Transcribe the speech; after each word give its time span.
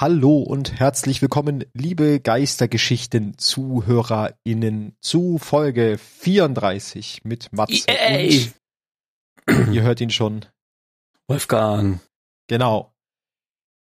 Hallo 0.00 0.38
und 0.38 0.80
herzlich 0.80 1.20
willkommen, 1.20 1.66
liebe 1.74 2.20
Geistergeschichten-ZuhörerInnen 2.20 4.96
zu 5.02 5.36
Folge 5.36 5.98
34 5.98 7.24
mit 7.24 7.52
Mats. 7.52 7.84
Yay. 7.86 8.50
Und 9.46 9.74
ihr 9.74 9.82
hört 9.82 10.00
ihn 10.00 10.08
schon. 10.08 10.46
Wolfgang. 11.28 12.00
Genau. 12.48 12.94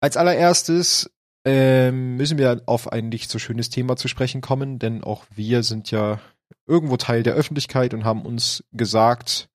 Als 0.00 0.17
allererstes 0.17 1.09
ähm, 1.45 2.16
müssen 2.16 2.37
wir 2.37 2.62
auf 2.66 2.91
ein 2.91 3.09
nicht 3.09 3.30
so 3.30 3.39
schönes 3.39 3.71
Thema 3.71 3.95
zu 3.95 4.09
sprechen 4.09 4.41
kommen, 4.41 4.80
denn 4.80 5.05
auch 5.05 5.25
wir 5.32 5.62
sind 5.62 5.93
ja 5.93 6.21
irgendwo 6.66 6.96
Teil 6.96 7.22
der 7.22 7.35
Öffentlichkeit 7.35 7.94
und 7.94 8.05
haben 8.05 8.27
uns 8.27 8.64
gesagt, 8.72 9.49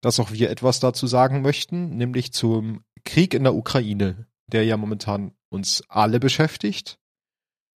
dass 0.00 0.18
auch 0.18 0.32
wir 0.32 0.50
etwas 0.50 0.80
dazu 0.80 1.06
sagen 1.06 1.40
möchten, 1.40 1.96
nämlich 1.96 2.32
zum 2.32 2.82
Krieg 3.04 3.32
in 3.32 3.44
der 3.44 3.54
Ukraine, 3.54 4.26
der 4.48 4.64
ja 4.64 4.76
momentan 4.76 5.34
uns 5.50 5.82
alle 5.88 6.20
beschäftigt 6.20 6.98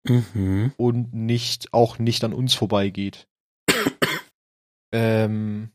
Mhm. 0.09 0.73
und 0.79 1.13
nicht 1.13 1.75
auch 1.75 1.99
nicht 1.99 2.25
an 2.25 2.33
uns 2.33 2.55
vorbeigeht. 2.55 3.29
ähm, 4.93 5.71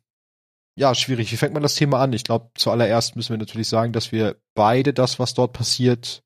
ja, 0.77 0.95
schwierig. 0.95 1.31
Wie 1.31 1.38
fängt 1.38 1.53
man 1.53 1.62
das 1.63 1.76
Thema 1.76 2.02
an? 2.02 2.12
Ich 2.12 2.23
glaube, 2.23 2.50
zuallererst 2.55 3.16
müssen 3.16 3.30
wir 3.34 3.38
natürlich 3.38 3.70
sagen, 3.70 3.94
dass 3.94 4.12
wir 4.12 4.41
beide 4.55 4.94
das, 4.94 5.20
was 5.20 5.36
dort 5.36 5.53
passiert, 5.53 6.23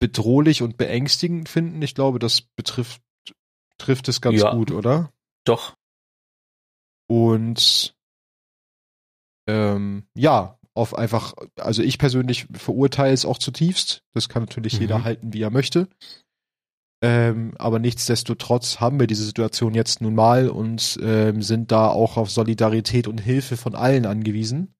bedrohlich 0.00 0.62
und 0.62 0.76
beängstigend 0.76 1.48
finden. 1.48 1.82
Ich 1.82 1.94
glaube, 1.94 2.18
das 2.18 2.42
betrifft 2.42 3.02
trifft 3.78 4.06
es 4.08 4.20
ganz 4.20 4.40
Ja. 4.40 4.54
gut, 4.54 4.70
oder? 4.70 5.12
Doch. 5.44 5.76
Und 7.08 7.94
ähm, 9.48 10.06
ja, 10.14 10.58
auf 10.74 10.96
einfach, 10.96 11.34
also 11.56 11.82
ich 11.82 11.98
persönlich 11.98 12.46
verurteile 12.52 13.12
es 13.12 13.24
auch 13.24 13.38
zutiefst. 13.38 14.02
Das 14.14 14.28
kann 14.28 14.42
natürlich 14.44 14.74
Mhm. 14.74 14.80
jeder 14.80 15.04
halten, 15.04 15.32
wie 15.32 15.42
er 15.42 15.50
möchte. 15.50 15.88
Ähm, 17.04 17.54
aber 17.58 17.78
nichtsdestotrotz 17.80 18.78
haben 18.78 19.00
wir 19.00 19.08
diese 19.08 19.24
Situation 19.24 19.74
jetzt 19.74 20.00
nun 20.00 20.14
mal 20.14 20.48
und 20.48 20.98
ähm, 21.02 21.42
sind 21.42 21.72
da 21.72 21.88
auch 21.88 22.16
auf 22.16 22.30
Solidarität 22.30 23.08
und 23.08 23.18
Hilfe 23.18 23.56
von 23.56 23.74
allen 23.74 24.06
angewiesen. 24.06 24.74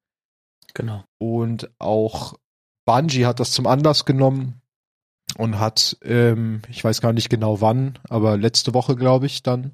Genau. 0.72 1.04
Und 1.18 1.70
auch 1.80 2.34
Bungie 2.86 3.26
hat 3.26 3.40
das 3.40 3.50
zum 3.50 3.66
Anlass 3.66 4.04
genommen 4.04 4.62
und 5.36 5.58
hat, 5.58 5.98
ähm, 6.02 6.62
ich 6.68 6.82
weiß 6.82 7.00
gar 7.00 7.12
nicht 7.12 7.28
genau 7.28 7.60
wann, 7.60 7.98
aber 8.08 8.36
letzte 8.36 8.72
Woche, 8.72 8.96
glaube 8.96 9.26
ich, 9.26 9.42
dann 9.42 9.72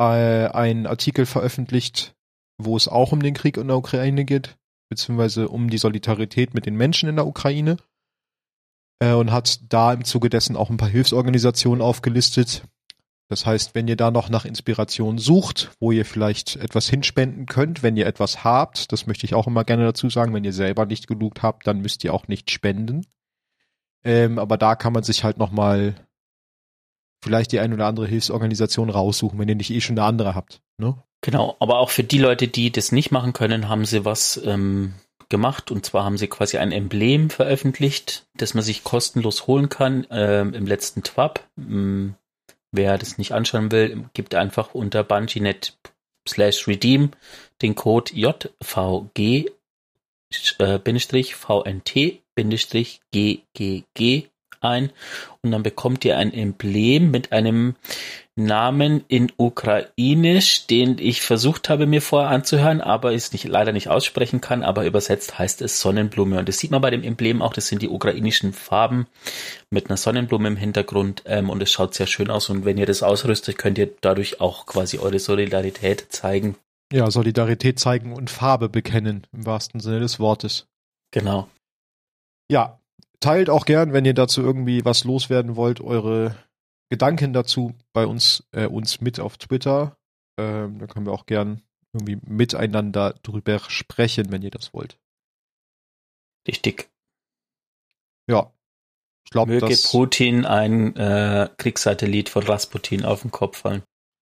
äh, 0.00 0.46
einen 0.46 0.86
Artikel 0.86 1.26
veröffentlicht, 1.26 2.14
wo 2.56 2.76
es 2.76 2.86
auch 2.86 3.10
um 3.12 3.20
den 3.20 3.34
Krieg 3.34 3.56
in 3.56 3.66
der 3.66 3.76
Ukraine 3.76 4.24
geht, 4.24 4.56
beziehungsweise 4.88 5.48
um 5.48 5.70
die 5.70 5.78
Solidarität 5.78 6.54
mit 6.54 6.66
den 6.66 6.76
Menschen 6.76 7.08
in 7.08 7.16
der 7.16 7.26
Ukraine. 7.26 7.76
Äh, 9.00 9.12
und 9.12 9.32
hat 9.32 9.60
da 9.72 9.92
im 9.92 10.04
Zuge 10.04 10.28
dessen 10.28 10.56
auch 10.56 10.70
ein 10.70 10.76
paar 10.76 10.88
Hilfsorganisationen 10.88 11.82
aufgelistet. 11.82 12.64
Das 13.28 13.44
heißt, 13.44 13.74
wenn 13.74 13.88
ihr 13.88 13.96
da 13.96 14.10
noch 14.10 14.30
nach 14.30 14.46
Inspiration 14.46 15.18
sucht, 15.18 15.70
wo 15.80 15.92
ihr 15.92 16.06
vielleicht 16.06 16.56
etwas 16.56 16.88
hinspenden 16.88 17.44
könnt, 17.44 17.82
wenn 17.82 17.96
ihr 17.96 18.06
etwas 18.06 18.42
habt, 18.42 18.90
das 18.90 19.06
möchte 19.06 19.26
ich 19.26 19.34
auch 19.34 19.46
immer 19.46 19.64
gerne 19.64 19.84
dazu 19.84 20.08
sagen, 20.08 20.32
wenn 20.32 20.44
ihr 20.44 20.54
selber 20.54 20.86
nicht 20.86 21.06
genug 21.06 21.42
habt, 21.42 21.66
dann 21.66 21.80
müsst 21.80 22.02
ihr 22.04 22.14
auch 22.14 22.26
nicht 22.26 22.50
spenden. 22.50 23.06
Ähm, 24.02 24.38
aber 24.38 24.56
da 24.56 24.76
kann 24.76 24.94
man 24.94 25.02
sich 25.02 25.24
halt 25.24 25.36
nochmal 25.36 25.94
vielleicht 27.22 27.52
die 27.52 27.60
ein 27.60 27.74
oder 27.74 27.86
andere 27.86 28.06
Hilfsorganisation 28.06 28.88
raussuchen, 28.88 29.38
wenn 29.38 29.48
ihr 29.48 29.56
nicht 29.56 29.70
eh 29.70 29.80
schon 29.80 29.98
eine 29.98 30.06
andere 30.06 30.34
habt. 30.34 30.62
Ne? 30.78 30.96
Genau. 31.20 31.56
Aber 31.58 31.78
auch 31.78 31.90
für 31.90 32.04
die 32.04 32.18
Leute, 32.18 32.48
die 32.48 32.70
das 32.70 32.92
nicht 32.92 33.10
machen 33.10 33.32
können, 33.32 33.68
haben 33.68 33.84
sie 33.84 34.04
was 34.04 34.40
ähm, 34.44 34.94
gemacht. 35.28 35.70
Und 35.70 35.84
zwar 35.84 36.04
haben 36.04 36.18
sie 36.18 36.28
quasi 36.28 36.58
ein 36.58 36.72
Emblem 36.72 37.30
veröffentlicht, 37.30 38.26
das 38.34 38.54
man 38.54 38.62
sich 38.62 38.84
kostenlos 38.84 39.46
holen 39.46 39.68
kann 39.68 40.06
ähm, 40.10 40.54
im 40.54 40.66
letzten 40.66 41.02
TWAP. 41.02 41.44
Ähm, 41.56 42.14
wer 42.70 42.98
das 42.98 43.18
nicht 43.18 43.32
anschauen 43.32 43.72
will, 43.72 44.04
gibt 44.14 44.34
einfach 44.34 44.74
unter 44.74 45.04
bungee.net 45.04 45.76
slash 46.28 46.68
redeem 46.68 47.12
den 47.62 47.74
Code 47.74 48.12
JVG 48.12 49.50
ein 54.60 54.90
und 55.42 55.50
dann 55.50 55.62
bekommt 55.62 56.04
ihr 56.04 56.16
ein 56.18 56.32
Emblem 56.32 57.10
mit 57.10 57.32
einem 57.32 57.74
Namen 58.38 59.04
in 59.08 59.32
Ukrainisch, 59.36 60.66
den 60.68 60.98
ich 60.98 61.22
versucht 61.22 61.68
habe 61.68 61.86
mir 61.86 62.00
vorher 62.00 62.30
anzuhören, 62.30 62.80
aber 62.80 63.12
es 63.12 63.32
nicht, 63.32 63.44
leider 63.44 63.72
nicht 63.72 63.88
aussprechen 63.88 64.40
kann, 64.40 64.62
aber 64.62 64.86
übersetzt 64.86 65.38
heißt 65.38 65.60
es 65.60 65.80
Sonnenblume. 65.80 66.38
Und 66.38 66.48
das 66.48 66.58
sieht 66.58 66.70
man 66.70 66.80
bei 66.80 66.90
dem 66.90 67.02
Emblem 67.02 67.42
auch, 67.42 67.52
das 67.52 67.66
sind 67.66 67.82
die 67.82 67.88
ukrainischen 67.88 68.52
Farben 68.52 69.08
mit 69.70 69.88
einer 69.88 69.96
Sonnenblume 69.96 70.48
im 70.48 70.56
Hintergrund 70.56 71.24
ähm, 71.26 71.50
und 71.50 71.60
es 71.62 71.72
schaut 71.72 71.94
sehr 71.94 72.06
schön 72.06 72.30
aus. 72.30 72.48
Und 72.48 72.64
wenn 72.64 72.78
ihr 72.78 72.86
das 72.86 73.02
ausrüstet, 73.02 73.58
könnt 73.58 73.76
ihr 73.76 73.90
dadurch 74.00 74.40
auch 74.40 74.66
quasi 74.66 74.98
eure 74.98 75.18
Solidarität 75.18 76.06
zeigen. 76.10 76.56
Ja, 76.92 77.10
Solidarität 77.10 77.78
zeigen 77.78 78.12
und 78.12 78.30
Farbe 78.30 78.68
bekennen, 78.68 79.26
im 79.32 79.44
wahrsten 79.44 79.80
Sinne 79.80 80.00
des 80.00 80.20
Wortes. 80.20 80.66
Genau. 81.10 81.48
Ja, 82.50 82.78
teilt 83.20 83.50
auch 83.50 83.64
gern, 83.64 83.92
wenn 83.92 84.04
ihr 84.04 84.14
dazu 84.14 84.42
irgendwie 84.42 84.84
was 84.84 85.04
loswerden 85.04 85.56
wollt, 85.56 85.80
eure 85.80 86.36
Gedanken 86.90 87.32
dazu 87.32 87.74
bei 87.92 88.06
uns, 88.06 88.46
äh, 88.52 88.66
uns 88.66 89.00
mit 89.00 89.20
auf 89.20 89.36
Twitter. 89.36 89.98
Ähm, 90.38 90.78
da 90.78 90.86
können 90.86 91.06
wir 91.06 91.12
auch 91.12 91.26
gern 91.26 91.62
irgendwie 91.92 92.18
miteinander 92.24 93.14
drüber 93.22 93.58
sprechen, 93.68 94.30
wenn 94.30 94.42
ihr 94.42 94.50
das 94.50 94.72
wollt. 94.72 94.98
Richtig. 96.46 96.90
Ja. 98.28 98.52
Ich 99.24 99.30
glaube, 99.30 99.52
Möge 99.52 99.68
das, 99.68 99.90
Putin 99.90 100.46
ein 100.46 100.96
äh, 100.96 101.50
Kriegssatellit 101.58 102.30
von 102.30 102.44
Rasputin 102.44 103.04
auf 103.04 103.22
den 103.22 103.30
Kopf 103.30 103.58
fallen. 103.58 103.82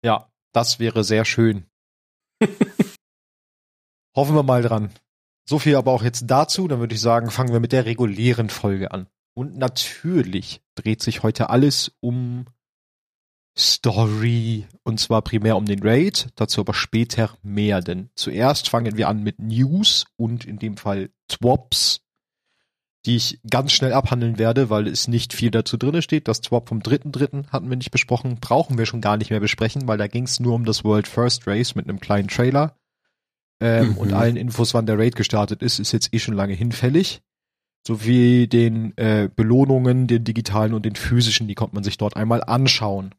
ja, 0.05 0.29
das 0.53 0.79
wäre 0.79 1.03
sehr 1.03 1.25
schön. 1.25 1.65
Hoffen 4.15 4.35
wir 4.35 4.43
mal 4.43 4.61
dran. 4.61 4.93
So 5.47 5.59
viel 5.59 5.75
aber 5.75 5.91
auch 5.91 6.03
jetzt 6.03 6.25
dazu. 6.27 6.67
Dann 6.67 6.79
würde 6.79 6.95
ich 6.95 7.01
sagen, 7.01 7.29
fangen 7.29 7.53
wir 7.53 7.59
mit 7.59 7.71
der 7.71 7.85
regulären 7.85 8.49
Folge 8.49 8.91
an. 8.91 9.07
Und 9.33 9.57
natürlich 9.57 10.61
dreht 10.75 11.01
sich 11.01 11.23
heute 11.23 11.49
alles 11.49 11.91
um 11.99 12.45
Story. 13.57 14.65
Und 14.83 14.99
zwar 14.99 15.21
primär 15.21 15.55
um 15.55 15.65
den 15.65 15.83
Raid. 15.83 16.29
Dazu 16.35 16.61
aber 16.61 16.73
später 16.73 17.37
mehr. 17.43 17.81
Denn 17.81 18.09
zuerst 18.15 18.69
fangen 18.69 18.97
wir 18.97 19.07
an 19.07 19.21
mit 19.21 19.39
News 19.39 20.05
und 20.17 20.45
in 20.45 20.57
dem 20.57 20.77
Fall 20.77 21.11
Twops, 21.27 22.01
die 23.05 23.17
ich 23.17 23.39
ganz 23.47 23.71
schnell 23.71 23.93
abhandeln 23.93 24.39
werde, 24.39 24.69
weil 24.71 24.87
es 24.87 25.07
nicht 25.07 25.33
viel 25.33 25.51
dazu 25.51 25.77
drinne 25.77 26.01
steht. 26.01 26.27
Das 26.27 26.41
Twop 26.41 26.69
vom 26.69 26.79
3.3. 26.79 27.49
hatten 27.51 27.69
wir 27.69 27.77
nicht 27.77 27.91
besprochen. 27.91 28.39
Brauchen 28.41 28.79
wir 28.79 28.87
schon 28.87 29.01
gar 29.01 29.17
nicht 29.17 29.29
mehr 29.29 29.39
besprechen, 29.39 29.87
weil 29.87 29.99
da 29.99 30.07
ging 30.07 30.23
es 30.23 30.39
nur 30.39 30.55
um 30.55 30.65
das 30.65 30.83
World 30.83 31.07
First 31.07 31.45
Race 31.45 31.75
mit 31.75 31.87
einem 31.87 31.99
kleinen 31.99 32.29
Trailer. 32.29 32.75
Ähm, 33.61 33.91
Mhm. 33.91 33.97
Und 33.97 34.13
allen 34.13 34.35
Infos, 34.37 34.73
wann 34.73 34.85
der 34.85 34.97
Raid 34.97 35.15
gestartet 35.15 35.61
ist, 35.61 35.79
ist 35.79 35.91
jetzt 35.91 36.13
eh 36.13 36.19
schon 36.19 36.35
lange 36.35 36.53
hinfällig. 36.53 37.21
Sowie 37.87 38.47
den 38.47 38.97
äh, 38.97 39.29
Belohnungen, 39.33 40.07
den 40.07 40.23
digitalen 40.23 40.73
und 40.73 40.85
den 40.85 40.95
physischen, 40.95 41.47
die 41.47 41.55
konnte 41.55 41.75
man 41.75 41.83
sich 41.83 41.97
dort 41.97 42.15
einmal 42.15 42.43
anschauen. 42.43 43.13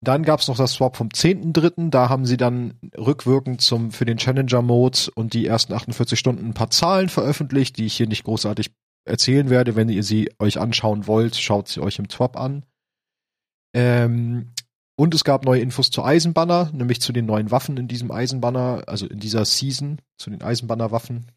Dann 0.00 0.22
gab's 0.22 0.46
noch 0.48 0.56
das 0.56 0.72
Swap 0.74 0.96
vom 0.96 1.08
10.3., 1.08 1.90
da 1.90 2.08
haben 2.08 2.24
sie 2.24 2.36
dann 2.36 2.74
rückwirkend 2.96 3.60
zum, 3.60 3.90
für 3.90 4.04
den 4.04 4.18
Challenger-Mode 4.18 5.10
und 5.14 5.32
die 5.34 5.46
ersten 5.46 5.72
48 5.72 6.18
Stunden 6.18 6.46
ein 6.46 6.54
paar 6.54 6.70
Zahlen 6.70 7.08
veröffentlicht, 7.08 7.78
die 7.78 7.86
ich 7.86 7.94
hier 7.94 8.06
nicht 8.06 8.24
großartig 8.24 8.70
erzählen 9.04 9.50
werde. 9.50 9.74
Wenn 9.74 9.88
ihr 9.88 10.04
sie 10.04 10.30
euch 10.38 10.60
anschauen 10.60 11.06
wollt, 11.06 11.36
schaut 11.36 11.68
sie 11.68 11.80
euch 11.80 11.98
im 11.98 12.08
Swap 12.10 12.36
an. 12.36 12.64
Ähm, 13.74 14.52
und 14.98 15.14
es 15.14 15.22
gab 15.22 15.44
neue 15.44 15.60
Infos 15.60 15.90
zu 15.90 16.02
Eisenbanner, 16.02 16.72
nämlich 16.72 17.00
zu 17.00 17.12
den 17.12 17.24
neuen 17.24 17.52
Waffen 17.52 17.76
in 17.76 17.86
diesem 17.86 18.10
Eisenbanner, 18.10 18.82
also 18.88 19.06
in 19.06 19.20
dieser 19.20 19.44
Season, 19.44 20.00
zu 20.16 20.28
den 20.28 20.42
Eisenbanner-Waffen. 20.42 21.30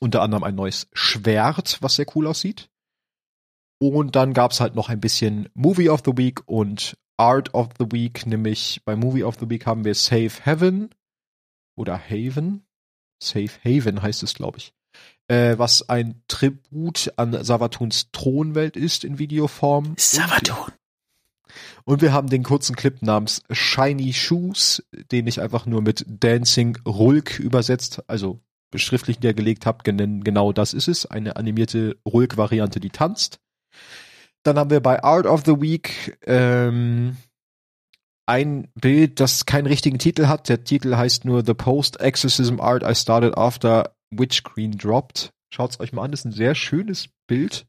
Unter 0.00 0.22
anderem 0.22 0.42
ein 0.42 0.56
neues 0.56 0.88
Schwert, 0.92 1.78
was 1.82 1.94
sehr 1.94 2.06
cool 2.16 2.26
aussieht. 2.26 2.68
Und 3.80 4.16
dann 4.16 4.34
gab's 4.34 4.58
halt 4.58 4.74
noch 4.74 4.88
ein 4.88 4.98
bisschen 4.98 5.48
Movie 5.54 5.88
of 5.88 6.02
the 6.04 6.16
Week 6.16 6.40
und 6.48 6.98
Art 7.16 7.54
of 7.54 7.68
the 7.78 7.86
Week, 7.92 8.26
nämlich 8.26 8.82
bei 8.84 8.96
Movie 8.96 9.22
of 9.22 9.36
the 9.38 9.48
Week 9.48 9.64
haben 9.64 9.84
wir 9.84 9.94
Safe 9.94 10.32
Heaven 10.42 10.90
oder 11.76 11.96
Haven. 11.96 12.66
Safe 13.22 13.52
Haven 13.64 14.02
heißt 14.02 14.24
es, 14.24 14.34
glaube 14.34 14.58
ich. 14.58 14.72
Äh, 15.28 15.58
was 15.58 15.88
ein 15.88 16.24
Tribut 16.26 17.12
an 17.14 17.44
Savatuns 17.44 18.10
Thronwelt 18.10 18.76
ist 18.76 19.04
in 19.04 19.20
Videoform. 19.20 19.94
Savatun. 19.96 20.72
Und 21.84 22.02
wir 22.02 22.12
haben 22.12 22.28
den 22.28 22.42
kurzen 22.42 22.76
Clip 22.76 23.00
namens 23.02 23.42
Shiny 23.50 24.12
Shoes, 24.12 24.82
den 25.10 25.26
ich 25.26 25.40
einfach 25.40 25.66
nur 25.66 25.82
mit 25.82 26.04
Dancing 26.06 26.78
Rulk 26.86 27.38
übersetzt, 27.38 28.02
also 28.08 28.40
beschriftlich 28.70 29.18
niedergelegt 29.18 29.66
habe. 29.66 29.82
Gen 29.84 30.22
genau 30.22 30.52
das 30.52 30.74
ist 30.74 30.88
es. 30.88 31.06
Eine 31.06 31.36
animierte 31.36 31.96
Rulk-Variante, 32.06 32.80
die 32.80 32.90
tanzt. 32.90 33.40
Dann 34.42 34.58
haben 34.58 34.70
wir 34.70 34.80
bei 34.80 35.02
Art 35.02 35.26
of 35.26 35.42
the 35.44 35.60
Week 35.60 36.18
ähm, 36.26 37.16
ein 38.26 38.68
Bild, 38.74 39.20
das 39.20 39.46
keinen 39.46 39.66
richtigen 39.66 39.98
Titel 39.98 40.26
hat. 40.26 40.48
Der 40.48 40.64
Titel 40.64 40.96
heißt 40.96 41.24
nur 41.24 41.44
The 41.44 41.54
Post-Exorcism 41.54 42.60
Art 42.60 42.82
I 42.82 42.94
Started 42.94 43.36
After 43.36 43.96
Witch 44.10 44.42
Queen 44.42 44.72
Dropped. 44.72 45.32
Schaut's 45.50 45.80
euch 45.80 45.92
mal 45.92 46.04
an, 46.04 46.10
das 46.10 46.20
ist 46.20 46.26
ein 46.26 46.32
sehr 46.32 46.54
schönes 46.54 47.08
Bild. 47.26 47.66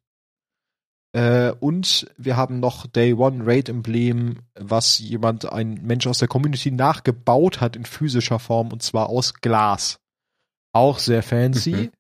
Äh, 1.12 1.52
und 1.60 2.12
wir 2.18 2.38
haben 2.38 2.60
noch 2.60 2.86
Day 2.86 3.14
One 3.14 3.46
Raid 3.46 3.70
Emblem, 3.70 4.42
was 4.54 5.00
jemand, 5.00 5.52
ein 5.52 5.76
Mensch 5.82 6.06
aus 6.06 6.20
der 6.20 6.28
Community 6.28 6.72
nachgebaut 6.72 7.62
hat 7.62 7.76
in 7.76 7.86
physischer 7.86 8.40
Form 8.40 8.72
und 8.72 8.84
zwar 8.84 9.10
aus 9.10 9.34
Glas. 9.34 10.00
Auch 10.72 11.00
sehr 11.00 11.24
fancy, 11.24 11.72
mhm. 11.72 11.92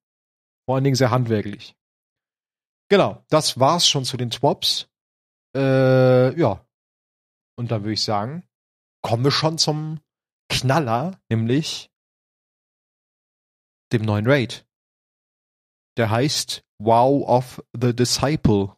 vor 0.65 0.75
allen 0.75 0.83
Dingen 0.83 0.95
sehr 0.95 1.09
handwerklich. 1.09 1.75
Genau, 2.89 3.23
das 3.29 3.59
war's 3.59 3.87
schon 3.87 4.05
zu 4.05 4.17
den 4.17 4.29
Twops. 4.29 4.87
Äh, 5.55 6.39
ja. 6.39 6.65
Und 7.57 7.71
dann 7.71 7.83
würde 7.83 7.93
ich 7.93 8.03
sagen, 8.03 8.43
kommen 9.01 9.23
wir 9.23 9.31
schon 9.31 9.57
zum 9.57 9.99
Knaller, 10.49 11.19
nämlich 11.29 11.91
dem 13.91 14.03
neuen 14.03 14.27
Raid. 14.27 14.65
Der 15.97 16.09
heißt 16.09 16.63
Wow 16.79 17.27
of 17.27 17.63
the 17.73 17.95
Disciple. 17.95 18.75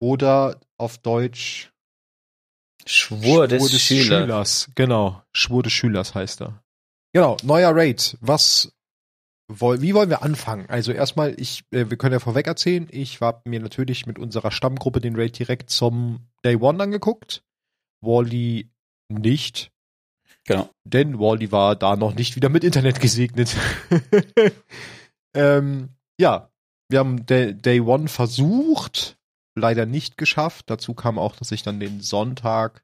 Oder 0.00 0.60
auf 0.76 0.98
Deutsch 0.98 1.72
Schwur 2.86 3.48
des, 3.48 3.58
Schwur 3.58 3.68
des 3.70 3.82
Schülers. 3.82 4.06
Schülers. 4.06 4.70
Genau, 4.74 5.22
Schwur 5.32 5.62
des 5.62 5.72
Schülers 5.72 6.14
heißt 6.14 6.40
er. 6.42 6.62
Genau, 7.12 7.36
neuer 7.42 7.74
Raid. 7.74 8.16
Was 8.20 8.72
wie 9.50 9.94
wollen 9.94 10.10
wir 10.10 10.22
anfangen? 10.22 10.66
Also 10.68 10.92
erstmal, 10.92 11.34
ich, 11.40 11.64
äh, 11.70 11.88
wir 11.88 11.96
können 11.96 12.12
ja 12.12 12.18
vorweg 12.18 12.46
erzählen, 12.46 12.86
ich 12.90 13.20
habe 13.22 13.48
mir 13.48 13.60
natürlich 13.60 14.06
mit 14.06 14.18
unserer 14.18 14.50
Stammgruppe 14.50 15.00
den 15.00 15.16
Raid 15.16 15.38
direkt 15.38 15.70
zum 15.70 16.28
Day 16.44 16.56
One 16.56 16.82
angeguckt. 16.82 17.42
Wally 18.02 18.70
nicht. 19.08 19.72
Genau. 20.44 20.68
Denn 20.84 21.18
Wally 21.18 21.50
war 21.50 21.76
da 21.76 21.96
noch 21.96 22.14
nicht 22.14 22.36
wieder 22.36 22.50
mit 22.50 22.62
Internet 22.62 23.00
gesegnet. 23.00 23.56
ähm, 25.34 25.90
ja, 26.20 26.50
wir 26.90 26.98
haben 26.98 27.24
Day, 27.24 27.54
Day 27.54 27.80
One 27.80 28.08
versucht, 28.08 29.17
leider 29.58 29.86
nicht 29.86 30.16
geschafft. 30.16 30.70
Dazu 30.70 30.94
kam 30.94 31.18
auch, 31.18 31.36
dass 31.36 31.52
ich 31.52 31.62
dann 31.62 31.80
den 31.80 32.00
Sonntag, 32.00 32.82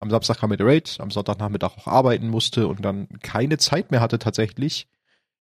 am 0.00 0.10
Samstag 0.10 0.38
kam 0.38 0.50
mir 0.50 0.56
der 0.56 0.66
Raid, 0.66 0.96
am 0.98 1.10
Sonntagnachmittag 1.10 1.76
auch 1.78 1.86
arbeiten 1.86 2.28
musste 2.28 2.68
und 2.68 2.82
dann 2.82 3.08
keine 3.20 3.58
Zeit 3.58 3.90
mehr 3.90 4.00
hatte 4.00 4.18
tatsächlich, 4.18 4.88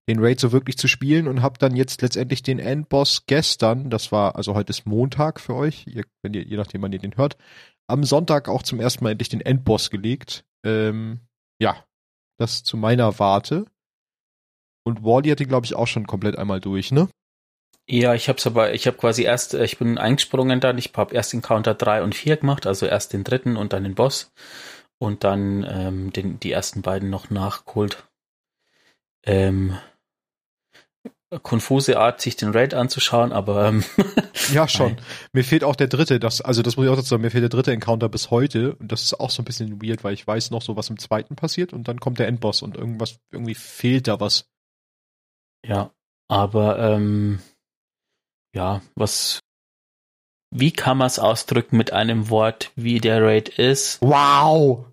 den 0.07 0.19
Raid 0.19 0.39
so 0.39 0.51
wirklich 0.51 0.77
zu 0.77 0.87
spielen 0.87 1.27
und 1.27 1.41
habe 1.41 1.59
dann 1.59 1.75
jetzt 1.75 2.01
letztendlich 2.01 2.43
den 2.43 2.59
Endboss 2.59 3.25
gestern, 3.27 3.89
das 3.89 4.11
war, 4.11 4.35
also 4.35 4.55
heute 4.55 4.71
ist 4.71 4.85
Montag 4.85 5.39
für 5.39 5.55
euch, 5.55 5.85
ihr, 5.87 6.05
wenn 6.21 6.33
ihr, 6.33 6.43
je 6.43 6.57
nachdem 6.57 6.81
wann 6.81 6.91
ihr 6.91 6.99
den 6.99 7.17
hört, 7.17 7.37
am 7.87 8.03
Sonntag 8.03 8.47
auch 8.47 8.63
zum 8.63 8.79
ersten 8.79 9.03
Mal 9.03 9.11
endlich 9.11 9.29
den 9.29 9.41
Endboss 9.41 9.89
gelegt. 9.89 10.45
Ähm, 10.63 11.19
ja, 11.59 11.85
das 12.37 12.63
zu 12.63 12.77
meiner 12.77 13.19
Warte. 13.19 13.65
Und 14.83 15.03
Wally 15.03 15.29
hat 15.29 15.39
die, 15.39 15.45
glaube 15.45 15.65
ich, 15.65 15.75
auch 15.75 15.87
schon 15.87 16.07
komplett 16.07 16.37
einmal 16.37 16.59
durch, 16.59 16.91
ne? 16.91 17.07
Ja, 17.87 18.13
ich 18.13 18.29
hab's 18.29 18.47
aber, 18.47 18.73
ich 18.73 18.87
habe 18.87 18.97
quasi 18.97 19.23
erst, 19.23 19.53
äh, 19.53 19.65
ich 19.65 19.77
bin 19.77 19.97
eingesprungen 19.97 20.59
dann, 20.59 20.77
ich 20.77 20.91
habe 20.95 21.13
erst 21.13 21.33
Encounter 21.33 21.73
3 21.73 22.03
und 22.03 22.15
4 22.15 22.37
gemacht, 22.37 22.67
also 22.67 22.85
erst 22.85 23.13
den 23.13 23.23
dritten 23.23 23.57
und 23.57 23.73
dann 23.73 23.83
den 23.83 23.95
Boss 23.95 24.31
und 24.97 25.23
dann 25.23 25.65
ähm, 25.67 26.13
den, 26.13 26.39
die 26.39 26.51
ersten 26.51 26.81
beiden 26.81 27.09
noch 27.09 27.29
nachgeholt. 27.29 28.07
Ähm, 29.23 29.77
konfuse 31.39 31.97
Art, 31.97 32.21
sich 32.21 32.35
den 32.35 32.51
Raid 32.51 32.73
anzuschauen, 32.73 33.31
aber 33.31 33.67
ähm, 33.67 33.83
ja 34.51 34.67
schon. 34.67 34.93
Nein. 34.93 35.01
Mir 35.31 35.43
fehlt 35.43 35.63
auch 35.63 35.75
der 35.75 35.87
dritte, 35.87 36.19
das, 36.19 36.41
also 36.41 36.61
das 36.61 36.75
muss 36.75 36.85
ich 36.85 36.91
auch 36.91 36.95
dazu 36.95 37.07
sagen, 37.09 37.21
mir 37.21 37.31
fehlt 37.31 37.43
der 37.43 37.49
dritte 37.49 37.71
Encounter 37.71 38.09
bis 38.09 38.31
heute 38.31 38.75
und 38.75 38.91
das 38.91 39.03
ist 39.03 39.19
auch 39.19 39.29
so 39.29 39.41
ein 39.41 39.45
bisschen 39.45 39.81
weird, 39.81 40.03
weil 40.03 40.13
ich 40.13 40.27
weiß 40.27 40.51
noch 40.51 40.61
so, 40.61 40.75
was 40.75 40.89
im 40.89 40.99
zweiten 40.99 41.35
passiert 41.35 41.73
und 41.73 41.87
dann 41.87 41.99
kommt 41.99 42.19
der 42.19 42.27
Endboss 42.27 42.61
und 42.61 42.75
irgendwas, 42.75 43.19
irgendwie 43.31 43.55
fehlt 43.55 44.07
da 44.07 44.19
was. 44.19 44.49
Ja, 45.65 45.91
aber 46.27 46.79
ähm, 46.79 47.39
ja, 48.53 48.81
was, 48.95 49.39
wie 50.53 50.71
kann 50.71 50.97
man 50.97 51.07
es 51.07 51.19
ausdrücken 51.19 51.77
mit 51.77 51.93
einem 51.93 52.29
Wort, 52.29 52.71
wie 52.75 52.99
der 52.99 53.23
Raid 53.23 53.49
ist? 53.49 54.01
Wow! 54.01 54.85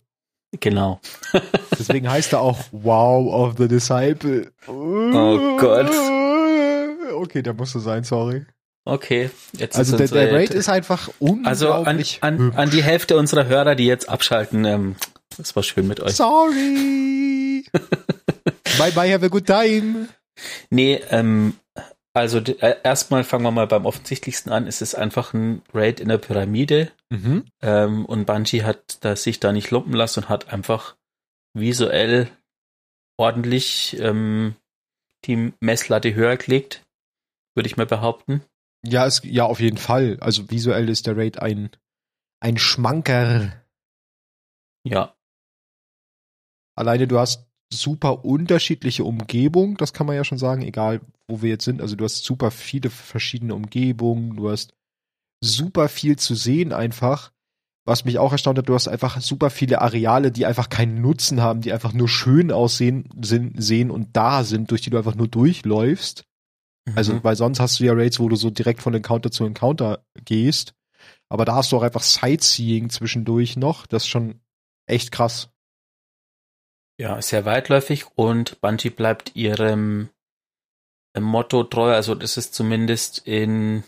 Genau. 0.61 1.01
Deswegen 1.79 2.11
heißt 2.11 2.33
er 2.33 2.41
auch 2.41 2.59
Wow 2.73 3.33
of 3.33 3.59
the 3.59 3.69
Disciple. 3.69 4.51
Oh 4.67 5.57
Gott. 5.59 5.91
Okay, 7.13 7.43
der 7.43 7.55
musste 7.55 7.81
sein, 7.81 8.05
sorry. 8.05 8.47
Okay, 8.87 9.31
jetzt 9.53 9.77
also 9.77 9.99
der, 9.99 10.09
der 10.09 10.33
Raid 10.33 10.51
ist 10.51 10.71
einfach 10.71 11.11
unglaublich. 11.19 11.47
Also 11.47 11.73
an, 11.73 12.03
an, 12.23 12.53
an, 12.55 12.71
die 12.71 12.83
Hälfte 12.83 13.19
unserer 13.19 13.45
Hörer, 13.45 13.75
die 13.75 13.85
jetzt 13.85 14.09
abschalten, 14.09 14.65
ähm, 14.65 14.97
das 15.37 15.55
war 15.55 15.63
schön 15.63 15.87
mit 15.87 16.01
euch. 16.01 16.15
Sorry. 16.17 17.65
bye 18.79 18.93
bye, 18.93 19.13
have 19.13 19.27
a 19.27 19.29
good 19.29 19.45
time. 19.45 20.09
Nee, 20.71 21.03
ähm, 21.11 21.55
also 22.15 22.39
äh, 22.39 22.77
erstmal 22.83 23.25
fangen 23.25 23.45
wir 23.45 23.51
mal 23.51 23.67
beim 23.67 23.87
offensichtlichsten 23.87 24.51
an. 24.53 24.67
Es 24.67 24.83
ist 24.83 24.95
einfach 24.95 25.35
ein 25.35 25.63
Raid 25.73 26.01
in 26.01 26.09
der 26.09 26.19
Pyramide. 26.19 26.91
Mhm. 27.11 27.45
Ähm, 27.63 28.05
und 28.07 28.27
Bungie 28.27 28.65
hat 28.65 28.99
da, 29.05 29.17
sich 29.17 29.41
da 29.41 29.53
nicht 29.53 29.71
lumpen 29.71 29.93
lassen 29.93 30.25
und 30.25 30.29
hat 30.29 30.53
einfach 30.53 30.97
visuell 31.55 32.31
ordentlich 33.17 33.99
ähm, 34.01 34.55
die 35.25 35.53
Messlatte 35.61 36.15
höher 36.15 36.37
gelegt, 36.37 36.87
würde 37.55 37.67
ich 37.67 37.77
mal 37.77 37.87
behaupten. 37.87 38.45
Ja, 38.85 39.07
es, 39.07 39.23
ja, 39.25 39.45
auf 39.45 39.61
jeden 39.61 39.79
Fall. 39.79 40.19
Also 40.21 40.51
visuell 40.51 40.89
ist 40.89 41.07
der 41.07 41.17
Raid 41.17 41.41
ein, 41.41 41.71
ein 42.41 42.59
Schmanker. 42.59 43.65
Ja. 44.85 45.17
Alleine 46.77 47.09
du 47.09 47.19
hast 47.19 47.48
super 47.73 48.25
unterschiedliche 48.25 49.05
Umgebung, 49.05 49.77
das 49.77 49.93
kann 49.93 50.07
man 50.07 50.17
ja 50.17 50.25
schon 50.25 50.39
sagen, 50.39 50.63
egal 50.63 51.01
wo 51.27 51.43
wir 51.43 51.51
jetzt 51.51 51.65
sind. 51.65 51.83
Also 51.83 51.97
du 51.97 52.05
hast 52.05 52.25
super 52.25 52.51
viele 52.51 52.91
verschiedene 52.91 53.55
Umgebungen, 53.55 54.37
du 54.37 54.51
hast 54.51 54.75
super 55.43 55.89
viel 55.89 56.17
zu 56.17 56.35
sehen 56.35 56.73
einfach. 56.73 57.33
Was 57.85 58.05
mich 58.05 58.19
auch 58.19 58.33
erstaunt 58.33 58.59
hat, 58.59 58.69
du 58.69 58.75
hast 58.75 58.87
einfach 58.87 59.19
super 59.21 59.49
viele 59.49 59.81
Areale, 59.81 60.31
die 60.31 60.45
einfach 60.45 60.69
keinen 60.69 61.01
Nutzen 61.01 61.41
haben, 61.41 61.63
die 61.63 61.73
einfach 61.73 61.95
nur 61.95 62.09
schön 62.09 62.53
aussehen, 62.53 63.09
sind, 63.23 63.63
sehen 63.63 63.91
und 63.91 64.15
da 64.15 64.45
sind, 64.45 64.71
durch 64.71 64.83
die 64.83 64.91
du 64.91 64.99
einfach 64.99 65.15
nur 65.15 65.29
durchläufst. 65.29 66.25
Also, 66.95 67.13
mhm. 67.13 67.19
Also, 67.19 67.25
weil 67.25 67.37
sonst 67.37 67.61
hast 67.61 67.81
du 67.81 67.85
ja 67.85 67.95
Raids, 67.95 68.21
wo 68.21 68.29
du 68.29 68.37
so 68.37 68.51
direkt 68.51 68.83
von 68.83 68.95
Encounter 68.95 69.31
zu 69.31 69.45
Encounter 69.45 70.05
gehst. 70.25 70.75
Aber 71.31 71.45
da 71.45 71.55
hast 71.55 71.73
du 71.73 71.77
auch 71.77 71.83
einfach 71.83 72.03
Sightseeing 72.03 72.91
zwischendurch 72.91 73.57
noch. 73.57 73.87
Das 73.87 74.03
ist 74.03 74.09
schon 74.09 74.41
echt 74.87 75.11
krass. 75.11 75.51
Ja, 77.01 77.23
sehr 77.23 77.45
weitläufig 77.45 78.07
und 78.17 78.61
Bungie 78.61 78.91
bleibt 78.91 79.37
ihrem 79.37 80.11
Motto 81.19 81.65
treu. 81.65 81.93
Also 81.93 82.15
das 82.15 82.37
ist 82.37 82.55
zumindest 82.55 83.19
in 83.27 83.85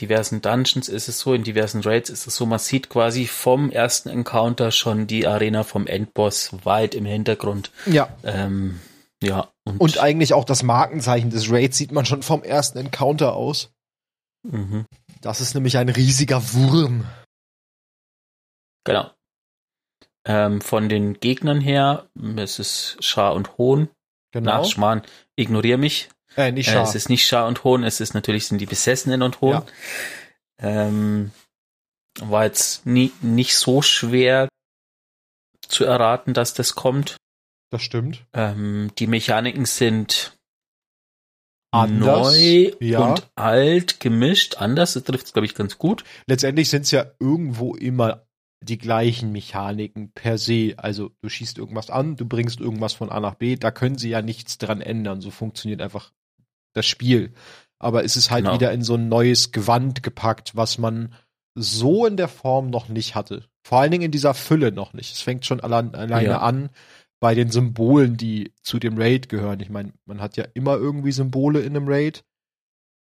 diversen 0.00 0.40
Dungeons 0.40 0.88
ist 0.88 1.08
es 1.08 1.20
so, 1.20 1.34
in 1.34 1.44
diversen 1.44 1.82
Raids 1.82 2.10
ist 2.10 2.26
es 2.26 2.34
so, 2.34 2.46
man 2.46 2.58
sieht 2.58 2.88
quasi 2.88 3.26
vom 3.26 3.70
ersten 3.70 4.08
Encounter 4.08 4.70
schon 4.70 5.06
die 5.06 5.26
Arena 5.26 5.62
vom 5.64 5.86
Endboss 5.86 6.50
weit 6.64 6.94
im 6.94 7.04
Hintergrund. 7.04 7.70
Ja. 7.86 8.08
Ähm, 8.24 8.80
ja. 9.22 9.52
Und, 9.64 9.80
und, 9.80 9.98
eigentlich 9.98 10.34
auch 10.34 10.44
das 10.44 10.62
Markenzeichen 10.62 11.30
des 11.30 11.50
Raids 11.50 11.76
sieht 11.76 11.92
man 11.92 12.06
schon 12.06 12.22
vom 12.22 12.42
ersten 12.42 12.78
Encounter 12.78 13.34
aus. 13.34 13.70
Mhm. 14.42 14.86
Das 15.20 15.40
ist 15.40 15.54
nämlich 15.54 15.76
ein 15.78 15.88
riesiger 15.88 16.52
Wurm. 16.52 17.06
Genau. 18.84 19.10
Ähm, 20.24 20.60
von 20.60 20.88
den 20.88 21.18
Gegnern 21.18 21.60
her, 21.60 22.06
es 22.36 22.58
ist 22.58 22.96
Schar 23.00 23.34
und 23.34 23.58
Hohn. 23.58 23.88
Genau. 24.32 24.58
Na, 24.58 24.64
Schmarrn, 24.64 25.02
ignoriere 25.36 25.78
mich. 25.78 26.08
Äh, 26.36 26.52
nicht 26.52 26.70
Schar. 26.70 26.84
Äh, 26.84 26.88
es 26.88 26.94
ist 26.94 27.08
nicht 27.08 27.26
Schar 27.26 27.46
und 27.48 27.64
Hohn, 27.64 27.82
es 27.82 28.00
ist 28.00 28.14
natürlich 28.14 28.46
sind 28.46 28.58
die 28.58 28.66
Besessenen 28.66 29.22
und 29.22 29.40
Hohn. 29.40 29.52
Ja. 29.52 29.66
Ähm, 30.58 31.32
war 32.20 32.44
jetzt 32.44 32.86
nie, 32.86 33.12
nicht 33.20 33.56
so 33.56 33.82
schwer 33.82 34.48
zu 35.66 35.84
erraten, 35.84 36.34
dass 36.34 36.54
das 36.54 36.74
kommt. 36.74 37.16
Das 37.70 37.82
stimmt. 37.82 38.24
Ähm, 38.32 38.92
die 38.98 39.06
Mechaniken 39.06 39.64
sind 39.64 40.36
anders, 41.72 42.32
neu 42.32 42.72
ja. 42.80 43.00
und 43.00 43.30
alt 43.34 43.98
gemischt. 43.98 44.56
Anders, 44.58 44.92
das 44.92 45.04
trifft 45.04 45.26
es, 45.26 45.32
glaube 45.32 45.46
ich, 45.46 45.54
ganz 45.54 45.78
gut. 45.78 46.04
Letztendlich 46.26 46.68
sind 46.68 46.82
es 46.82 46.90
ja 46.90 47.10
irgendwo 47.18 47.74
immer 47.74 48.26
die 48.62 48.78
gleichen 48.78 49.32
Mechaniken 49.32 50.12
per 50.12 50.38
se. 50.38 50.74
Also 50.76 51.10
du 51.20 51.28
schießt 51.28 51.58
irgendwas 51.58 51.90
an, 51.90 52.16
du 52.16 52.26
bringst 52.26 52.60
irgendwas 52.60 52.92
von 52.92 53.10
A 53.10 53.20
nach 53.20 53.34
B, 53.34 53.56
da 53.56 53.70
können 53.70 53.98
sie 53.98 54.10
ja 54.10 54.22
nichts 54.22 54.58
dran 54.58 54.80
ändern. 54.80 55.20
So 55.20 55.30
funktioniert 55.30 55.82
einfach 55.82 56.12
das 56.74 56.86
Spiel. 56.86 57.32
Aber 57.78 58.04
es 58.04 58.16
ist 58.16 58.30
halt 58.30 58.44
genau. 58.44 58.54
wieder 58.54 58.72
in 58.72 58.82
so 58.82 58.94
ein 58.94 59.08
neues 59.08 59.52
Gewand 59.52 60.02
gepackt, 60.02 60.54
was 60.54 60.78
man 60.78 61.14
so 61.54 62.06
in 62.06 62.16
der 62.16 62.28
Form 62.28 62.70
noch 62.70 62.88
nicht 62.88 63.14
hatte. 63.14 63.44
Vor 63.64 63.80
allen 63.80 63.90
Dingen 63.90 64.04
in 64.04 64.10
dieser 64.10 64.34
Fülle 64.34 64.72
noch 64.72 64.92
nicht. 64.92 65.12
Es 65.12 65.20
fängt 65.20 65.44
schon 65.44 65.60
allein, 65.60 65.94
alleine 65.94 66.28
ja. 66.28 66.38
an 66.38 66.70
bei 67.20 67.34
den 67.34 67.50
Symbolen, 67.50 68.16
die 68.16 68.52
zu 68.62 68.78
dem 68.78 68.98
Raid 68.98 69.28
gehören. 69.28 69.60
Ich 69.60 69.70
meine, 69.70 69.92
man 70.06 70.20
hat 70.20 70.36
ja 70.36 70.44
immer 70.54 70.76
irgendwie 70.76 71.12
Symbole 71.12 71.60
in 71.60 71.76
einem 71.76 71.88
Raid. 71.88 72.24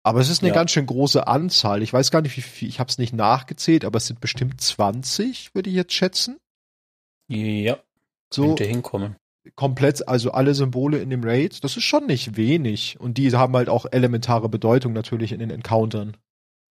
Aber 0.04 0.22
es 0.22 0.30
ist 0.30 0.42
eine 0.42 0.50
ja. 0.50 0.56
ganz 0.56 0.72
schön 0.72 0.86
große 0.86 1.28
Anzahl. 1.28 1.82
Ich 1.82 1.92
weiß 1.92 2.12
gar 2.12 2.22
nicht, 2.22 2.36
wie 2.38 2.42
viel, 2.42 2.70
ich 2.70 2.80
habe 2.80 2.90
es 2.90 2.98
nicht 2.98 3.14
nachgezählt, 3.14 3.84
aber 3.84 3.98
es 3.98 4.08
sind 4.08 4.22
bestimmt 4.22 4.62
20, 4.62 5.54
würde 5.54 5.70
ich 5.70 5.76
jetzt 5.76 5.94
schätzen. 5.94 6.38
Ja. 7.28 7.78
So, 8.34 8.48
könnte 8.48 8.64
hinkommen. 8.64 9.16
komplett, 9.56 10.08
also 10.08 10.32
alle 10.32 10.54
Symbole 10.54 11.00
in 11.00 11.10
dem 11.10 11.24
Raid, 11.24 11.64
das 11.64 11.78
ist 11.78 11.84
schon 11.84 12.06
nicht 12.06 12.38
wenig. 12.38 13.00
Und 13.00 13.18
die 13.18 13.32
haben 13.36 13.56
halt 13.56 13.70
auch 13.70 13.86
elementare 13.92 14.50
Bedeutung 14.50 14.94
natürlich 14.94 15.32
in 15.32 15.40
den 15.40 15.50
Encountern. 15.50 16.16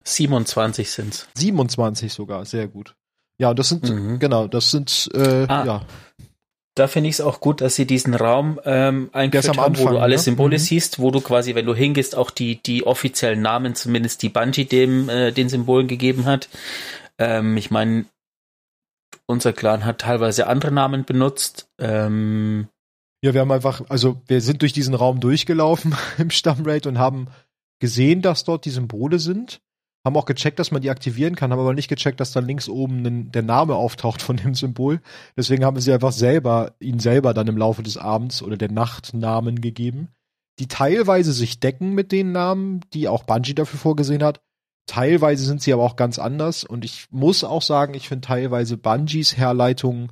27 0.03 0.91
sind's. 0.91 1.27
27 1.35 2.13
sogar, 2.13 2.45
sehr 2.45 2.67
gut. 2.67 2.95
Ja, 3.37 3.53
das 3.53 3.69
sind, 3.69 3.89
mhm. 3.89 4.19
genau, 4.19 4.47
das 4.47 4.71
sind, 4.71 5.09
äh, 5.13 5.45
ah, 5.49 5.65
ja. 5.65 5.85
Da 6.75 6.87
finde 6.87 7.09
ich 7.09 7.15
es 7.15 7.21
auch 7.21 7.39
gut, 7.39 7.61
dass 7.61 7.75
sie 7.75 7.87
diesen 7.87 8.13
Raum 8.13 8.59
ähm, 8.65 9.09
eingeführt 9.13 9.57
haben, 9.57 9.65
Anfang, 9.65 9.85
wo 9.85 9.89
du 9.91 9.97
alle 9.99 10.15
ne? 10.15 10.21
Symbole 10.21 10.57
mhm. 10.57 10.61
siehst, 10.61 10.99
wo 10.99 11.09
du 11.09 11.21
quasi, 11.21 11.55
wenn 11.55 11.65
du 11.65 11.73
hingehst, 11.73 12.15
auch 12.15 12.31
die 12.31 12.61
die 12.61 12.85
offiziellen 12.85 13.41
Namen, 13.41 13.75
zumindest 13.75 14.21
die 14.21 14.29
Bungie 14.29 14.65
dem 14.65 15.07
äh, 15.07 15.31
den 15.31 15.47
Symbolen 15.47 15.87
gegeben 15.87 16.25
hat. 16.25 16.49
Ähm, 17.17 17.55
ich 17.55 17.71
meine, 17.71 18.05
unser 19.25 19.53
Clan 19.53 19.85
hat 19.85 19.99
teilweise 19.99 20.47
andere 20.47 20.71
Namen 20.71 21.05
benutzt. 21.05 21.69
Ähm, 21.79 22.67
ja, 23.23 23.33
wir 23.33 23.41
haben 23.41 23.51
einfach, 23.51 23.81
also 23.89 24.21
wir 24.27 24.41
sind 24.41 24.61
durch 24.61 24.73
diesen 24.73 24.93
Raum 24.93 25.19
durchgelaufen 25.19 25.95
im 26.17 26.29
Stammraid 26.29 26.87
und 26.87 26.99
haben 26.99 27.27
gesehen, 27.79 28.21
dass 28.21 28.43
dort 28.43 28.65
die 28.65 28.69
Symbole 28.69 29.19
sind 29.19 29.61
haben 30.05 30.15
auch 30.15 30.25
gecheckt, 30.25 30.59
dass 30.59 30.69
man 30.69 30.83
die 30.83 30.91
aktivieren 30.91 31.35
kann, 31.35 31.51
haben 31.51 31.59
aber 31.59 31.73
nicht 31.73 31.87
gecheckt, 31.87 32.19
dass 32.19 32.31
dann 32.31 32.45
links 32.45 32.69
oben 32.69 33.31
der 33.31 33.41
Name 33.41 33.75
auftaucht 33.75 34.21
von 34.21 34.37
dem 34.37 34.53
Symbol. 34.53 35.01
Deswegen 35.35 35.65
haben 35.65 35.79
sie 35.79 35.91
einfach 35.91 36.11
selber, 36.11 36.75
ihn 36.79 36.99
selber 36.99 37.33
dann 37.33 37.47
im 37.47 37.57
Laufe 37.57 37.81
des 37.81 37.97
Abends 37.97 38.43
oder 38.43 38.55
der 38.55 38.71
Nacht 38.71 39.15
Namen 39.15 39.61
gegeben, 39.61 40.09
die 40.59 40.67
teilweise 40.67 41.33
sich 41.33 41.59
decken 41.59 41.93
mit 41.93 42.11
den 42.11 42.31
Namen, 42.31 42.81
die 42.93 43.07
auch 43.07 43.23
Bungie 43.23 43.55
dafür 43.55 43.79
vorgesehen 43.79 44.23
hat. 44.23 44.41
Teilweise 44.87 45.43
sind 45.43 45.63
sie 45.63 45.73
aber 45.73 45.81
auch 45.81 45.95
ganz 45.95 46.19
anders 46.19 46.63
und 46.63 46.85
ich 46.85 47.07
muss 47.09 47.43
auch 47.43 47.63
sagen, 47.63 47.95
ich 47.95 48.07
finde 48.07 48.27
teilweise 48.27 48.77
Bungies 48.77 49.35
Herleitung 49.35 50.11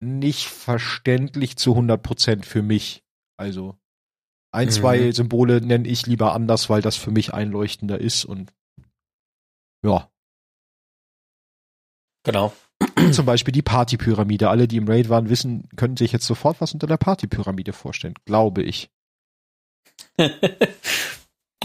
nicht 0.00 0.46
verständlich 0.48 1.56
zu 1.56 1.76
100% 1.76 2.44
für 2.44 2.62
mich. 2.62 3.04
Also 3.36 3.76
ein, 4.50 4.66
mhm. 4.66 4.72
zwei 4.72 5.12
Symbole 5.12 5.60
nenne 5.60 5.86
ich 5.86 6.06
lieber 6.06 6.34
anders, 6.34 6.68
weil 6.68 6.82
das 6.82 6.96
für 6.96 7.12
mich 7.12 7.32
einleuchtender 7.32 8.00
ist 8.00 8.24
und 8.24 8.52
ja. 9.86 10.10
Genau. 12.24 12.52
Zum 13.12 13.24
Beispiel 13.24 13.52
die 13.52 13.62
Partypyramide. 13.62 14.50
Alle, 14.50 14.68
die 14.68 14.76
im 14.76 14.88
Raid 14.88 15.08
waren, 15.08 15.28
wissen, 15.28 15.68
können 15.76 15.96
sich 15.96 16.12
jetzt 16.12 16.26
sofort 16.26 16.60
was 16.60 16.74
unter 16.74 16.86
der 16.86 16.96
Partypyramide 16.96 17.72
vorstellen. 17.72 18.14
Glaube 18.24 18.62
ich. 18.62 18.90
du 20.16 20.28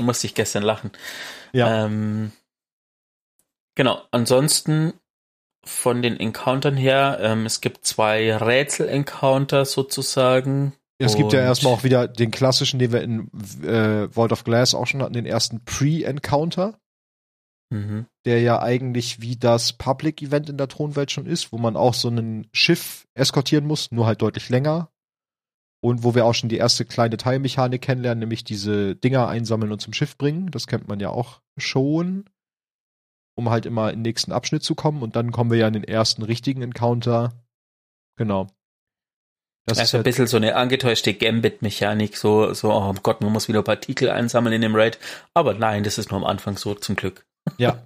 musst 0.03 0.23
dich 0.23 0.35
gestern 0.35 0.63
lachen. 0.63 0.91
Ja. 1.51 1.85
Ähm, 1.85 2.31
genau. 3.75 4.03
Ansonsten 4.11 4.93
von 5.63 6.01
den 6.01 6.19
Encountern 6.19 6.77
her, 6.77 7.19
ähm, 7.21 7.45
es 7.45 7.61
gibt 7.61 7.85
zwei 7.85 8.35
Rätsel-Encounter 8.35 9.65
sozusagen. 9.65 10.73
Es 10.97 11.15
gibt 11.15 11.33
ja 11.33 11.39
erstmal 11.39 11.73
auch 11.73 11.83
wieder 11.83 12.07
den 12.07 12.29
klassischen, 12.29 12.77
den 12.77 12.91
wir 12.91 13.01
in 13.01 13.31
äh, 13.63 14.07
Vault 14.09 14.31
of 14.31 14.43
Glass 14.43 14.75
auch 14.75 14.85
schon 14.85 15.01
hatten, 15.01 15.13
den 15.13 15.25
ersten 15.25 15.63
Pre-Encounter 15.65 16.79
mhm. 17.71 18.05
der 18.25 18.41
ja 18.41 18.61
eigentlich 18.61 19.21
wie 19.21 19.37
das 19.37 19.73
Public 19.73 20.21
Event 20.21 20.49
in 20.49 20.57
der 20.57 20.67
Thronwelt 20.67 21.09
schon 21.09 21.25
ist, 21.25 21.51
wo 21.51 21.57
man 21.57 21.75
auch 21.75 21.93
so 21.93 22.09
ein 22.09 22.47
Schiff 22.51 23.07
eskortieren 23.15 23.65
muss, 23.65 23.91
nur 23.91 24.05
halt 24.05 24.21
deutlich 24.21 24.49
länger. 24.49 24.89
Und 25.83 26.03
wo 26.03 26.13
wir 26.13 26.25
auch 26.25 26.35
schon 26.35 26.49
die 26.49 26.57
erste 26.57 26.85
kleine 26.85 27.17
Teilmechanik 27.17 27.81
kennenlernen, 27.81 28.19
nämlich 28.19 28.43
diese 28.43 28.95
Dinger 28.95 29.27
einsammeln 29.27 29.71
und 29.71 29.81
zum 29.81 29.93
Schiff 29.93 30.15
bringen. 30.15 30.51
Das 30.51 30.67
kennt 30.67 30.87
man 30.87 30.99
ja 30.99 31.09
auch 31.09 31.41
schon. 31.57 32.25
Um 33.35 33.49
halt 33.49 33.65
immer 33.65 33.89
in 33.89 33.99
den 33.99 34.03
nächsten 34.03 34.31
Abschnitt 34.31 34.61
zu 34.61 34.75
kommen. 34.75 35.01
Und 35.01 35.15
dann 35.15 35.31
kommen 35.31 35.49
wir 35.49 35.57
ja 35.57 35.67
in 35.67 35.73
den 35.73 35.83
ersten 35.83 36.21
richtigen 36.21 36.61
Encounter. 36.61 37.33
Genau. 38.15 38.45
Das, 39.65 39.79
ist 39.79 39.93
ein 39.93 39.99
halt 39.99 40.05
bisschen 40.05 40.27
so 40.27 40.37
eine 40.37 40.55
angetäuschte 40.55 41.13
Gambit-Mechanik, 41.13 42.17
so, 42.17 42.53
so, 42.53 42.71
oh 42.73 42.93
Gott, 43.01 43.21
man 43.21 43.31
muss 43.31 43.47
wieder 43.47 43.61
Partikel 43.61 44.09
einsammeln 44.09 44.53
in 44.53 44.61
dem 44.61 44.75
Raid. 44.75 44.99
Aber 45.33 45.53
nein, 45.53 45.83
das 45.83 45.97
ist 45.97 46.11
nur 46.11 46.19
am 46.19 46.25
Anfang 46.25 46.57
so, 46.57 46.75
zum 46.75 46.95
Glück. 46.95 47.25
Ja. 47.57 47.81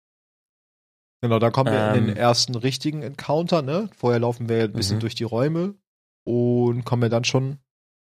genau, 1.22 1.38
da 1.38 1.50
kommen 1.50 1.72
wir 1.72 1.94
in 1.94 2.06
den 2.06 2.08
ähm. 2.10 2.16
ersten 2.16 2.54
richtigen 2.54 3.02
Encounter, 3.02 3.62
ne? 3.62 3.88
Vorher 3.96 4.20
laufen 4.20 4.48
wir 4.48 4.64
ein 4.64 4.72
bisschen 4.72 4.96
mhm. 4.96 5.00
durch 5.00 5.14
die 5.14 5.24
Räume 5.24 5.74
und 6.24 6.84
kommen 6.84 7.02
wir 7.02 7.08
dann 7.08 7.24
schon. 7.24 7.58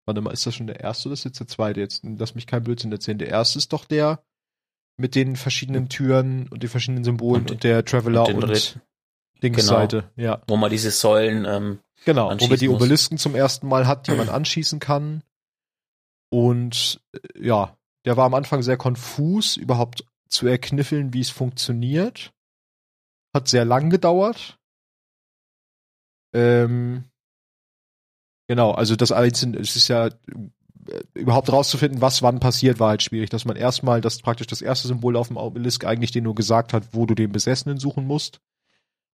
Warte 0.06 0.22
mal, 0.22 0.32
ist 0.32 0.46
das 0.46 0.54
schon 0.54 0.66
der 0.66 0.80
erste 0.80 1.08
oder 1.08 1.12
ist 1.14 1.24
jetzt 1.24 1.40
der 1.40 1.46
zweite? 1.46 1.80
Jetzt 1.80 2.02
lass 2.02 2.34
mich 2.34 2.46
kein 2.46 2.64
Blödsinn 2.64 2.90
erzählen. 2.90 3.18
Der 3.18 3.28
erste 3.28 3.58
ist 3.58 3.72
doch 3.72 3.84
der 3.84 4.24
mit 4.96 5.14
den 5.14 5.36
verschiedenen 5.36 5.88
Türen 5.88 6.48
und 6.48 6.62
den 6.62 6.70
verschiedenen 6.70 7.04
Symbolen 7.04 7.42
und, 7.42 7.50
und 7.52 7.64
der 7.64 7.84
Traveler 7.84 8.26
und, 8.26 8.44
und 8.44 8.80
Dingsseite, 9.42 10.10
genau. 10.16 10.28
ja. 10.32 10.42
Wo 10.48 10.56
man 10.56 10.70
diese 10.70 10.90
Säulen 10.90 11.44
ähm, 11.46 11.78
Genau, 12.04 12.30
wo 12.38 12.46
man 12.46 12.58
die 12.58 12.68
muss. 12.68 12.76
Obelisken 12.80 13.18
zum 13.18 13.34
ersten 13.34 13.68
Mal 13.68 13.86
hat, 13.86 14.06
die 14.06 14.12
man 14.12 14.28
anschießen 14.28 14.78
kann. 14.78 15.22
Und 16.30 17.00
äh, 17.12 17.46
ja, 17.46 17.76
der 18.04 18.16
war 18.16 18.26
am 18.26 18.34
Anfang 18.34 18.62
sehr 18.62 18.76
konfus, 18.76 19.56
überhaupt 19.56 20.04
zu 20.30 20.46
erkniffeln, 20.46 21.12
wie 21.12 21.20
es 21.20 21.30
funktioniert. 21.30 22.32
Hat 23.34 23.48
sehr 23.48 23.64
lang 23.64 23.90
gedauert. 23.90 24.58
Ähm, 26.32 27.04
genau, 28.48 28.72
also 28.72 28.96
das 28.96 29.12
Einzelne, 29.12 29.58
es 29.58 29.76
ist 29.76 29.88
ja 29.88 30.06
äh, 30.06 30.12
überhaupt 31.14 31.52
rauszufinden, 31.52 32.00
was 32.00 32.22
wann 32.22 32.40
passiert, 32.40 32.78
war 32.78 32.90
halt 32.90 33.02
schwierig, 33.02 33.30
dass 33.30 33.44
man 33.44 33.56
erstmal, 33.56 34.00
das 34.00 34.22
praktisch 34.22 34.46
das 34.46 34.62
erste 34.62 34.88
Symbol 34.88 35.16
auf 35.16 35.28
dem 35.28 35.36
Obelisk 35.36 35.84
eigentlich 35.84 36.12
dir 36.12 36.22
nur 36.22 36.34
gesagt 36.34 36.72
hat, 36.72 36.94
wo 36.94 37.06
du 37.06 37.14
den 37.14 37.32
Besessenen 37.32 37.78
suchen 37.78 38.06
musst. 38.06 38.40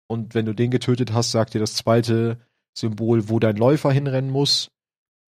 Und 0.07 0.35
wenn 0.35 0.45
du 0.45 0.53
den 0.53 0.71
getötet 0.71 1.13
hast, 1.13 1.31
sagt 1.31 1.53
dir 1.53 1.59
das 1.59 1.75
zweite 1.75 2.39
Symbol, 2.77 3.29
wo 3.29 3.39
dein 3.39 3.55
Läufer 3.55 3.91
hinrennen 3.91 4.29
muss. 4.29 4.69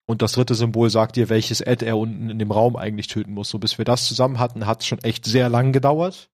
Und 0.06 0.22
das 0.22 0.34
dritte 0.34 0.56
Symbol 0.56 0.90
sagt 0.90 1.16
dir, 1.16 1.30
welches 1.30 1.66
Ad 1.66 1.86
er 1.86 1.98
unten 1.98 2.30
in 2.30 2.40
dem 2.40 2.52
Raum 2.52 2.76
eigentlich 2.76 3.08
töten 3.08 3.34
muss. 3.34 3.50
So 3.50 3.60
bis 3.60 3.78
wir 3.78 3.86
das 3.86 4.06
zusammen 4.06 4.40
hatten, 4.40 4.66
hat 4.66 4.82
es 4.82 4.88
schon 4.88 5.00
echt 5.00 5.26
sehr 5.26 5.50
lang 5.50 5.72
gedauert. 5.72 6.30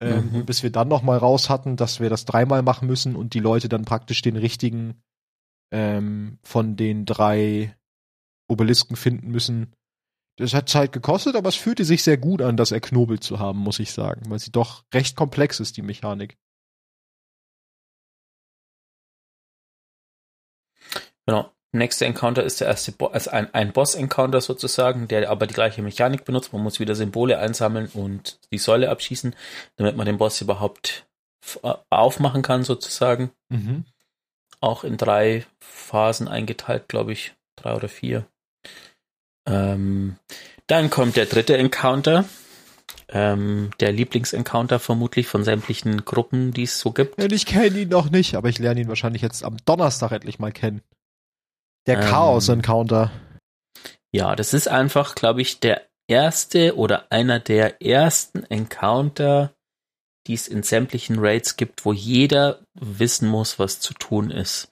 Ähm, 0.00 0.30
mhm. 0.32 0.46
Bis 0.46 0.62
wir 0.62 0.70
dann 0.70 0.88
noch 0.88 1.02
mal 1.02 1.18
raus 1.18 1.50
hatten, 1.50 1.76
dass 1.76 2.00
wir 2.00 2.10
das 2.10 2.24
dreimal 2.24 2.62
machen 2.62 2.86
müssen 2.86 3.16
und 3.16 3.34
die 3.34 3.40
Leute 3.40 3.68
dann 3.68 3.84
praktisch 3.84 4.22
den 4.22 4.36
richtigen 4.36 5.02
ähm, 5.72 6.38
von 6.42 6.76
den 6.76 7.04
drei 7.04 7.76
Obelisken 8.48 8.96
finden 8.96 9.30
müssen. 9.30 9.74
Das 10.36 10.54
hat 10.54 10.68
Zeit 10.68 10.92
gekostet, 10.92 11.34
aber 11.34 11.48
es 11.48 11.56
fühlte 11.56 11.84
sich 11.84 12.04
sehr 12.04 12.16
gut 12.16 12.42
an, 12.42 12.56
das 12.56 12.70
erknobelt 12.70 13.24
zu 13.24 13.40
haben, 13.40 13.58
muss 13.58 13.80
ich 13.80 13.90
sagen, 13.90 14.30
weil 14.30 14.38
sie 14.38 14.52
doch 14.52 14.84
recht 14.94 15.16
komplex 15.16 15.58
ist, 15.58 15.76
die 15.76 15.82
Mechanik. 15.82 16.36
Genau. 21.26 21.52
Nächster 21.72 22.06
Encounter 22.06 22.42
ist 22.44 22.60
der 22.60 22.68
erste 22.68 22.92
Bo 22.92 23.06
also 23.06 23.30
ein, 23.30 23.52
ein 23.52 23.72
Boss-Encounter 23.72 24.40
sozusagen, 24.40 25.06
der 25.06 25.28
aber 25.30 25.46
die 25.46 25.54
gleiche 25.54 25.82
Mechanik 25.82 26.24
benutzt. 26.24 26.52
Man 26.52 26.62
muss 26.62 26.80
wieder 26.80 26.94
Symbole 26.94 27.38
einsammeln 27.38 27.90
und 27.92 28.38
die 28.50 28.58
Säule 28.58 28.88
abschießen, 28.88 29.36
damit 29.76 29.96
man 29.96 30.06
den 30.06 30.16
Boss 30.16 30.40
überhaupt 30.40 31.06
äh, 31.62 31.74
aufmachen 31.90 32.42
kann, 32.42 32.64
sozusagen. 32.64 33.30
Mhm. 33.50 33.84
Auch 34.60 34.82
in 34.82 34.96
drei 34.96 35.44
Phasen 35.60 36.26
eingeteilt, 36.26 36.88
glaube 36.88 37.12
ich. 37.12 37.34
Drei 37.56 37.74
oder 37.74 37.88
vier. 37.88 38.26
Ähm, 39.46 40.16
dann 40.68 40.90
kommt 40.90 41.16
der 41.16 41.26
dritte 41.26 41.56
Encounter. 41.56 42.24
Ähm, 43.10 43.70
der 43.80 43.92
Lieblingsencounter 43.92 44.78
vermutlich 44.78 45.26
von 45.26 45.44
sämtlichen 45.44 46.04
Gruppen, 46.04 46.52
die 46.52 46.64
es 46.64 46.78
so 46.78 46.92
gibt. 46.92 47.20
Ja, 47.20 47.30
ich 47.30 47.46
kenne 47.46 47.78
ihn 47.78 47.88
noch 47.88 48.10
nicht, 48.10 48.34
aber 48.34 48.48
ich 48.48 48.58
lerne 48.58 48.80
ihn 48.80 48.88
wahrscheinlich 48.88 49.22
jetzt 49.22 49.44
am 49.44 49.56
Donnerstag 49.64 50.12
endlich 50.12 50.38
mal 50.38 50.52
kennen. 50.52 50.82
Der 51.88 52.00
ähm, 52.00 52.04
Chaos-Encounter. 52.04 53.10
Ja, 54.12 54.36
das 54.36 54.54
ist 54.54 54.68
einfach, 54.68 55.14
glaube 55.14 55.40
ich, 55.40 55.58
der 55.58 55.88
erste 56.06 56.76
oder 56.76 57.10
einer 57.10 57.40
der 57.40 57.82
ersten 57.82 58.44
Encounter, 58.44 59.54
die 60.26 60.34
es 60.34 60.48
in 60.48 60.62
sämtlichen 60.62 61.18
Raids 61.18 61.56
gibt, 61.56 61.84
wo 61.84 61.92
jeder 61.92 62.60
wissen 62.74 63.28
muss, 63.28 63.58
was 63.58 63.80
zu 63.80 63.94
tun 63.94 64.30
ist. 64.30 64.70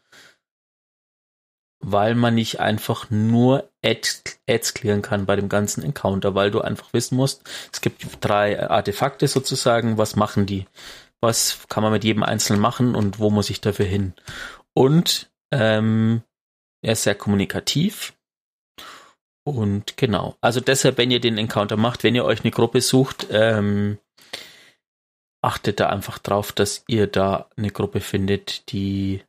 Weil 1.81 2.15
man 2.15 2.35
nicht 2.35 2.61
einfach 2.61 3.11
nur 3.11 3.71
Ads, 3.83 4.41
Ads 4.49 4.75
klären 4.75 5.03
kann 5.03 5.25
bei 5.25 5.37
dem 5.37 5.49
ganzen 5.49 5.83
Encounter, 5.83 6.35
weil 6.35 6.51
du 6.51 6.61
einfach 6.61 6.93
wissen 6.93 7.17
musst, 7.17 7.43
es 7.73 7.81
gibt 7.81 8.05
drei 8.21 8.69
Artefakte 8.69 9.29
sozusagen, 9.29 9.97
was 9.97 10.17
machen 10.17 10.45
die? 10.47 10.67
Was 11.21 11.67
kann 11.69 11.83
man 11.83 11.93
mit 11.93 12.05
jedem 12.05 12.23
einzelnen 12.23 12.61
machen 12.61 12.95
und 12.95 13.19
wo 13.19 13.31
muss 13.31 13.49
ich 13.49 13.63
dafür 13.63 13.87
hin? 13.87 14.13
Und 14.75 15.31
ähm, 15.51 16.23
er 16.87 16.93
ist 16.93 17.03
sehr 17.03 17.17
kommunikativ. 17.17 18.15
Und 19.45 19.97
genau. 19.97 20.37
Also 20.41 20.61
deshalb, 20.61 20.99
wenn 20.99 21.11
ihr 21.11 21.21
den 21.21 21.37
Encounter 21.37 21.77
macht, 21.77 22.05
wenn 22.05 22.15
ihr 22.15 22.25
euch 22.25 22.43
eine 22.43 22.53
Gruppe 22.53 22.81
sucht, 22.81 23.27
ähm, 23.31 23.99
achtet 25.43 25.81
da 25.81 25.89
einfach 25.89 26.19
drauf, 26.19 26.53
dass 26.53 26.85
ihr 26.87 27.09
da 27.09 27.51
eine 27.57 27.71
Gruppe 27.71 28.01
findet, 28.01 28.71
die, 28.71 29.23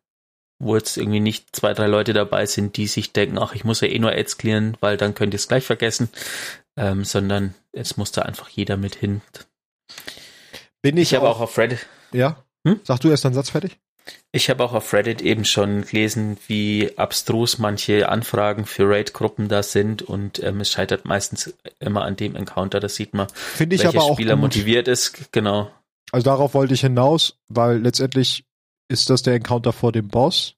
wo 0.59 0.75
jetzt 0.75 0.97
irgendwie 0.97 1.19
nicht 1.19 1.55
zwei, 1.55 1.73
drei 1.73 1.87
Leute 1.87 2.13
dabei 2.13 2.45
sind, 2.45 2.77
die 2.77 2.85
sich 2.85 3.11
denken, 3.11 3.39
ach, 3.39 3.55
ich 3.55 3.63
muss 3.63 3.81
ja 3.81 3.87
eh 3.87 3.97
nur 3.97 4.11
Ads 4.11 4.37
klären, 4.37 4.77
weil 4.79 4.97
dann 4.97 5.15
könnt 5.15 5.33
ihr 5.33 5.39
es 5.39 5.47
gleich 5.47 5.65
vergessen, 5.65 6.09
ähm, 6.77 7.03
sondern 7.05 7.55
es 7.71 7.97
muss 7.97 8.11
da 8.11 8.21
einfach 8.21 8.49
jeder 8.49 8.77
mit 8.77 8.93
hin. 8.95 9.21
Bin 10.83 10.97
ich, 10.97 11.13
ich 11.13 11.17
aber 11.17 11.29
auch 11.29 11.39
auf 11.39 11.57
Reddit. 11.57 11.87
Ja? 12.11 12.43
Hm? 12.67 12.79
Sag 12.83 12.99
du 12.99 13.09
erst 13.09 13.25
deinen 13.25 13.33
Satz 13.33 13.49
fertig? 13.49 13.79
Ich 14.31 14.49
habe 14.49 14.63
auch 14.63 14.73
auf 14.73 14.93
Reddit 14.93 15.21
eben 15.21 15.45
schon 15.45 15.83
gelesen, 15.83 16.37
wie 16.47 16.97
abstrus 16.97 17.57
manche 17.57 18.09
Anfragen 18.09 18.65
für 18.65 18.87
Raid-Gruppen 18.87 19.47
da 19.47 19.63
sind 19.63 20.01
und 20.01 20.41
ähm, 20.43 20.61
es 20.61 20.71
scheitert 20.71 21.05
meistens 21.05 21.53
immer 21.79 22.03
an 22.03 22.15
dem 22.15 22.35
Encounter. 22.35 22.79
Das 22.79 22.95
sieht 22.95 23.13
man, 23.13 23.27
Finde 23.33 23.75
ich 23.75 23.87
aber 23.87 24.03
auch 24.03 24.13
Spieler 24.13 24.35
gut. 24.35 24.43
motiviert 24.43 24.87
ist. 24.87 25.31
Genau. 25.31 25.71
Also 26.11 26.25
darauf 26.25 26.53
wollte 26.53 26.73
ich 26.73 26.81
hinaus, 26.81 27.37
weil 27.47 27.79
letztendlich 27.79 28.45
ist 28.89 29.09
das 29.09 29.23
der 29.23 29.35
Encounter 29.35 29.73
vor 29.73 29.91
dem 29.91 30.07
Boss. 30.07 30.55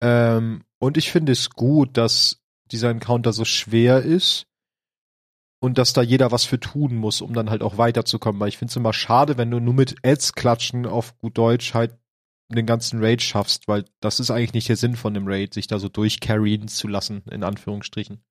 Ähm, 0.00 0.64
und 0.78 0.96
ich 0.96 1.10
finde 1.10 1.32
es 1.32 1.50
gut, 1.50 1.96
dass 1.96 2.40
dieser 2.70 2.90
Encounter 2.90 3.32
so 3.32 3.44
schwer 3.44 4.02
ist 4.02 4.46
und 5.60 5.78
dass 5.78 5.92
da 5.92 6.02
jeder 6.02 6.30
was 6.30 6.44
für 6.44 6.60
tun 6.60 6.94
muss, 6.94 7.20
um 7.20 7.32
dann 7.32 7.50
halt 7.50 7.62
auch 7.62 7.78
weiterzukommen. 7.78 8.40
Weil 8.40 8.48
ich 8.48 8.58
finde 8.58 8.70
es 8.70 8.76
immer 8.76 8.92
schade, 8.92 9.38
wenn 9.38 9.50
du 9.50 9.60
nur 9.60 9.74
mit 9.74 9.96
Ads 10.04 10.34
klatschen 10.34 10.86
auf 10.86 11.16
gut 11.18 11.38
Deutsch 11.38 11.74
halt 11.74 11.96
den 12.54 12.66
ganzen 12.66 13.02
Raid 13.02 13.22
schaffst, 13.22 13.68
weil 13.68 13.84
das 14.00 14.20
ist 14.20 14.30
eigentlich 14.30 14.54
nicht 14.54 14.68
der 14.68 14.76
Sinn 14.76 14.96
von 14.96 15.14
dem 15.14 15.26
Raid, 15.26 15.54
sich 15.54 15.66
da 15.66 15.78
so 15.78 15.88
durchcarryen 15.88 16.68
zu 16.68 16.88
lassen, 16.88 17.22
in 17.30 17.42
Anführungsstrichen. 17.42 18.22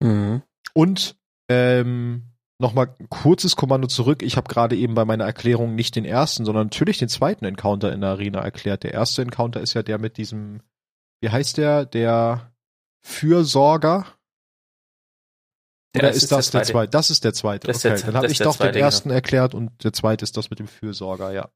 Mhm. 0.00 0.42
Und 0.74 1.16
ähm, 1.48 2.32
nochmal 2.58 2.94
kurzes 3.08 3.56
Kommando 3.56 3.86
zurück. 3.86 4.22
Ich 4.22 4.36
habe 4.36 4.48
gerade 4.48 4.76
eben 4.76 4.94
bei 4.94 5.04
meiner 5.04 5.24
Erklärung 5.24 5.74
nicht 5.74 5.96
den 5.96 6.04
ersten, 6.04 6.44
sondern 6.44 6.66
natürlich 6.66 6.98
den 6.98 7.08
zweiten 7.08 7.44
Encounter 7.44 7.92
in 7.92 8.00
der 8.00 8.10
Arena 8.10 8.40
erklärt. 8.40 8.82
Der 8.82 8.92
erste 8.92 9.22
Encounter 9.22 9.60
ist 9.60 9.74
ja 9.74 9.82
der 9.82 9.98
mit 9.98 10.16
diesem, 10.16 10.60
wie 11.20 11.30
heißt 11.30 11.58
der, 11.58 11.84
der 11.86 12.52
Fürsorger? 13.02 14.06
Oder 15.98 16.08
Das 16.08 16.16
ist, 16.16 16.22
ist 16.24 16.30
der 16.30 16.38
das 16.38 16.50
der 16.50 16.62
zweite. 16.62 16.72
zweite? 16.72 16.90
Das 16.90 17.10
ist 17.10 17.24
der 17.24 17.32
zweite. 17.34 17.66
Das 17.66 17.76
okay, 17.84 17.88
der- 17.96 18.06
dann 18.06 18.14
habe 18.16 18.26
ich 18.28 18.38
doch 18.38 18.56
den 18.56 18.72
genau. 18.72 18.84
ersten 18.84 19.10
erklärt 19.10 19.54
und 19.54 19.84
der 19.84 19.92
zweite 19.92 20.22
ist 20.24 20.36
das 20.36 20.50
mit 20.50 20.58
dem 20.58 20.68
Fürsorger, 20.68 21.32
ja. 21.32 21.48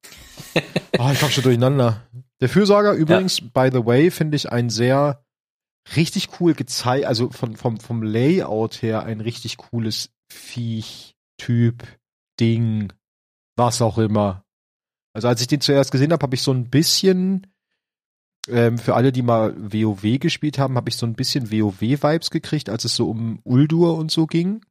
oh, 0.98 1.10
ich 1.12 1.20
komm 1.20 1.30
schon 1.30 1.44
durcheinander. 1.44 2.02
Der 2.40 2.48
Fürsorger 2.48 2.92
übrigens, 2.92 3.40
by 3.40 3.70
the 3.72 3.84
way, 3.84 4.10
finde 4.10 4.36
ich 4.36 4.50
ein 4.50 4.70
sehr 4.70 5.22
richtig 5.96 6.28
cool 6.40 6.54
gezeigt, 6.54 7.04
also 7.06 7.30
von, 7.30 7.56
vom, 7.56 7.78
vom 7.80 8.02
Layout 8.02 8.82
her 8.82 9.02
ein 9.04 9.20
richtig 9.20 9.56
cooles 9.56 10.10
Viech, 10.32 11.14
Typ, 11.38 11.84
Ding, 12.38 12.92
was 13.56 13.82
auch 13.82 13.98
immer. 13.98 14.44
Also 15.14 15.26
als 15.28 15.40
ich 15.40 15.48
den 15.48 15.60
zuerst 15.60 15.90
gesehen 15.90 16.12
habe, 16.12 16.22
habe 16.22 16.34
ich 16.34 16.42
so 16.42 16.52
ein 16.52 16.70
bisschen, 16.70 17.46
ähm, 18.50 18.78
für 18.78 18.94
alle, 18.94 19.12
die 19.12 19.22
mal 19.22 19.54
WoW 19.56 20.18
gespielt 20.18 20.58
haben, 20.58 20.76
habe 20.76 20.88
ich 20.88 20.96
so 20.96 21.06
ein 21.06 21.14
bisschen 21.14 21.50
WoW-Vibes 21.50 22.30
gekriegt, 22.30 22.68
als 22.68 22.84
es 22.84 22.94
so 22.96 23.08
um 23.08 23.40
Uldur 23.44 23.96
und 23.96 24.10
so 24.10 24.26
ging. 24.26 24.64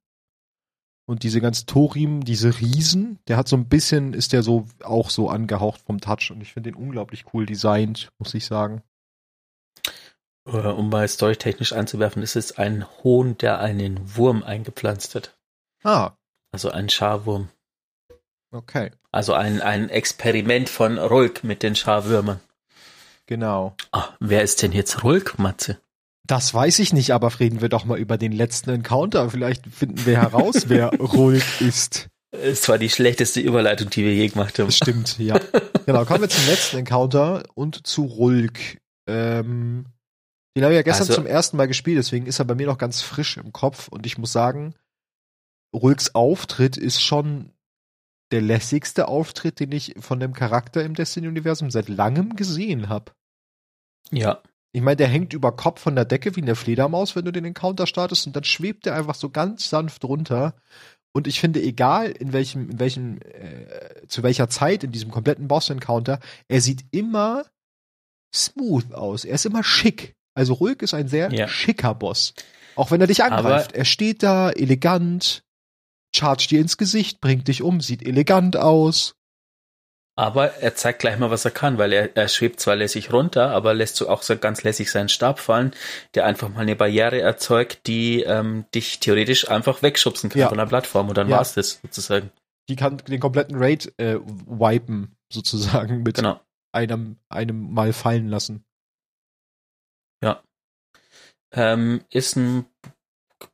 Und 1.05 1.23
diese 1.23 1.41
ganzen 1.41 1.65
Torim, 1.65 2.23
diese 2.23 2.59
Riesen, 2.59 3.17
der 3.27 3.37
hat 3.37 3.47
so 3.47 3.55
ein 3.55 3.67
bisschen, 3.67 4.13
ist 4.13 4.31
der 4.31 4.43
so 4.43 4.67
auch 4.83 5.09
so 5.09 5.27
angehaucht 5.29 5.81
vom 5.81 5.99
Touch 5.99 6.29
und 6.29 6.41
ich 6.41 6.53
finde 6.53 6.71
den 6.71 6.79
unglaublich 6.79 7.25
cool 7.33 7.47
designt, 7.47 8.11
muss 8.19 8.33
ich 8.35 8.45
sagen. 8.45 8.83
Äh, 10.45 10.67
Um 10.67 10.89
mal 10.89 11.07
storytechnisch 11.07 11.73
einzuwerfen, 11.73 12.21
ist 12.21 12.35
es 12.35 12.57
ein 12.59 12.85
Hohn, 13.03 13.37
der 13.39 13.59
einen 13.59 14.15
Wurm 14.17 14.43
eingepflanzt 14.43 15.15
hat. 15.15 15.35
Ah, 15.83 16.11
Also 16.51 16.69
ein 16.69 16.89
Scharwurm. 16.89 17.49
okay, 18.51 18.91
Also 19.11 19.33
ein, 19.33 19.61
ein 19.61 19.89
Experiment 19.89 20.69
von 20.69 20.99
Rulk 20.99 21.43
mit 21.43 21.63
den 21.63 21.75
Scharwürmern. 21.75 22.39
Genau. 23.29 23.75
Ah, 23.93 24.09
wer 24.19 24.41
ist 24.43 24.61
denn 24.61 24.71
jetzt 24.73 25.03
Rulk, 25.03 25.39
Matze? 25.39 25.79
Das 26.27 26.53
weiß 26.53 26.79
ich 26.79 26.91
nicht, 26.93 27.11
aber 27.11 27.39
reden 27.39 27.61
wir 27.61 27.69
doch 27.69 27.85
mal 27.85 27.97
über 27.97 28.17
den 28.17 28.31
letzten 28.33 28.69
Encounter. 28.71 29.29
Vielleicht 29.29 29.65
finden 29.67 30.05
wir 30.05 30.17
heraus, 30.17 30.67
wer 30.67 30.89
Rolk 30.99 31.61
ist. 31.61 32.09
Es 32.31 32.67
war 32.69 32.77
die 32.77 32.89
schlechteste 32.89 33.39
Überleitung, 33.39 33.89
die 33.89 34.03
wir 34.03 34.13
je 34.13 34.27
gemacht 34.27 34.59
haben. 34.59 34.71
Stimmt, 34.71 35.17
ja. 35.17 35.39
Genau, 35.85 36.05
kommen 36.05 36.21
wir 36.21 36.29
zum 36.29 36.45
letzten 36.45 36.77
Encounter 36.77 37.43
und 37.55 37.87
zu 37.87 38.03
Rulk. 38.05 38.77
Ähm, 39.07 39.85
den 40.55 40.63
habe 40.63 40.73
ich 40.73 40.77
ja 40.77 40.83
gestern 40.83 41.07
Also- 41.07 41.15
zum 41.15 41.25
ersten 41.25 41.57
Mal 41.57 41.67
gespielt, 41.67 41.97
deswegen 41.97 42.27
ist 42.27 42.37
er 42.37 42.45
bei 42.45 42.53
mir 42.53 42.67
noch 42.67 42.77
ganz 42.77 43.01
frisch 43.01 43.37
im 43.37 43.51
Kopf 43.51 43.87
und 43.87 44.05
ich 44.05 44.19
muss 44.19 44.31
sagen, 44.31 44.75
Rulks 45.73 46.13
Auftritt 46.13 46.77
ist 46.77 47.01
schon 47.01 47.53
der 48.31 48.41
lässigste 48.41 49.07
Auftritt, 49.07 49.59
den 49.59 49.71
ich 49.71 49.95
von 49.99 50.19
dem 50.19 50.33
Charakter 50.33 50.83
im 50.83 50.93
Destiny-Universum 50.93 51.71
seit 51.71 51.89
langem 51.89 52.35
gesehen 52.35 52.87
habe. 52.89 53.11
Ja. 54.11 54.41
Ich 54.71 54.81
meine, 54.81 54.97
der 54.97 55.07
hängt 55.07 55.33
über 55.33 55.51
Kopf 55.51 55.81
von 55.81 55.95
der 55.95 56.05
Decke 56.05 56.35
wie 56.35 56.41
eine 56.41 56.55
Fledermaus, 56.55 57.15
wenn 57.15 57.25
du 57.25 57.31
den 57.31 57.45
Encounter 57.45 57.87
startest, 57.87 58.27
und 58.27 58.35
dann 58.35 58.43
schwebt 58.43 58.85
der 58.85 58.95
einfach 58.95 59.15
so 59.15 59.29
ganz 59.29 59.69
sanft 59.69 60.03
runter. 60.05 60.53
Und 61.11 61.25
ich 61.25 61.39
finde, 61.39 61.61
egal 61.61 62.11
in 62.11 62.33
welchem, 62.33 62.69
in 62.69 62.79
welchem, 62.79 63.19
äh, 63.21 64.05
zu 64.07 64.21
welcher 64.21 64.47
Zeit 64.47 64.83
in 64.83 64.91
diesem 64.91 65.09
kompletten 65.09 65.47
Boss-Encounter, 65.47 66.19
er 66.47 66.61
sieht 66.61 66.85
immer 66.91 67.45
smooth 68.33 68.93
aus. 68.93 69.25
Er 69.25 69.35
ist 69.35 69.45
immer 69.45 69.63
schick. 69.63 70.15
Also 70.35 70.53
ruhig 70.53 70.81
ist 70.83 70.93
ein 70.93 71.07
sehr 71.07 71.33
Ja. 71.33 71.47
schicker 71.47 71.95
Boss. 71.95 72.35
Auch 72.75 72.91
wenn 72.91 73.01
er 73.01 73.07
dich 73.07 73.23
angreift. 73.23 73.71
er 73.73 73.85
steht 73.85 74.21
da, 74.21 74.51
elegant, 74.51 75.43
chargt 76.15 76.51
dir 76.51 76.61
ins 76.61 76.77
Gesicht, 76.77 77.19
bringt 77.21 77.47
dich 77.47 77.63
um, 77.63 77.81
sieht 77.81 78.05
elegant 78.07 78.55
aus. 78.55 79.15
Aber 80.19 80.55
er 80.55 80.75
zeigt 80.75 80.99
gleich 80.99 81.17
mal, 81.17 81.31
was 81.31 81.45
er 81.45 81.51
kann, 81.51 81.77
weil 81.77 81.93
er, 81.93 82.17
er 82.17 82.27
schwebt 82.27 82.59
zwar 82.59 82.75
lässig 82.75 83.13
runter, 83.13 83.51
aber 83.51 83.73
lässt 83.73 83.95
so 83.95 84.09
auch 84.09 84.21
so 84.21 84.37
ganz 84.37 84.63
lässig 84.63 84.91
seinen 84.91 85.07
Stab 85.07 85.39
fallen, 85.39 85.73
der 86.13 86.25
einfach 86.25 86.49
mal 86.49 86.59
eine 86.59 86.75
Barriere 86.75 87.21
erzeugt, 87.21 87.87
die 87.87 88.23
ähm, 88.23 88.65
dich 88.75 88.99
theoretisch 88.99 89.49
einfach 89.49 89.81
wegschubsen 89.81 90.29
kann 90.29 90.39
Ja. 90.41 90.49
von 90.49 90.57
der 90.57 90.65
Plattform 90.65 91.07
und 91.07 91.17
dann 91.17 91.29
Ja. 91.29 91.37
war's 91.37 91.53
das 91.53 91.79
sozusagen. 91.81 92.31
Die 92.67 92.75
kann 92.75 92.97
den 92.97 93.21
kompletten 93.21 93.55
Raid 93.57 93.93
äh, 93.97 94.15
wipen, 94.19 95.15
sozusagen, 95.31 96.03
mit 96.03 96.17
Genau. 96.17 96.41
einem, 96.73 97.17
einem 97.29 97.71
Mal 97.73 97.93
fallen 97.93 98.27
lassen. 98.27 98.65
Ähm, 101.51 102.01
ist 102.11 102.35
ein 102.35 102.67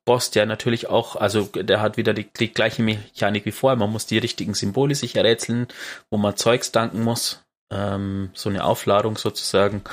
Boss, 0.05 0.31
der 0.31 0.45
natürlich 0.45 0.87
auch, 0.89 1.15
also 1.15 1.43
der 1.43 1.81
hat 1.81 1.97
wieder 1.97 2.13
die, 2.13 2.27
die 2.39 2.51
gleiche 2.51 2.81
Mechanik 2.81 3.45
wie 3.45 3.51
vorher. 3.51 3.77
Man 3.77 3.91
muss 3.91 4.05
die 4.05 4.17
richtigen 4.17 4.53
Symbole 4.53 4.95
sich 4.95 5.15
errätseln, 5.15 5.67
wo 6.09 6.17
man 6.17 6.35
Zeugs 6.35 6.71
danken 6.71 7.03
muss. 7.03 7.43
Ähm, 7.71 8.29
so 8.33 8.49
eine 8.49 8.63
Aufladung 8.63 9.17
sozusagen. 9.17 9.83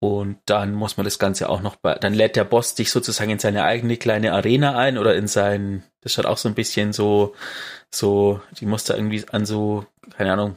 Und 0.00 0.38
dann 0.46 0.74
muss 0.74 0.96
man 0.96 1.04
das 1.04 1.18
Ganze 1.18 1.48
auch 1.48 1.62
noch 1.62 1.76
bei, 1.76 1.94
dann 1.94 2.12
lädt 2.12 2.36
der 2.36 2.44
Boss 2.44 2.74
dich 2.74 2.90
sozusagen 2.90 3.30
in 3.30 3.38
seine 3.38 3.64
eigene 3.64 3.96
kleine 3.96 4.32
Arena 4.32 4.76
ein 4.76 4.98
oder 4.98 5.14
in 5.14 5.28
sein, 5.28 5.82
das 6.02 6.12
schaut 6.12 6.26
auch 6.26 6.36
so 6.36 6.48
ein 6.48 6.54
bisschen 6.54 6.92
so, 6.92 7.34
so, 7.90 8.40
die 8.58 8.66
muss 8.66 8.84
da 8.84 8.94
irgendwie 8.96 9.24
an 9.30 9.46
so, 9.46 9.86
keine 10.16 10.32
Ahnung, 10.34 10.56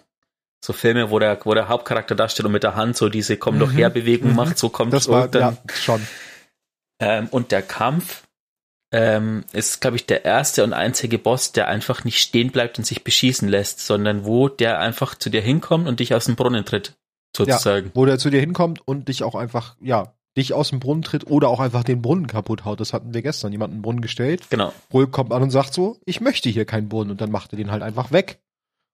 so 0.66 0.74
Filme, 0.74 1.12
wo 1.12 1.20
der, 1.20 1.40
wo 1.46 1.54
der 1.54 1.70
Hauptcharakter 1.70 2.14
da 2.16 2.28
steht 2.28 2.46
und 2.46 2.52
mit 2.52 2.64
der 2.64 2.76
Hand 2.76 2.98
so 2.98 3.08
diese 3.08 3.38
Komm 3.38 3.58
doch 3.60 3.72
Mhm. 3.72 3.78
her 3.78 3.90
Bewegung 3.90 4.32
Mhm. 4.32 4.36
macht, 4.36 4.58
so 4.58 4.68
kommt 4.70 4.92
Das 4.92 5.08
war, 5.08 5.30
dann, 5.30 5.54
ja, 5.56 5.74
schon. 5.76 6.06
ähm, 7.00 7.28
und 7.32 7.52
der 7.54 7.62
Kampf 7.62 8.24
ähm, 8.92 9.44
ist, 9.54 9.82
glaube 9.82 9.98
ich, 9.98 10.06
der 10.06 10.24
erste 10.26 10.64
und 10.64 10.74
einzige 10.74 11.20
Boss, 11.20 11.52
der 11.52 11.68
einfach 11.68 12.04
nicht 12.06 12.20
stehen 12.20 12.52
bleibt 12.52 12.78
und 12.78 12.86
sich 12.86 13.04
beschießen 13.04 13.48
lässt, 13.48 13.80
sondern 13.80 14.26
wo 14.26 14.48
der 14.48 14.80
einfach 14.80 15.16
zu 15.16 15.30
dir 15.30 15.42
hinkommt 15.42 15.88
und 15.88 16.00
dich 16.00 16.14
aus 16.14 16.26
dem 16.26 16.36
Brunnen 16.36 16.64
tritt, 16.66 16.96
sozusagen. 17.36 17.92
Wo 17.94 18.06
der 18.06 18.18
zu 18.18 18.30
dir 18.30 18.40
hinkommt 18.40 18.82
und 18.88 19.10
dich 19.10 19.24
auch 19.24 19.36
einfach, 19.36 19.76
ja, 19.82 20.14
dich 20.38 20.54
aus 20.54 20.70
dem 20.70 20.80
Brunnen 20.80 21.02
tritt 21.02 21.28
oder 21.28 21.50
auch 21.50 21.60
einfach 21.60 21.84
den 21.84 22.02
Brunnen 22.02 22.28
kaputt 22.28 22.64
haut. 22.64 22.80
Das 22.80 22.94
hatten 22.94 23.14
wir 23.14 23.24
gestern. 23.24 23.52
Jemand 23.52 23.74
einen 23.74 23.82
Brunnen 23.82 24.02
gestellt. 24.02 24.46
Genau. 24.52 24.72
Ruhig 24.94 25.12
kommt 25.12 25.34
an 25.34 25.42
und 25.42 25.50
sagt 25.50 25.74
so, 25.74 25.98
ich 26.06 26.22
möchte 26.22 26.48
hier 26.50 26.66
keinen 26.66 26.90
Brunnen. 26.90 27.12
Und 27.12 27.22
dann 27.22 27.32
macht 27.32 27.54
er 27.54 27.58
den 27.58 27.72
halt 27.72 27.82
einfach 27.82 28.12
weg. 28.12 28.40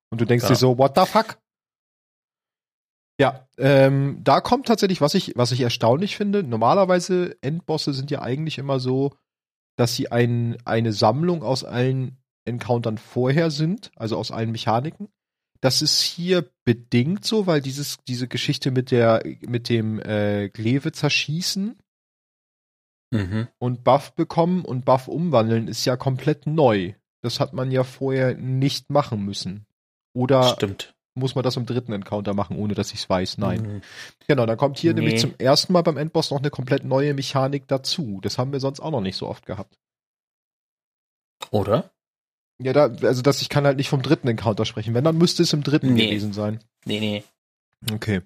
Und 0.10 0.22
du 0.22 0.26
denkst 0.26 0.44
Ja. 0.44 0.50
dir 0.50 0.56
so, 0.56 0.78
what 0.78 0.94
the 0.98 1.06
fuck? 1.06 1.38
Ja, 3.20 3.48
ähm, 3.58 4.22
da 4.24 4.42
kommt 4.42 4.68
tatsächlich, 4.68 5.02
was 5.02 5.14
ich, 5.14 5.34
was 5.36 5.52
ich 5.52 5.62
erstaunlich 5.62 6.16
finde. 6.16 6.44
Normalerweise 6.44 7.36
Endbosse 7.42 7.94
sind 7.94 8.10
ja 8.10 8.22
eigentlich 8.22 8.58
immer 8.58 8.80
so, 8.80 9.14
dass 9.76 9.96
sie 9.96 10.12
ein, 10.12 10.58
eine 10.66 10.94
Sammlung 10.94 11.44
aus 11.44 11.64
allen 11.64 12.18
Encountern 12.46 12.98
vorher 12.98 13.52
sind, 13.52 13.92
also 13.96 14.18
aus 14.18 14.32
allen 14.32 14.52
Mechaniken. 14.52 15.10
Das 15.62 15.82
ist 15.82 16.02
hier 16.02 16.50
bedingt 16.66 17.24
so, 17.24 17.48
weil 17.48 17.62
dieses, 17.62 17.98
diese 18.08 18.28
Geschichte 18.28 18.72
mit 18.72 18.92
der, 18.92 19.24
mit 19.48 19.70
dem 19.70 20.00
äh, 20.00 20.50
Glaive 20.50 20.92
zerschießen 20.92 21.78
Mhm. 23.14 23.48
und 23.60 23.84
Buff 23.84 24.16
bekommen 24.16 24.66
und 24.66 24.86
Buff 24.86 25.08
umwandeln 25.08 25.68
ist 25.68 25.86
ja 25.86 25.96
komplett 25.96 26.48
neu. 26.48 26.94
Das 27.22 27.40
hat 27.40 27.54
man 27.54 27.70
ja 27.70 27.84
vorher 27.84 28.36
nicht 28.36 28.90
machen 28.90 29.24
müssen. 29.24 29.68
Oder 30.14 30.56
Stimmt. 30.56 30.93
Muss 31.16 31.36
man 31.36 31.44
das 31.44 31.58
im 31.58 31.66
dritten 31.66 31.94
Encounter 31.94 32.34
machen, 32.34 32.58
ohne 32.58 32.74
dass 32.74 32.92
ich 32.94 33.00
es 33.00 33.10
weiß? 33.10 33.38
Nein. 33.38 33.62
Mhm. 33.62 33.82
Genau, 34.28 34.46
dann 34.46 34.58
kommt 34.58 34.80
hier 34.80 34.94
Nee. 34.94 35.02
nämlich 35.02 35.20
zum 35.22 35.36
ersten 35.38 35.74
Mal 35.74 35.82
beim 35.84 35.98
Endboss 35.98 36.32
noch 36.32 36.40
eine 36.40 36.50
komplett 36.50 36.84
neue 36.84 37.14
Mechanik 37.14 37.68
dazu. 37.68 38.20
Das 38.22 38.38
haben 38.38 38.52
wir 38.52 38.60
sonst 38.60 38.80
auch 38.80 38.92
noch 38.92 39.02
nicht 39.02 39.16
so 39.18 39.28
oft 39.28 39.46
gehabt. 39.46 39.78
Oder? 41.52 41.92
Ja, 42.62 42.74
da, 42.74 42.86
also 42.86 43.22
das, 43.22 43.42
ich 43.42 43.50
kann 43.50 43.66
halt 43.66 43.78
nicht 43.78 43.90
vom 43.90 44.02
dritten 44.02 44.28
Encounter 44.28 44.66
sprechen. 44.66 44.94
Wenn, 44.94 45.04
dann 45.04 45.18
müsste 45.18 45.44
es 45.44 45.54
im 45.54 45.64
dritten 45.64 45.94
Nee. 45.94 46.08
gewesen 46.08 46.34
sein. 46.34 46.64
Nee, 46.86 47.00
nee. 47.00 47.24
Okay. 47.92 48.22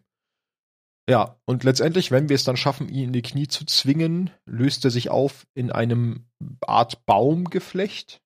Ja, 1.10 1.38
und 1.46 1.64
letztendlich, 1.64 2.12
wenn 2.12 2.28
wir 2.30 2.36
es 2.36 2.44
dann 2.44 2.58
schaffen, 2.58 2.90
ihn 2.90 3.06
in 3.06 3.14
die 3.14 3.22
Knie 3.22 3.48
zu 3.48 3.66
zwingen, 3.66 4.30
löst 4.46 4.84
er 4.84 4.92
sich 4.92 5.10
auf 5.10 5.48
in 5.54 5.72
einem 5.72 6.28
Art 6.62 7.06
Baumgeflecht. 7.06 8.22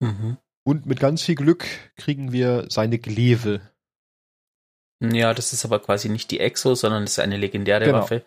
Mhm. 0.00 0.36
Und 0.68 0.84
mit 0.84 1.00
ganz 1.00 1.22
viel 1.22 1.34
Glück 1.34 1.66
kriegen 1.96 2.30
wir 2.30 2.66
seine 2.68 2.98
Gleve. 2.98 3.62
Ja, 5.02 5.32
das 5.32 5.54
ist 5.54 5.64
aber 5.64 5.78
quasi 5.78 6.10
nicht 6.10 6.30
die 6.30 6.40
Exo, 6.40 6.74
sondern 6.74 7.04
das 7.04 7.12
ist 7.12 7.20
eine 7.20 7.38
legendäre 7.38 7.86
Genau. 7.86 8.00
Waffe. 8.00 8.22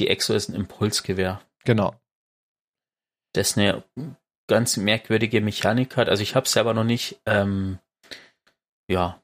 Die 0.00 0.08
Exo 0.08 0.32
ist 0.32 0.48
ein 0.48 0.54
Impulsgewehr. 0.54 1.42
Genau. 1.64 1.94
Das 3.34 3.58
eine 3.58 3.84
ganz 4.48 4.78
merkwürdige 4.78 5.42
Mechanik 5.42 5.98
hat. 5.98 6.08
Also 6.08 6.22
ich 6.22 6.34
habe 6.34 6.46
es 6.46 6.52
selber 6.52 6.72
noch 6.72 6.84
nicht. 6.84 7.20
Ähm, 7.26 7.78
ja, 8.88 9.20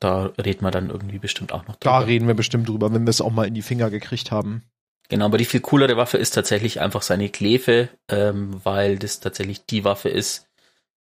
da 0.00 0.32
reden 0.42 0.64
wir 0.64 0.70
dann 0.70 0.88
irgendwie 0.88 1.18
bestimmt 1.18 1.52
auch 1.52 1.66
noch 1.66 1.76
Da 1.76 1.98
drüber. 1.98 2.06
reden 2.10 2.26
wir 2.26 2.34
bestimmt 2.34 2.70
drüber, 2.70 2.94
wenn 2.94 3.04
wir 3.04 3.10
es 3.10 3.20
auch 3.20 3.30
mal 3.32 3.46
in 3.46 3.54
die 3.54 3.60
Finger 3.60 3.90
gekriegt 3.90 4.30
haben. 4.30 4.62
Genau, 5.10 5.26
aber 5.26 5.36
die 5.36 5.44
viel 5.44 5.60
coolere 5.60 5.98
Waffe 5.98 6.16
ist 6.16 6.30
tatsächlich 6.30 6.80
einfach 6.80 7.02
seine 7.02 7.28
Klefe, 7.28 7.90
ähm, 8.08 8.64
weil 8.64 8.98
das 8.98 9.20
tatsächlich 9.20 9.66
die 9.66 9.84
Waffe 9.84 10.08
ist, 10.08 10.45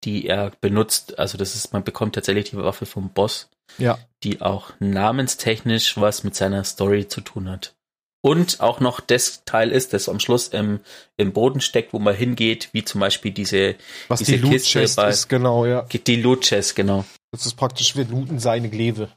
die 0.04 0.28
er 0.28 0.52
benutzt. 0.62 1.20
Also 1.20 1.38
das 1.38 1.56
ist, 1.56 1.74
man 1.74 1.84
bekommt 1.84 2.16
tatsächlich 2.16 2.50
die 2.52 2.58
Waffe 2.58 2.86
vom 2.86 3.10
Boss, 3.10 3.50
Ja. 3.78 3.98
die 4.24 4.42
auch 4.42 4.72
namenstechnisch 4.80 5.98
was 5.98 6.24
mit 6.24 6.36
seiner 6.36 6.64
Story 6.64 7.08
zu 7.08 7.22
tun 7.22 7.50
hat. 7.50 7.76
Und 8.22 8.60
auch 8.60 8.82
noch 8.82 9.00
das 9.00 9.46
Teil 9.46 9.72
ist, 9.72 9.94
das 9.94 10.10
am 10.10 10.20
Schluss 10.20 10.50
im, 10.50 10.82
im 11.16 11.32
Boden 11.32 11.62
steckt, 11.62 11.94
wo 11.94 12.00
man 12.00 12.14
hingeht, 12.16 12.68
wie 12.74 12.84
zum 12.84 13.00
Beispiel 13.00 13.32
diese, 13.32 13.76
Was 14.10 14.20
Diese 14.20 14.34
die 14.34 14.38
Loot 14.40 14.52
Kiste 14.52 14.70
Chest 14.80 14.96
bei- 14.98 15.10
ist, 15.10 15.30
genau, 15.30 15.66
ja. 15.66 15.84
die 15.84 16.16
Luches, 16.18 16.76
genau. 16.76 17.06
Das 17.32 17.46
ist 17.46 17.56
praktisch, 17.56 17.96
wir 17.96 18.04
looten 18.06 18.40
seine 18.40 18.70
Gleve. 18.70 19.10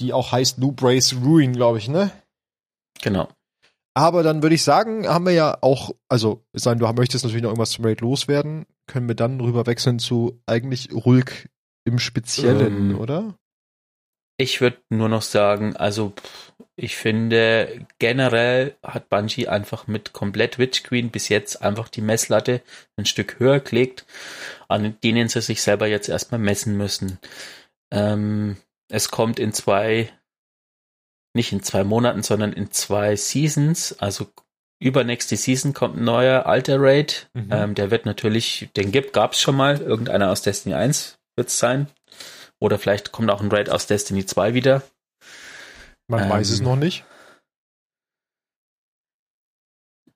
Die 0.00 0.12
auch 0.14 0.32
heißt 0.32 0.58
Loot 0.58 0.76
Brace 0.76 1.14
Ruin, 1.14 1.52
glaube 1.52 1.76
ich, 1.78 1.88
ne? 1.88 2.10
Genau. 3.02 3.28
Aber 3.94 4.24
dann 4.24 4.42
würde 4.42 4.56
ich 4.56 4.64
sagen, 4.64 5.06
haben 5.06 5.26
wir 5.26 5.32
ja 5.32 5.58
auch, 5.60 5.94
also, 6.08 6.44
es 6.52 6.64
sei 6.64 6.72
denn, 6.72 6.80
du 6.80 6.92
möchtest 6.92 7.24
natürlich 7.24 7.42
noch 7.42 7.50
irgendwas 7.50 7.70
zum 7.70 7.84
Raid 7.84 8.00
loswerden, 8.00 8.66
können 8.86 9.06
wir 9.06 9.14
dann 9.14 9.40
rüber 9.40 9.66
wechseln 9.66 10.00
zu 10.00 10.42
eigentlich 10.46 10.92
Rulk 10.92 11.48
im 11.84 11.98
Speziellen, 11.98 12.90
Ähm, 12.90 12.98
oder? 12.98 13.34
Ich 14.36 14.60
würde 14.60 14.78
nur 14.90 15.08
noch 15.08 15.22
sagen, 15.22 15.76
also 15.76 16.12
ich 16.74 16.96
finde 16.96 17.86
generell 18.00 18.76
hat 18.82 19.08
Bungie 19.08 19.46
einfach 19.46 19.86
mit 19.86 20.12
komplett 20.12 20.58
Witch 20.58 20.82
Queen 20.82 21.10
bis 21.10 21.28
jetzt 21.28 21.62
einfach 21.62 21.88
die 21.88 22.00
Messlatte 22.00 22.60
ein 22.96 23.06
Stück 23.06 23.38
höher 23.38 23.60
gelegt, 23.60 24.06
an 24.66 24.96
denen 25.04 25.28
sie 25.28 25.40
sich 25.40 25.62
selber 25.62 25.86
jetzt 25.86 26.08
erstmal 26.08 26.40
messen 26.40 26.76
müssen. 26.76 27.20
Ähm, 27.92 28.56
es 28.88 29.10
kommt 29.10 29.38
in 29.38 29.52
zwei, 29.52 30.10
nicht 31.34 31.52
in 31.52 31.62
zwei 31.62 31.84
Monaten, 31.84 32.22
sondern 32.22 32.52
in 32.52 32.70
zwei 32.70 33.16
Seasons, 33.16 33.96
also 33.98 34.26
übernächste 34.80 35.36
Season 35.36 35.72
kommt 35.72 35.96
ein 35.96 36.04
neuer 36.04 36.46
alter 36.46 36.76
Raid. 36.78 37.28
Mhm. 37.34 37.48
Ähm, 37.50 37.74
der 37.74 37.90
wird 37.90 38.06
natürlich, 38.06 38.68
den 38.76 38.92
gibt, 38.92 39.12
gab's 39.12 39.40
schon 39.40 39.56
mal, 39.56 39.80
irgendeiner 39.80 40.30
aus 40.30 40.42
Destiny 40.42 40.74
1 40.74 41.18
wird's 41.36 41.58
sein. 41.58 41.88
Oder 42.60 42.78
vielleicht 42.78 43.12
kommt 43.12 43.30
auch 43.30 43.40
ein 43.40 43.50
Raid 43.50 43.70
aus 43.70 43.86
Destiny 43.86 44.26
2 44.26 44.54
wieder. 44.54 44.82
Man 46.06 46.24
ähm, 46.24 46.30
weiß 46.30 46.50
es 46.50 46.60
noch 46.60 46.76
nicht. 46.76 47.04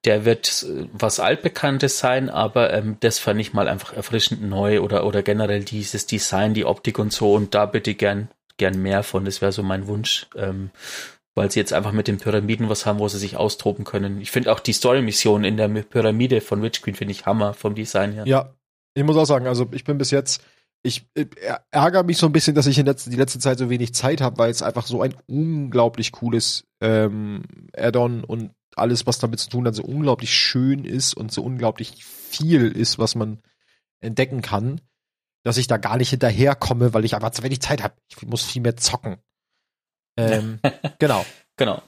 Der 0.05 0.23
wird 0.23 0.63
äh, 0.63 0.87
was 0.93 1.19
Altbekanntes 1.19 1.99
sein, 1.99 2.29
aber 2.29 2.71
ähm, 2.73 2.97
das 3.01 3.19
fand 3.19 3.41
ich 3.41 3.53
mal 3.53 3.67
einfach 3.67 3.93
erfrischend 3.93 4.41
neu 4.43 4.81
oder, 4.81 5.05
oder 5.05 5.23
generell 5.23 5.63
dieses 5.63 6.05
Design, 6.05 6.53
die 6.53 6.65
Optik 6.65 6.99
und 6.99 7.11
so 7.11 7.33
und 7.33 7.53
da 7.53 7.65
bitte 7.65 7.95
gern, 7.95 8.29
gern 8.59 8.79
mehr 8.81 9.01
von. 9.01 9.25
Das 9.25 9.41
wäre 9.41 9.51
so 9.51 9.63
mein 9.63 9.87
Wunsch, 9.87 10.27
ähm, 10.35 10.69
weil 11.33 11.49
sie 11.49 11.59
jetzt 11.59 11.73
einfach 11.73 11.91
mit 11.91 12.07
den 12.07 12.17
Pyramiden 12.17 12.69
was 12.69 12.85
haben, 12.85 12.99
wo 12.99 13.07
sie 13.07 13.17
sich 13.17 13.37
austoben 13.37 13.85
können. 13.85 14.21
Ich 14.21 14.29
finde 14.29 14.51
auch 14.51 14.59
die 14.59 14.73
Story-Mission 14.73 15.43
in 15.43 15.57
der 15.57 15.67
Pyramide 15.67 16.41
von 16.41 16.61
Witch 16.61 16.81
Queen 16.81 16.95
finde 16.95 17.13
ich 17.13 17.25
Hammer 17.25 17.53
vom 17.53 17.73
Design 17.75 18.13
her. 18.13 18.25
Ja, 18.27 18.53
ich 18.93 19.03
muss 19.03 19.17
auch 19.17 19.25
sagen, 19.25 19.47
also 19.47 19.67
ich 19.71 19.83
bin 19.83 19.97
bis 19.97 20.11
jetzt, 20.11 20.43
ich 20.83 21.07
äh, 21.15 21.25
ärgere 21.71 22.03
mich 22.03 22.17
so 22.17 22.25
ein 22.25 22.31
bisschen, 22.31 22.55
dass 22.55 22.67
ich 22.67 22.77
in 22.77 22.85
letzter, 22.85 23.09
die 23.09 23.17
letzte 23.17 23.39
Zeit 23.39 23.57
so 23.57 23.69
wenig 23.69 23.93
Zeit 23.93 24.21
habe, 24.21 24.37
weil 24.37 24.51
es 24.51 24.61
einfach 24.61 24.85
so 24.85 25.01
ein 25.01 25.15
unglaublich 25.27 26.11
cooles 26.11 26.65
ähm, 26.81 27.43
Add-on 27.75 28.23
und 28.23 28.51
alles, 28.75 29.05
was 29.05 29.19
damit 29.19 29.39
zu 29.39 29.49
tun 29.49 29.65
hat, 29.67 29.75
so 29.75 29.83
unglaublich 29.83 30.33
schön 30.33 30.85
ist 30.85 31.13
und 31.13 31.31
so 31.31 31.43
unglaublich 31.43 32.03
viel 32.05 32.71
ist, 32.71 32.99
was 32.99 33.15
man 33.15 33.41
entdecken 34.01 34.41
kann, 34.41 34.81
dass 35.43 35.57
ich 35.57 35.67
da 35.67 35.77
gar 35.77 35.97
nicht 35.97 36.09
hinterherkomme, 36.09 36.93
weil 36.93 37.05
ich 37.05 37.15
einfach 37.15 37.31
zu 37.31 37.43
wenig 37.43 37.61
Zeit 37.61 37.83
habe. 37.83 37.95
Ich 38.09 38.21
muss 38.25 38.43
viel 38.43 38.61
mehr 38.61 38.77
zocken. 38.77 39.17
Ähm, 40.17 40.59
genau. 40.99 41.25
Genau. 41.57 41.81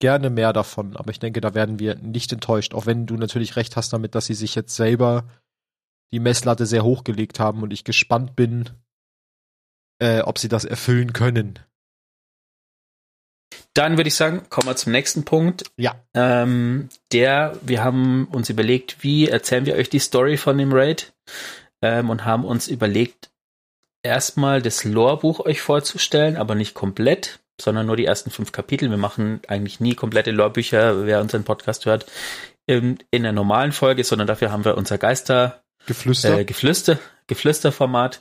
Gerne 0.00 0.30
mehr 0.30 0.52
davon, 0.52 0.96
aber 0.96 1.10
ich 1.10 1.18
denke, 1.18 1.42
da 1.42 1.52
werden 1.54 1.78
wir 1.78 1.94
nicht 1.96 2.32
enttäuscht, 2.32 2.72
auch 2.72 2.86
wenn 2.86 3.06
du 3.06 3.16
natürlich 3.16 3.56
recht 3.56 3.76
hast 3.76 3.92
damit, 3.92 4.14
dass 4.14 4.26
sie 4.26 4.34
sich 4.34 4.54
jetzt 4.54 4.74
selber 4.74 5.28
die 6.12 6.20
Messlatte 6.20 6.64
sehr 6.64 6.84
hochgelegt 6.84 7.38
haben 7.38 7.62
und 7.62 7.72
ich 7.72 7.84
gespannt 7.84 8.34
bin, 8.34 8.70
äh, 10.00 10.20
ob 10.20 10.38
sie 10.38 10.48
das 10.48 10.64
erfüllen 10.64 11.12
können. 11.12 11.58
Dann 13.74 13.96
würde 13.96 14.08
ich 14.08 14.14
sagen, 14.14 14.48
kommen 14.48 14.68
wir 14.68 14.76
zum 14.76 14.92
nächsten 14.92 15.24
Punkt. 15.24 15.70
Ja. 15.76 15.94
Ähm, 16.14 16.88
der, 17.12 17.56
wir 17.62 17.84
haben 17.84 18.26
uns 18.28 18.48
überlegt, 18.48 19.02
wie 19.02 19.28
erzählen 19.28 19.66
wir 19.66 19.74
euch 19.74 19.90
die 19.90 19.98
Story 19.98 20.36
von 20.36 20.58
dem 20.58 20.72
Raid 20.72 21.12
ähm, 21.82 22.10
und 22.10 22.24
haben 22.24 22.44
uns 22.44 22.68
überlegt, 22.68 23.30
erstmal 24.02 24.62
das 24.62 24.84
Lore-Buch 24.84 25.40
euch 25.40 25.60
vorzustellen, 25.60 26.36
aber 26.36 26.54
nicht 26.54 26.74
komplett, 26.74 27.40
sondern 27.60 27.86
nur 27.86 27.96
die 27.96 28.06
ersten 28.06 28.30
fünf 28.30 28.52
Kapitel. 28.52 28.88
Wir 28.90 28.96
machen 28.96 29.40
eigentlich 29.48 29.80
nie 29.80 29.94
komplette 29.94 30.30
Lore-Bücher, 30.30 31.04
wer 31.06 31.20
unseren 31.20 31.42
Podcast 31.44 31.84
hört, 31.86 32.06
in, 32.66 32.98
in 33.10 33.24
der 33.24 33.32
normalen 33.32 33.72
Folge, 33.72 34.04
sondern 34.04 34.28
dafür 34.28 34.52
haben 34.52 34.64
wir 34.64 34.76
unser 34.76 34.98
Geister, 34.98 35.62
Geflüster. 35.86 36.38
äh, 36.38 36.44
Geflüster, 36.44 36.98
Geflüsterformat. 37.26 38.20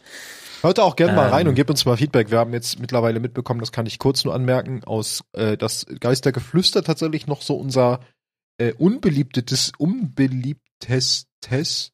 Hört 0.61 0.77
da 0.77 0.83
auch 0.83 0.97
gerne 0.97 1.13
mal 1.13 1.27
ähm, 1.27 1.33
rein 1.33 1.47
und 1.47 1.55
gebt 1.55 1.69
uns 1.69 1.85
mal 1.85 1.95
Feedback. 1.95 2.31
Wir 2.31 2.39
haben 2.39 2.51
jetzt 2.51 2.79
mittlerweile 2.79 3.21
mitbekommen, 3.21 3.61
das 3.61 3.71
kann 3.71 3.85
ich 3.85 3.99
kurz 3.99 4.25
nur 4.25 4.33
anmerken, 4.33 4.83
aus 4.83 5.23
äh, 5.33 5.55
dass 5.55 5.85
Geistergeflüster 5.99 6.83
tatsächlich 6.83 7.27
noch 7.27 7.41
so 7.41 7.55
unser 7.55 8.01
äh, 8.57 8.73
unbeliebtes, 8.73 9.71
unbeliebtestes, 9.77 11.91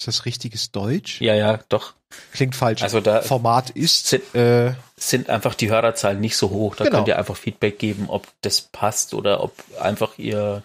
ist 0.00 0.08
das 0.08 0.24
richtiges 0.24 0.72
Deutsch? 0.72 1.20
Ja, 1.20 1.34
ja, 1.34 1.60
doch. 1.68 1.94
Klingt 2.32 2.56
falsch. 2.56 2.82
Also 2.82 3.00
da 3.00 3.20
Format 3.22 3.70
ist. 3.70 4.08
sind, 4.08 4.34
Äh, 4.34 4.74
sind 4.96 5.28
einfach 5.30 5.54
die 5.54 5.70
Hörerzahlen 5.70 6.20
nicht 6.20 6.36
so 6.36 6.50
hoch. 6.50 6.74
Da 6.74 6.84
Genau. 6.84 6.96
könnt 6.98 7.08
ihr 7.08 7.18
einfach 7.18 7.36
Feedback 7.36 7.78
geben, 7.78 8.06
ob 8.08 8.26
das 8.40 8.62
passt 8.62 9.14
oder 9.14 9.42
ob 9.44 9.54
einfach 9.80 10.18
ihr 10.18 10.64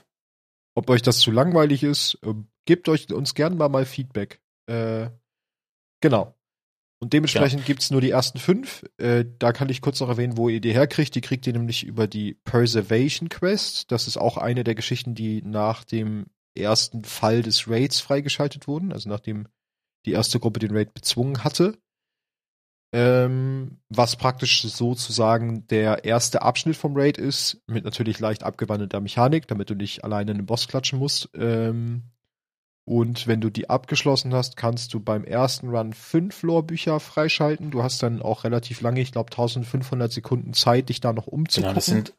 ob 0.77 0.89
euch 0.89 1.01
das 1.01 1.19
zu 1.19 1.31
langweilig 1.31 1.83
ist, 1.83 2.17
ähm, 2.23 2.47
gebt 2.65 2.89
euch 2.89 3.11
uns 3.13 3.33
gerne 3.33 3.55
mal 3.55 3.69
mal 3.69 3.85
Feedback. 3.85 4.41
Äh, 4.67 5.07
genau. 6.01 6.33
Und 7.01 7.13
dementsprechend 7.13 7.65
gibt's 7.65 7.91
nur 7.91 8.01
die 8.01 8.09
ersten 8.09 8.39
fünf. 8.39 8.83
Äh, 8.97 9.25
da 9.39 9.53
kann 9.53 9.69
ich 9.69 9.81
kurz 9.81 9.99
noch 9.99 10.09
erwähnen, 10.09 10.37
wo 10.37 10.49
ihr 10.49 10.59
die 10.61 10.73
herkriegt. 10.73 11.13
Die 11.15 11.21
kriegt 11.21 11.45
ihr 11.47 11.53
nämlich 11.53 11.83
über 11.85 12.07
die 12.07 12.33
Preservation 12.45 13.29
Quest. 13.29 13.91
Das 13.91 14.07
ist 14.07 14.17
auch 14.17 14.37
eine 14.37 14.63
der 14.63 14.75
Geschichten, 14.75 15.13
die 15.15 15.41
nach 15.43 15.83
dem 15.83 16.25
ersten 16.57 17.03
Fall 17.03 17.41
des 17.41 17.67
Raids 17.67 17.99
freigeschaltet 17.99 18.67
wurden. 18.67 18.91
Also 18.91 19.09
nachdem 19.09 19.47
die 20.05 20.11
erste 20.11 20.39
Gruppe 20.39 20.59
den 20.59 20.75
Raid 20.75 20.93
bezwungen 20.93 21.43
hatte. 21.43 21.77
Ähm, 22.93 23.79
was 23.89 24.15
praktisch 24.15 24.61
sozusagen 24.61 25.67
der 25.67 26.05
erste 26.05 26.43
Abschnitt 26.43 26.77
vom 26.77 26.95
Raid 26.95 27.17
ist, 27.17 27.61
mit 27.67 27.83
natürlich 27.83 28.19
leicht 28.19 28.43
abgewandelter 28.43 29.01
Mechanik, 29.01 29.47
damit 29.47 29.69
du 29.69 29.75
nicht 29.75 30.03
alleine 30.03 30.31
einen 30.31 30.45
Boss 30.45 30.67
klatschen 30.67 30.99
musst. 30.99 31.29
Ähm, 31.33 32.03
und 32.85 33.25
wenn 33.25 33.41
du 33.41 33.49
die 33.49 33.69
abgeschlossen 33.69 34.33
hast, 34.33 34.57
kannst 34.57 34.93
du 34.93 34.99
beim 34.99 35.23
ersten 35.23 35.69
Run 35.69 35.93
fünf 35.93 36.43
Lore-Bücher 36.43 36.99
freischalten. 36.99 37.71
Du 37.71 37.81
hast 37.81 38.01
dann 38.03 38.21
auch 38.21 38.43
relativ 38.43 38.79
lange, 38.81 39.01
ich 39.01 39.11
glaube 39.11 39.31
1500 39.31 40.11
Sekunden 40.11 40.53
Zeit, 40.53 40.89
dich 40.89 41.01
da 41.01 41.11
noch 41.11 41.25
umzugucken. 41.25 41.69
Genau, 41.69 41.75
das 41.75 41.85
sind, 41.87 42.13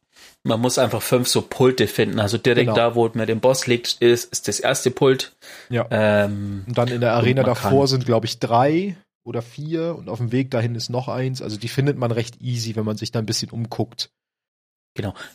man 0.45 0.61
muss 0.61 0.79
einfach 0.79 1.03
fünf 1.03 1.29
so 1.29 1.43
Pulte 1.43 1.87
finden. 1.89 2.21
Also 2.21 2.39
direkt 2.39 2.67
Genau. 2.69 2.75
da, 2.77 2.95
wo 2.95 3.11
man 3.15 3.27
den 3.27 3.41
Boss 3.41 3.67
legt, 3.67 3.97
ist, 4.01 4.31
ist 4.33 4.49
das 4.49 4.61
erste 4.61 4.91
Pult. 4.91 5.33
ja. 5.71 5.87
Ähm, 5.91 6.65
Und 6.69 6.79
dann 6.79 6.89
in 6.89 7.01
der 7.01 7.15
Arena 7.15 7.43
davor 7.43 7.81
kann- 7.81 7.87
sind, 7.89 8.07
glaube 8.07 8.27
ich, 8.27 8.39
drei 8.39 8.97
oder 9.25 9.43
vier 9.43 9.97
und 9.97 10.09
auf 10.09 10.19
dem 10.19 10.31
Weg 10.31 10.51
dahin 10.53 10.75
ist 10.77 10.89
noch 10.89 11.09
eins. 11.09 11.43
Also 11.43 11.57
die 11.57 11.69
findet 11.69 11.99
man 11.99 12.13
recht 12.13 12.41
easy, 12.41 12.77
wenn 12.77 12.85
man 12.85 12.97
sich 12.97 13.11
da 13.11 13.19
ein 13.19 13.27
bisschen 13.27 13.51
umguckt. 13.51 14.11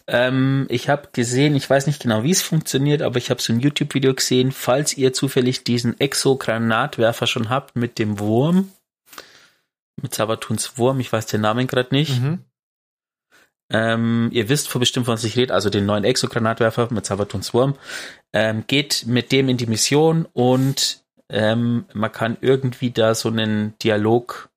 ähm, 0.07 0.65
ich 0.69 0.89
habe 0.89 1.09
gesehen, 1.13 1.55
ich 1.55 1.69
weiß 1.69 1.85
nicht 1.85 2.01
genau, 2.01 2.23
wie 2.23 2.31
es 2.31 2.41
funktioniert, 2.41 3.03
aber 3.03 3.17
ich 3.17 3.29
habe 3.29 3.39
so 3.41 3.53
ein 3.53 3.59
YouTube-Video 3.59 4.13
gesehen, 4.15 4.51
falls 4.51 4.97
ihr 4.97 5.13
zufällig 5.13 5.63
diesen 5.63 5.99
Exo-Granatwerfer 5.99 7.27
schon 7.27 7.49
habt 7.49 7.75
mit 7.75 7.99
dem 7.99 8.17
Wurm, 8.17 8.71
mit 10.01 10.15
Savatuns 10.15 10.77
Wurm, 10.79 10.99
ich 10.99 11.13
weiß 11.13 11.27
den 11.27 11.41
Namen 11.41 11.67
gerade 11.67 11.93
nicht. 11.93 12.19
Mhm. 12.21 12.39
Ähm, 13.71 14.29
ihr 14.33 14.49
wisst 14.49 14.67
vor 14.67 14.79
bestimmt, 14.79 15.05
von 15.05 15.13
was 15.13 15.23
ich 15.23 15.37
rede, 15.37 15.53
also 15.53 15.69
den 15.69 15.85
neuen 15.85 16.03
Exo-Granatwerfer 16.03 16.89
mit 16.91 17.05
Savatuns 17.05 17.53
Wurm. 17.53 17.75
Ähm, 18.33 18.65
geht 18.67 19.05
mit 19.07 19.31
dem 19.31 19.49
in 19.49 19.57
die 19.57 19.65
Mission 19.67 20.27
und 20.33 21.01
ähm, 21.29 21.85
man 21.93 22.11
kann 22.11 22.37
irgendwie 22.41 22.91
da 22.91 23.15
so 23.15 23.29
einen 23.29 23.73
Dialog 23.79 24.49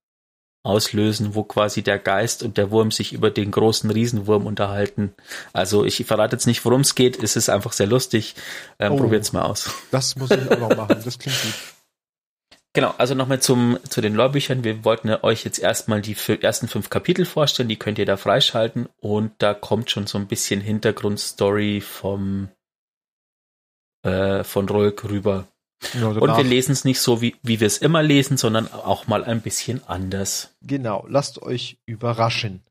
auslösen, 0.65 1.35
wo 1.35 1.45
quasi 1.45 1.83
der 1.83 1.99
Geist 1.99 2.43
und 2.43 2.57
der 2.57 2.71
Wurm 2.71 2.91
sich 2.91 3.13
über 3.13 3.31
den 3.31 3.51
großen 3.51 3.91
Riesenwurm 3.91 4.47
unterhalten. 4.47 5.15
Also 5.53 5.85
ich 5.85 6.05
verrate 6.07 6.37
jetzt 6.37 6.47
nicht, 6.47 6.65
worum 6.65 6.81
es 6.81 6.95
geht, 6.95 7.23
es 7.23 7.37
ist 7.37 7.51
einfach 7.51 7.73
sehr 7.73 7.87
lustig. 7.87 8.35
Ähm, 8.79 8.93
Oh. 8.93 8.97
Probiert's 8.97 9.33
mal 9.33 9.43
aus. 9.43 9.71
Das 9.91 10.17
muss 10.17 10.31
ich 10.31 10.51
auch 10.51 10.59
noch 10.59 10.75
machen. 10.75 11.01
Das 11.05 11.19
klingt 11.19 11.41
gut. 11.43 11.55
Genau, 12.75 12.93
also 12.99 13.15
nochmal 13.15 13.41
zum, 13.41 13.79
zu 13.89 14.01
den 14.01 14.15
Lorbüchern. 14.15 14.65
Wir 14.65 14.85
wollten 14.85 15.09
euch 15.09 15.45
jetzt 15.45 15.61
erstmal 15.61 16.03
die 16.03 16.17
ersten 16.41 16.67
fünf 16.67 16.91
Kapitel 16.91 17.25
vorstellen, 17.25 17.69
die 17.69 17.79
könnt 17.79 17.99
ihr 17.99 18.05
da 18.05 18.17
freischalten 18.17 18.89
und 19.01 19.33
da 19.39 19.55
kommt 19.55 19.93
schon 19.93 20.09
so 20.09 20.19
ein 20.19 20.27
bisschen 20.27 20.61
Hintergrundstory 20.61 21.81
vom, 21.81 22.49
äh, 24.03 24.43
von 24.43 24.69
Rolk 24.69 25.05
rüber. 25.05 25.47
Ja, 25.93 26.09
und 26.09 26.37
wir 26.37 26.43
lesen 26.43 26.73
es 26.73 26.85
nicht 26.85 26.99
so, 26.99 27.21
wie, 27.21 27.37
wie 27.43 27.61
wir 27.61 27.67
es 27.69 27.79
immer 27.79 28.03
lesen, 28.03 28.37
sondern 28.37 28.73
auch 28.73 29.07
mal 29.07 29.23
ein 29.23 29.41
bisschen 29.41 29.87
anders. 29.87 30.57
Genau, 30.61 31.07
lasst 31.09 31.43
euch 31.43 31.79
überraschen. 31.87 32.65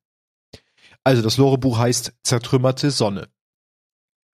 Also 1.06 1.22
das 1.22 1.38
Lorebuch 1.38 1.78
heißt 1.78 2.13
Zertrümmerte 2.24 2.92
Sonne. 2.92 3.30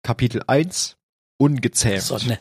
Kapitel 0.02 0.42
1 0.48 0.98
Ungezähmt. 1.38 2.02
Sonne. 2.02 2.40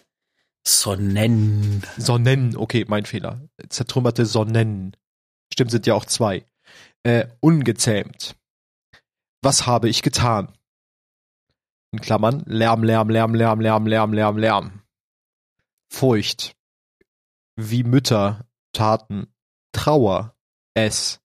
Sonnen. 0.67 1.83
Sonnen, 1.97 2.57
okay, 2.57 2.85
mein 2.89 3.07
Fehler. 3.07 3.49
Zertrümmerte 3.69 4.27
Sonnen. 4.27 4.97
Stimmt, 5.53 5.71
sind 5.71 5.87
ja 5.87 5.95
auch 5.95 6.05
zwei. 6.05 6.47
Äh, 7.03 7.29
ungezähmt. 7.41 8.37
Was 9.43 9.67
habe 9.67 9.89
ich 9.89 10.03
getan? 10.03 10.53
In 11.93 12.01
Klammern, 12.01 12.43
Lärm, 12.47 12.83
Lärm, 12.83 13.09
Lärm, 13.09 13.35
Lärm, 13.35 13.61
Lärm, 13.61 13.87
Lärm, 13.87 14.13
Lärm, 14.13 14.37
Lärm. 14.37 14.83
Furcht. 15.91 16.55
Wie 17.57 17.83
Mütter 17.83 18.47
taten. 18.73 19.33
Trauer. 19.73 20.37
Es. 20.75 21.21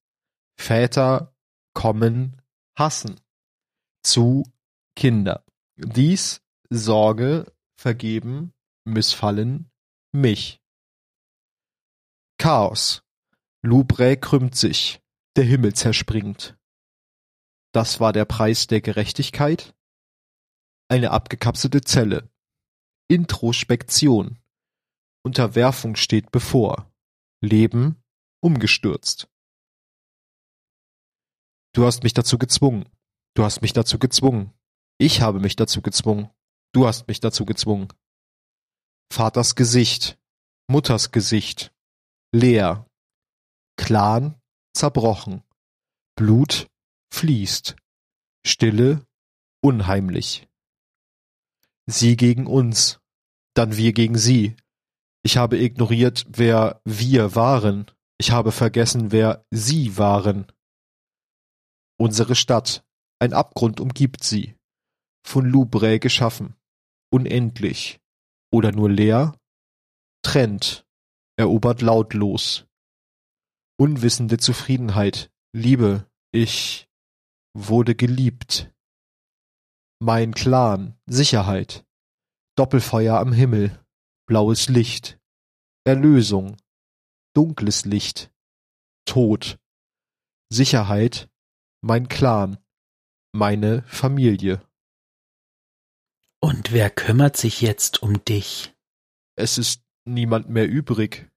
Väter 0.58 1.34
kommen 1.74 2.40
hassen. 2.78 3.20
Zu 4.02 4.44
Kinder. 4.96 5.44
Dies 5.76 6.40
Sorge, 6.70 7.52
vergeben, 7.76 8.53
missfallen, 8.84 9.70
mich. 10.12 10.60
Chaos. 12.38 13.02
Lubre 13.62 14.16
krümmt 14.16 14.54
sich, 14.54 15.02
der 15.36 15.44
Himmel 15.44 15.74
zerspringt. 15.74 16.56
Das 17.72 17.98
war 17.98 18.12
der 18.12 18.24
Preis 18.24 18.66
der 18.66 18.80
Gerechtigkeit? 18.80 19.74
Eine 20.88 21.10
abgekapselte 21.10 21.80
Zelle. 21.80 22.30
Introspektion. 23.08 24.38
Unterwerfung 25.24 25.96
steht 25.96 26.30
bevor. 26.30 26.92
Leben 27.40 28.02
umgestürzt. 28.40 29.28
Du 31.74 31.84
hast 31.86 32.02
mich 32.02 32.12
dazu 32.12 32.38
gezwungen. 32.38 32.88
Du 33.34 33.42
hast 33.42 33.62
mich 33.62 33.72
dazu 33.72 33.98
gezwungen. 33.98 34.52
Ich 34.98 35.22
habe 35.22 35.40
mich 35.40 35.56
dazu 35.56 35.82
gezwungen. 35.82 36.30
Du 36.72 36.86
hast 36.86 37.08
mich 37.08 37.20
dazu 37.20 37.44
gezwungen. 37.44 37.88
Vaters 39.16 39.54
Gesicht, 39.54 40.18
Mutters 40.66 41.12
Gesicht, 41.12 41.72
leer, 42.32 42.90
Clan 43.76 44.42
zerbrochen, 44.76 45.44
Blut 46.16 46.66
fließt, 47.12 47.76
Stille 48.44 49.06
unheimlich. 49.62 50.48
Sie 51.86 52.16
gegen 52.16 52.48
uns, 52.48 52.98
dann 53.54 53.76
wir 53.76 53.92
gegen 53.92 54.18
sie. 54.18 54.56
Ich 55.22 55.36
habe 55.36 55.62
ignoriert, 55.62 56.26
wer 56.28 56.80
wir 56.84 57.36
waren. 57.36 57.88
Ich 58.18 58.32
habe 58.32 58.50
vergessen, 58.50 59.12
wer 59.12 59.46
sie 59.52 59.96
waren. 59.96 60.50
Unsere 62.00 62.34
Stadt, 62.34 62.84
ein 63.20 63.32
Abgrund 63.32 63.78
umgibt 63.78 64.24
sie, 64.24 64.56
von 65.24 65.46
Louvre 65.46 66.00
geschaffen, 66.00 66.56
unendlich, 67.12 68.00
oder 68.54 68.70
nur 68.70 68.88
leer, 68.88 69.36
trennt, 70.22 70.86
erobert 71.36 71.82
lautlos. 71.82 72.66
Unwissende 73.76 74.38
Zufriedenheit, 74.38 75.32
Liebe, 75.52 76.08
ich 76.30 76.88
wurde 77.52 77.96
geliebt. 77.96 78.72
Mein 80.00 80.34
Clan, 80.34 80.96
Sicherheit, 81.06 81.84
Doppelfeuer 82.56 83.18
am 83.18 83.32
Himmel, 83.32 83.84
blaues 84.28 84.68
Licht, 84.68 85.18
Erlösung, 85.84 86.56
dunkles 87.34 87.84
Licht, 87.84 88.32
Tod, 89.04 89.58
Sicherheit, 90.48 91.28
mein 91.80 92.06
Clan, 92.08 92.58
meine 93.32 93.82
Familie. 93.88 94.64
Und 96.44 96.72
wer 96.72 96.90
kümmert 96.90 97.38
sich 97.38 97.62
jetzt 97.62 98.02
um 98.02 98.22
dich? 98.22 98.74
Es 99.34 99.56
ist 99.56 99.82
niemand 100.04 100.50
mehr 100.50 100.68
übrig. 100.68 101.32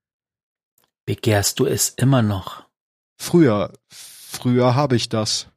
Begehrst 1.06 1.60
du 1.60 1.66
es 1.66 1.92
immer 1.92 2.22
noch? 2.22 2.70
Früher, 3.18 3.72
früher 3.88 4.76
habe 4.76 4.98
ich 4.98 5.08
das. 5.08 5.50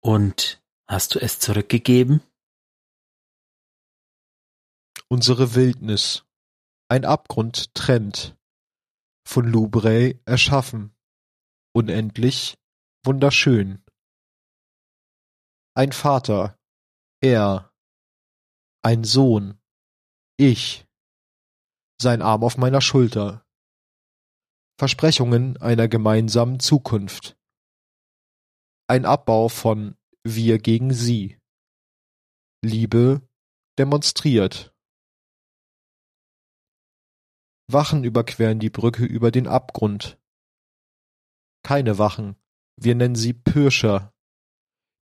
Und 0.00 0.60
hast 0.88 1.14
du 1.14 1.20
es 1.20 1.38
zurückgegeben? 1.38 2.20
Unsere 5.06 5.54
Wildnis. 5.54 6.24
Ein 6.88 7.04
Abgrund 7.04 7.72
trennt. 7.76 8.36
Von 9.24 9.46
Louvre 9.46 10.18
erschaffen. 10.24 10.96
Unendlich, 11.72 12.58
wunderschön. 13.04 13.84
Ein 15.74 15.92
Vater, 15.92 16.58
er, 17.20 17.67
ein 18.82 19.04
Sohn, 19.04 19.60
ich, 20.36 20.86
sein 22.00 22.22
Arm 22.22 22.44
auf 22.44 22.56
meiner 22.56 22.80
Schulter, 22.80 23.44
Versprechungen 24.78 25.56
einer 25.56 25.88
gemeinsamen 25.88 26.60
Zukunft, 26.60 27.36
ein 28.86 29.04
Abbau 29.04 29.48
von 29.48 29.96
wir 30.24 30.58
gegen 30.58 30.92
sie, 30.92 31.38
Liebe 32.62 33.28
demonstriert. 33.78 34.74
Wachen 37.70 38.02
überqueren 38.04 38.58
die 38.58 38.70
Brücke 38.70 39.04
über 39.04 39.30
den 39.30 39.46
Abgrund. 39.46 40.18
Keine 41.62 41.98
Wachen, 41.98 42.36
wir 42.76 42.94
nennen 42.94 43.14
sie 43.14 43.34
Pirscher, 43.34 44.14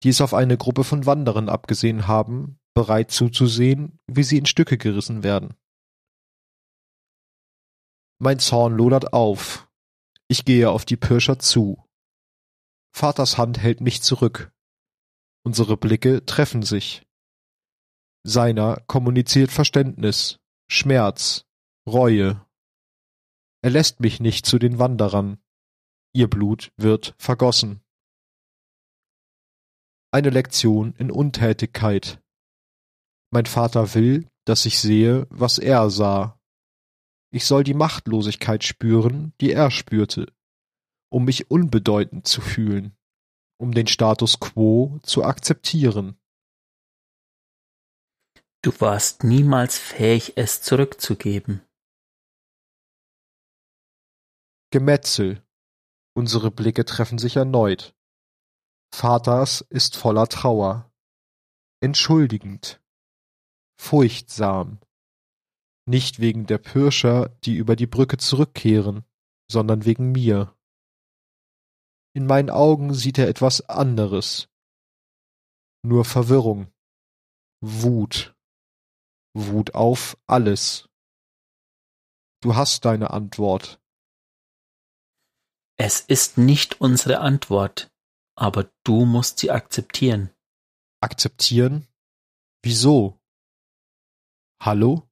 die 0.03 0.09
es 0.09 0.21
auf 0.21 0.33
eine 0.33 0.57
Gruppe 0.57 0.83
von 0.83 1.05
Wanderern 1.05 1.49
abgesehen 1.49 2.07
haben, 2.07 2.59
bereit 2.73 3.12
zuzusehen, 3.12 3.99
wie 4.07 4.23
sie 4.23 4.38
in 4.38 4.45
Stücke 4.45 4.77
gerissen 4.77 5.23
werden. 5.23 5.55
Mein 8.19 8.39
Zorn 8.39 8.75
lodert 8.75 9.13
auf. 9.13 9.69
Ich 10.27 10.45
gehe 10.45 10.69
auf 10.69 10.86
die 10.86 10.95
Pirscher 10.95 11.39
zu. 11.39 11.83
Vaters 12.95 13.38
Hand 13.38 13.59
hält 13.59 13.81
mich 13.81 14.01
zurück. 14.01 14.53
Unsere 15.45 15.75
Blicke 15.75 16.25
treffen 16.25 16.63
sich. 16.63 17.05
Seiner 18.23 18.77
kommuniziert 18.88 19.51
Verständnis, 19.51 20.39
Schmerz, 20.69 21.45
Reue. 21.86 22.45
Er 23.62 23.69
lässt 23.69 23.99
mich 23.99 24.21
nicht 24.21 24.45
zu 24.45 24.57
den 24.57 24.79
Wanderern. 24.79 25.43
Ihr 26.13 26.29
Blut 26.29 26.71
wird 26.77 27.15
vergossen. 27.17 27.83
Eine 30.12 30.29
Lektion 30.29 30.95
in 30.95 31.12
Untätigkeit. 31.12 32.22
Mein 33.34 33.48
Vater 33.48 33.96
will, 33.96 34.30
dass 34.46 34.67
ich 34.67 34.80
sehe, 34.80 35.26
was 35.32 35.58
er 35.58 35.89
sah. 35.89 36.39
Ich 37.32 37.46
soll 37.46 37.63
die 37.63 37.74
Machtlosigkeit 37.74 38.63
spüren, 38.63 39.34
die 39.41 39.52
er 39.52 39.72
spürte, 39.72 40.32
um 41.10 41.26
mich 41.26 41.50
unbedeutend 41.50 42.28
zu 42.28 42.41
fühlen, 42.41 42.96
um 43.58 43.74
den 43.74 43.88
Status 43.88 44.39
quo 44.39 45.00
zu 45.02 45.24
akzeptieren. 45.24 46.15
Du 48.62 48.72
warst 48.80 49.24
niemals 49.24 49.80
fähig, 49.80 50.34
es 50.36 50.62
zurückzugeben. 50.62 51.63
Gemetzel. 54.69 55.43
Unsere 56.15 56.52
Blicke 56.52 56.86
treffen 56.86 57.17
sich 57.17 57.38
erneut. 57.38 57.96
Vaters 58.93 59.62
ist 59.62 59.98
voller 59.98 60.28
Trauer. 60.28 60.93
Entschuldigend 61.82 62.80
furchtsam. 63.84 64.80
Nicht 65.86 66.19
wegen 66.19 66.46
der 66.46 66.58
Pirscher, 66.58 67.30
die 67.43 67.56
über 67.56 67.76
die 67.76 67.88
Brücke 67.88 68.17
zurückkehren, 68.17 69.04
sondern 69.52 69.84
wegen 69.84 70.12
mir. 70.12 70.58
In 72.15 72.26
meinen 72.26 72.50
Augen 72.50 72.93
sieht 72.93 73.17
er 73.17 73.28
etwas 73.28 73.62
anderes. 73.69 74.48
Nur 75.84 76.06
Verwirrung. 76.06 76.72
Wut. 77.62 78.36
Wut 79.36 79.76
auf 79.76 80.17
alles. 80.28 80.88
Du 82.41 82.56
hast 82.56 82.86
deine 82.86 83.10
Antwort. 83.12 83.82
Es 85.78 86.00
ist 86.00 86.38
nicht 86.38 86.80
unsere 86.80 87.19
Antwort, 87.19 87.91
aber 88.36 88.72
du 88.84 89.06
musst 89.06 89.39
sie 89.39 89.52
akzeptieren. 89.52 90.30
Akzeptieren? 91.02 91.88
Wieso? 92.62 93.19
Hallo? 94.65 95.10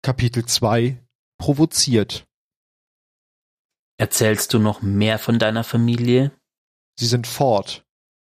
Kapitel 0.00 0.46
2 0.46 1.06
Provoziert. 1.36 2.26
Erzählst 3.98 4.54
du 4.54 4.58
noch 4.58 4.80
mehr 4.80 5.18
von 5.18 5.38
deiner 5.38 5.64
Familie? 5.64 6.32
Sie 6.98 7.04
sind 7.04 7.26
fort. 7.26 7.86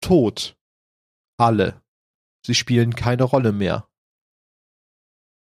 Tot. 0.01 0.57
Alle. 1.37 1.79
Sie 2.43 2.55
spielen 2.55 2.95
keine 2.95 3.21
Rolle 3.21 3.51
mehr. 3.51 3.87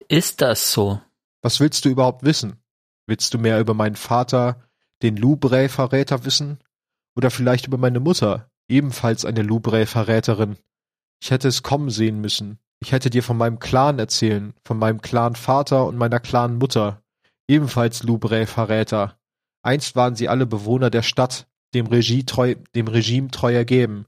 Ist 0.10 0.42
das 0.42 0.74
so? 0.74 1.02
Was 1.42 1.62
willst 1.62 1.86
du 1.86 1.90
überhaupt 1.90 2.24
wissen? 2.24 2.62
Willst 3.08 3.34
du 3.34 3.38
mehr 3.38 3.62
über 3.62 3.74
meinen 3.74 3.96
Vater, 3.96 4.70
den 5.02 5.16
Loubray-Verräter 5.16 6.26
wissen? 6.26 6.62
Oder 7.16 7.32
vielleicht 7.32 7.68
über 7.68 7.78
meine 7.78 8.02
Mutter, 8.02 8.52
ebenfalls 8.68 9.24
eine 9.24 9.44
Loubray-Verräterin? 9.44 10.58
Ich 11.22 11.32
hätte 11.32 11.48
es 11.48 11.64
kommen 11.64 11.90
sehen 11.90 12.20
müssen. 12.20 12.60
Ich 12.80 12.92
hätte 12.92 13.12
dir 13.12 13.22
von 13.22 13.38
meinem 13.38 13.60
Clan 13.60 14.00
erzählen, 14.00 14.54
von 14.66 14.80
meinem 14.80 15.02
Clan-Vater 15.02 15.86
und 15.86 15.98
meiner 15.98 16.20
Clan-Mutter, 16.20 17.04
ebenfalls 17.48 18.02
Loubray-Verräter. 18.04 19.20
Einst 19.62 19.96
waren 19.96 20.16
sie 20.16 20.28
alle 20.28 20.48
Bewohner 20.48 20.90
der 20.90 21.04
Stadt, 21.04 21.48
dem, 21.76 21.86
Regie 21.86 22.26
treu, 22.26 22.56
dem 22.76 22.88
Regime 22.88 23.30
treu 23.30 23.54
ergeben, 23.54 24.08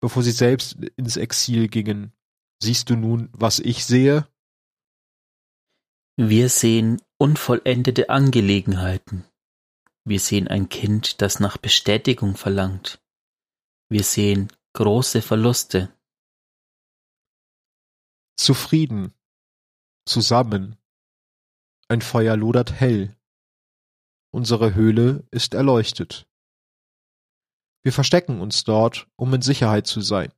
bevor 0.00 0.22
sie 0.22 0.30
selbst 0.30 0.76
ins 0.96 1.16
Exil 1.16 1.66
gingen. 1.66 2.12
Siehst 2.62 2.90
du 2.90 2.96
nun, 2.96 3.28
was 3.32 3.58
ich 3.58 3.84
sehe? 3.84 4.28
Wir 6.16 6.48
sehen 6.48 7.02
unvollendete 7.18 8.08
Angelegenheiten. 8.08 9.24
Wir 10.04 10.20
sehen 10.20 10.46
ein 10.46 10.68
Kind, 10.68 11.22
das 11.22 11.40
nach 11.40 11.56
Bestätigung 11.56 12.36
verlangt. 12.36 13.00
Wir 13.88 14.04
sehen 14.04 14.48
große 14.74 15.22
Verluste. 15.22 15.92
Zufrieden. 18.36 19.14
Zusammen. 20.06 20.76
Ein 21.88 22.00
Feuer 22.00 22.36
lodert 22.36 22.72
hell. 22.72 23.16
Unsere 24.32 24.74
Höhle 24.74 25.26
ist 25.30 25.54
erleuchtet. 25.54 26.26
Wir 27.84 27.92
verstecken 27.92 28.40
uns 28.40 28.64
dort, 28.64 29.08
um 29.16 29.32
in 29.34 29.42
Sicherheit 29.42 29.86
zu 29.86 30.00
sein. 30.00 30.32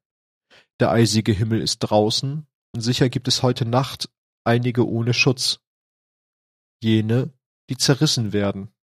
Der 0.80 0.90
eisige 0.90 1.32
Himmel 1.32 1.60
ist 1.60 1.78
draußen, 1.78 2.46
und 2.74 2.80
sicher 2.80 3.08
gibt 3.08 3.28
es 3.28 3.42
heute 3.42 3.64
Nacht 3.64 4.10
einige 4.42 4.86
ohne 4.86 5.14
Schutz. 5.14 5.60
Jene, 6.82 7.32
die 7.70 7.76
zerrissen 7.76 8.32
werden. 8.32 8.74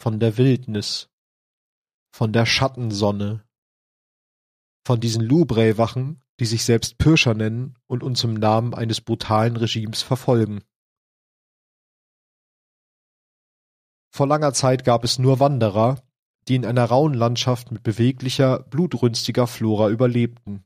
Von 0.00 0.18
der 0.18 0.36
Wildnis. 0.36 1.08
Von 2.12 2.32
der 2.32 2.44
Schattensonne. 2.44 3.46
Von 4.84 5.00
diesen 5.00 5.22
Loubray-Wachen, 5.22 6.22
die 6.40 6.46
sich 6.46 6.64
selbst 6.64 6.98
Pirscher 6.98 7.34
nennen 7.34 7.78
und 7.86 8.02
uns 8.02 8.22
im 8.24 8.34
Namen 8.34 8.74
eines 8.74 9.00
brutalen 9.00 9.56
Regimes 9.56 10.02
verfolgen. 10.02 10.62
Vor 14.10 14.26
langer 14.26 14.52
Zeit 14.52 14.84
gab 14.84 15.04
es 15.04 15.18
nur 15.18 15.40
Wanderer, 15.40 16.02
die 16.48 16.54
in 16.54 16.64
einer 16.64 16.84
rauen 16.84 17.14
Landschaft 17.14 17.70
mit 17.70 17.82
beweglicher, 17.82 18.60
blutrünstiger 18.60 19.46
Flora 19.46 19.90
überlebten. 19.90 20.64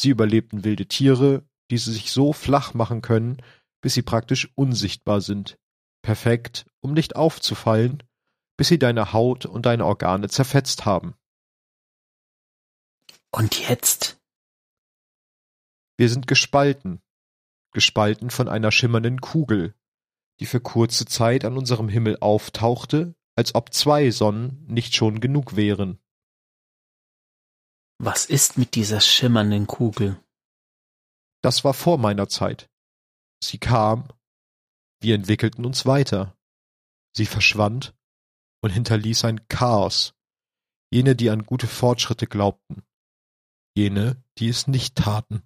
Sie 0.00 0.08
überlebten 0.08 0.64
wilde 0.64 0.86
Tiere, 0.86 1.44
die 1.70 1.78
sie 1.78 1.92
sich 1.92 2.10
so 2.10 2.32
flach 2.32 2.74
machen 2.74 3.02
können, 3.02 3.38
bis 3.80 3.94
sie 3.94 4.02
praktisch 4.02 4.50
unsichtbar 4.54 5.20
sind. 5.20 5.58
Perfekt, 6.02 6.66
um 6.80 6.94
nicht 6.94 7.16
aufzufallen, 7.16 8.02
bis 8.56 8.68
sie 8.68 8.78
deine 8.78 9.12
Haut 9.12 9.46
und 9.46 9.66
deine 9.66 9.84
Organe 9.84 10.28
zerfetzt 10.28 10.84
haben. 10.84 11.14
Und 13.30 13.68
jetzt? 13.68 14.20
Wir 15.96 16.08
sind 16.08 16.26
gespalten, 16.26 17.02
gespalten 17.72 18.30
von 18.30 18.48
einer 18.48 18.72
schimmernden 18.72 19.20
Kugel, 19.20 19.74
die 20.40 20.46
für 20.46 20.60
kurze 20.60 21.06
Zeit 21.06 21.44
an 21.44 21.56
unserem 21.56 21.88
Himmel 21.88 22.18
auftauchte, 22.18 23.14
als 23.36 23.54
ob 23.54 23.72
zwei 23.72 24.10
Sonnen 24.10 24.64
nicht 24.66 24.94
schon 24.94 25.20
genug 25.20 25.56
wären. 25.56 25.98
Was 27.98 28.26
ist 28.26 28.58
mit 28.58 28.74
dieser 28.74 29.00
schimmernden 29.00 29.66
Kugel? 29.66 30.20
Das 31.42 31.62
war 31.64 31.74
vor 31.74 31.98
meiner 31.98 32.28
Zeit. 32.28 32.70
Sie 33.42 33.58
kam, 33.58 34.08
wir 35.00 35.14
entwickelten 35.14 35.64
uns 35.64 35.86
weiter. 35.86 36.36
Sie 37.16 37.26
verschwand 37.26 37.94
und 38.62 38.70
hinterließ 38.70 39.24
ein 39.26 39.46
Chaos. 39.48 40.14
Jene, 40.90 41.14
die 41.14 41.30
an 41.30 41.44
gute 41.44 41.66
Fortschritte 41.66 42.26
glaubten. 42.26 42.82
Jene, 43.76 44.22
die 44.38 44.48
es 44.48 44.66
nicht 44.66 44.96
taten. 44.96 45.42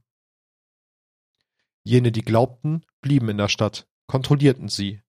Jene, 1.89 2.13
die 2.13 2.21
glaubten, 2.21 2.85
blieben 3.01 3.31
in 3.31 3.39
der 3.39 3.49
Stadt, 3.49 3.89
kontrollierten 4.09 4.69
sie, 4.69 5.01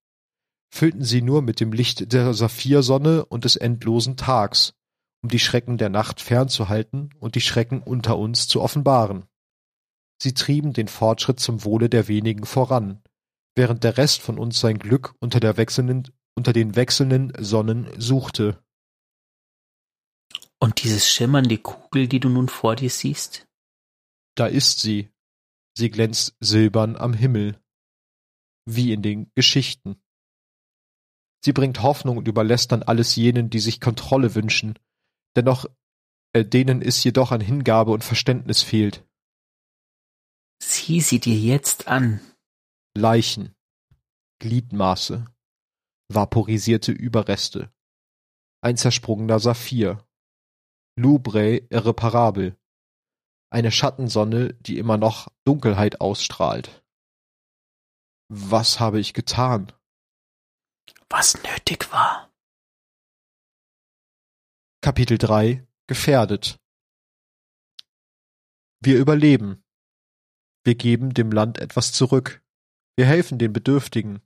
füllten 0.74 1.04
sie 1.04 1.22
nur 1.22 1.42
mit 1.42 1.60
dem 1.60 1.74
Licht 1.74 2.14
der 2.14 2.34
Saphirsonne 2.34 3.26
und 3.26 3.44
des 3.44 3.58
endlosen 3.58 4.16
Tags, 4.16 4.76
um 5.22 5.28
die 5.28 5.40
Schrecken 5.40 5.78
der 5.78 5.90
Nacht 5.90 6.22
fernzuhalten 6.22 7.14
und 7.20 7.36
die 7.36 7.42
Schrecken 7.42 7.84
unter 7.84 8.18
uns 8.18 8.48
zu 8.48 8.62
offenbaren. 8.62 9.26
Sie 10.22 10.34
trieben 10.34 10.72
den 10.72 10.88
Fortschritt 10.88 11.42
zum 11.42 11.66
Wohle 11.66 11.90
der 11.90 12.08
wenigen 12.08 12.46
voran, 12.46 13.04
während 13.56 13.84
der 13.84 13.98
Rest 13.98 14.22
von 14.22 14.40
uns 14.40 14.62
sein 14.62 14.80
Glück 14.80 15.16
unter, 15.20 15.42
der 15.42 15.58
wechselnden, 15.58 16.08
unter 16.34 16.54
den 16.54 16.78
wechselnden 16.78 17.34
Sonnen 17.44 17.90
suchte. 17.98 18.64
Und 20.60 20.82
dieses 20.82 21.10
schimmernde 21.10 21.58
Kugel, 21.58 22.08
die 22.08 22.22
du 22.22 22.30
nun 22.30 22.48
vor 22.48 22.78
dir 22.78 22.90
siehst? 22.90 23.48
Da 24.36 24.46
ist 24.48 24.80
sie. 24.80 25.10
Sie 25.80 25.90
glänzt 25.90 26.36
silbern 26.42 26.98
am 26.98 27.14
Himmel. 27.14 27.58
Wie 28.66 28.92
in 28.92 29.02
den 29.02 29.32
Geschichten. 29.34 29.96
Sie 31.42 31.54
bringt 31.54 31.82
Hoffnung 31.82 32.18
und 32.18 32.28
überlässt 32.28 32.74
dann 32.74 32.84
alles 32.84 33.16
jenen, 33.16 33.50
die 33.50 33.60
sich 33.60 33.80
Kontrolle 33.80 34.36
wünschen, 34.36 34.78
dennoch 35.38 35.68
äh, 36.34 36.44
denen 36.44 36.82
es 36.82 37.02
jedoch 37.02 37.32
an 37.32 37.40
Hingabe 37.40 37.92
und 37.92 38.04
Verständnis 38.04 38.62
fehlt. 38.62 39.08
Sieh 40.62 41.00
sie 41.00 41.22
dir 41.22 41.38
jetzt 41.38 41.88
an. 41.88 42.20
Leichen, 42.94 43.56
Gliedmaße, 44.40 45.34
vaporisierte 46.10 46.92
Überreste, 46.92 47.72
ein 48.60 48.76
zersprungener 48.76 49.40
Saphir, 49.40 50.06
Loubray 50.98 51.66
irreparabel, 51.70 52.59
eine 53.50 53.72
Schattensonne, 53.72 54.54
die 54.56 54.78
immer 54.78 54.98
noch 54.98 55.28
Dunkelheit 55.46 56.02
ausstrahlt. 56.02 56.84
Was 58.30 58.80
habe 58.80 59.00
ich 59.00 59.14
getan? 59.14 59.72
Was 61.10 61.42
nötig 61.44 61.92
war. 61.92 62.32
Kapitel 64.82 65.18
3 65.18 65.68
Gefährdet 65.88 66.60
Wir 68.80 69.00
überleben. 69.00 69.64
Wir 70.64 70.76
geben 70.76 71.14
dem 71.16 71.32
Land 71.32 71.58
etwas 71.58 71.92
zurück. 71.92 72.44
Wir 72.96 73.08
helfen 73.08 73.40
den 73.40 73.52
Bedürftigen. 73.52 74.22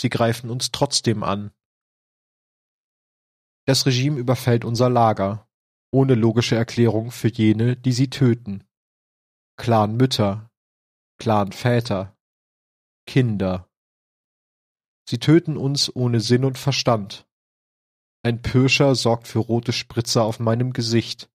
Sie 0.00 0.08
greifen 0.08 0.48
uns 0.48 0.72
trotzdem 0.72 1.22
an. 1.22 1.52
Das 3.66 3.84
Regime 3.84 4.18
überfällt 4.18 4.64
unser 4.64 4.88
Lager, 4.88 5.45
ohne 5.96 6.14
logische 6.14 6.56
Erklärung 6.56 7.10
für 7.10 7.28
jene, 7.28 7.74
die 7.74 7.92
sie 7.92 8.10
töten. 8.10 8.68
Clanmütter, 9.56 10.50
Clanväter, 11.18 12.14
Kinder. 13.06 13.70
Sie 15.08 15.18
töten 15.18 15.56
uns 15.56 15.94
ohne 15.96 16.20
Sinn 16.20 16.44
und 16.44 16.58
Verstand. 16.58 17.26
Ein 18.22 18.42
Pirscher 18.42 18.94
sorgt 18.94 19.26
für 19.26 19.38
rote 19.38 19.72
Spritzer 19.72 20.24
auf 20.24 20.38
meinem 20.38 20.74
Gesicht. 20.74 21.30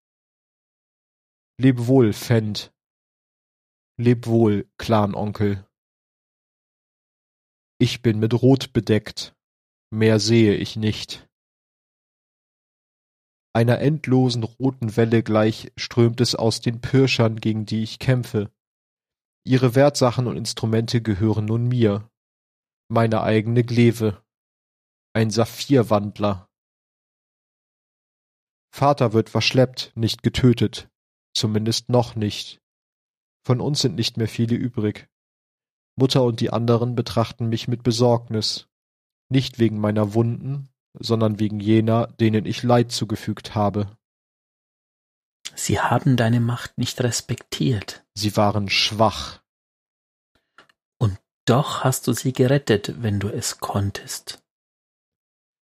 Leb 1.58 1.88
wohl, 1.88 2.12
Fend. 2.12 2.74
Leb 3.95 4.28
wohl, 4.28 4.70
Clanonkel. 4.78 5.66
Ich 7.78 8.01
bin 8.01 8.20
mit 8.20 8.34
Rot 8.34 8.74
bedeckt. 8.74 9.34
Mehr 9.89 10.20
sehe 10.20 10.55
ich 10.55 10.76
nicht. 10.76 11.28
Einer 13.54 13.80
endlosen 13.80 14.43
roten 14.43 14.95
Welle 14.95 15.24
gleich 15.24 15.72
strömt 15.76 16.22
es 16.22 16.36
aus 16.36 16.62
den 16.62 16.82
Pirschern, 16.82 17.38
gegen 17.38 17.66
die 17.66 17.84
ich 17.84 18.00
kämpfe. 18.00 18.52
Ihre 19.43 19.74
Wertsachen 19.76 20.28
und 20.28 20.38
Instrumente 20.38 21.02
gehören 21.02 21.45
nun 21.45 21.68
mir 21.68 22.10
meine 22.91 23.22
eigene 23.22 23.64
Glewe, 23.64 24.24
ein 25.14 25.30
Saphirwandler. 25.30 26.50
Vater 28.74 29.14
wird 29.14 29.30
verschleppt, 29.30 29.91
nicht 29.95 30.24
getötet, 30.24 30.89
zumindest 31.36 31.89
noch 31.89 32.16
nicht. 32.16 32.62
Von 33.45 33.62
uns 33.62 33.82
sind 33.82 33.95
nicht 33.95 34.18
mehr 34.18 34.28
viele 34.28 34.56
übrig. 34.56 35.08
Mutter 35.95 36.24
und 36.24 36.39
die 36.39 36.50
anderen 36.50 36.95
betrachten 36.95 37.50
mich 37.50 37.68
mit 37.68 37.84
Besorgnis, 37.84 38.68
nicht 39.30 39.60
wegen 39.60 39.80
meiner 39.80 40.14
Wunden, 40.14 40.70
sondern 40.93 41.39
wegen 41.39 41.59
jener, 41.59 42.07
denen 42.19 42.45
ich 42.45 42.63
Leid 42.63 42.91
zugefügt 42.91 43.55
habe. 43.55 43.97
Sie 45.55 45.79
haben 45.79 46.15
deine 46.15 46.39
Macht 46.39 46.77
nicht 46.77 47.01
respektiert. 47.01 48.05
Sie 48.15 48.35
waren 48.37 48.69
schwach. 48.69 49.41
doch 51.49 51.83
hast 51.83 52.07
du 52.07 52.13
sie 52.13 52.31
gerettet, 52.31 53.01
wenn 53.01 53.19
du 53.19 53.27
es 53.29 53.57
konntest. 53.57 54.43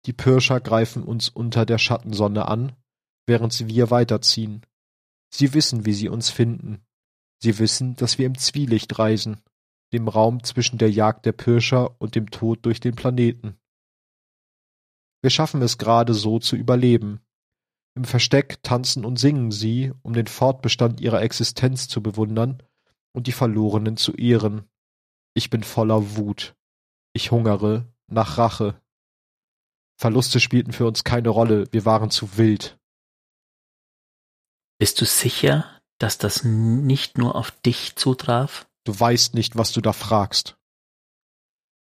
Die 0.06 0.12
Pirscher 0.12 0.60
greifen 0.60 1.04
uns 1.04 1.28
unter 1.28 1.66
der 1.66 1.78
Schattensonne 1.78 2.48
an, 2.48 2.72
während 3.26 3.68
wir 3.68 3.90
weiterziehen. 3.90 4.62
Sie 5.30 5.54
wissen, 5.54 5.86
wie 5.86 5.92
sie 5.92 6.08
uns 6.08 6.30
finden. 6.30 6.84
Sie 7.40 7.60
wissen, 7.60 7.94
dass 7.94 8.18
wir 8.18 8.26
im 8.26 8.36
Zwielicht 8.36 8.98
reisen, 8.98 9.40
dem 9.92 10.08
Raum 10.08 10.42
zwischen 10.42 10.78
der 10.78 10.90
Jagd 10.90 11.26
der 11.26 11.32
Pirscher 11.32 12.00
und 12.00 12.16
dem 12.16 12.30
Tod 12.30 12.66
durch 12.66 12.80
den 12.80 12.96
Planeten. 12.96 13.56
Wir 15.20 15.30
schaffen 15.30 15.62
es 15.62 15.78
gerade 15.78 16.14
so 16.14 16.38
zu 16.38 16.56
überleben. 16.56 17.20
Im 17.94 18.04
Versteck 18.04 18.62
tanzen 18.62 19.04
und 19.04 19.18
singen 19.18 19.50
sie, 19.50 19.92
um 20.02 20.12
den 20.12 20.28
Fortbestand 20.28 21.00
ihrer 21.00 21.22
Existenz 21.22 21.88
zu 21.88 22.02
bewundern 22.02 22.62
und 23.12 23.26
die 23.26 23.32
Verlorenen 23.32 23.96
zu 23.96 24.14
ehren. 24.14 24.68
Ich 25.34 25.50
bin 25.50 25.64
voller 25.64 26.16
Wut. 26.16 26.54
Ich 27.12 27.32
hungere 27.32 27.92
nach 28.06 28.38
Rache. 28.38 28.80
Verluste 29.96 30.38
spielten 30.38 30.72
für 30.72 30.86
uns 30.86 31.02
keine 31.02 31.30
Rolle, 31.30 31.66
wir 31.72 31.84
waren 31.84 32.10
zu 32.10 32.36
wild. 32.36 32.78
Bist 34.78 35.00
du 35.00 35.04
sicher, 35.04 35.80
dass 35.98 36.18
das 36.18 36.44
nicht 36.44 37.18
nur 37.18 37.34
auf 37.34 37.50
dich 37.50 37.96
zutraf? 37.96 38.68
Du 38.84 38.98
weißt 38.98 39.34
nicht, 39.34 39.56
was 39.56 39.72
du 39.72 39.80
da 39.80 39.92
fragst. 39.92 40.56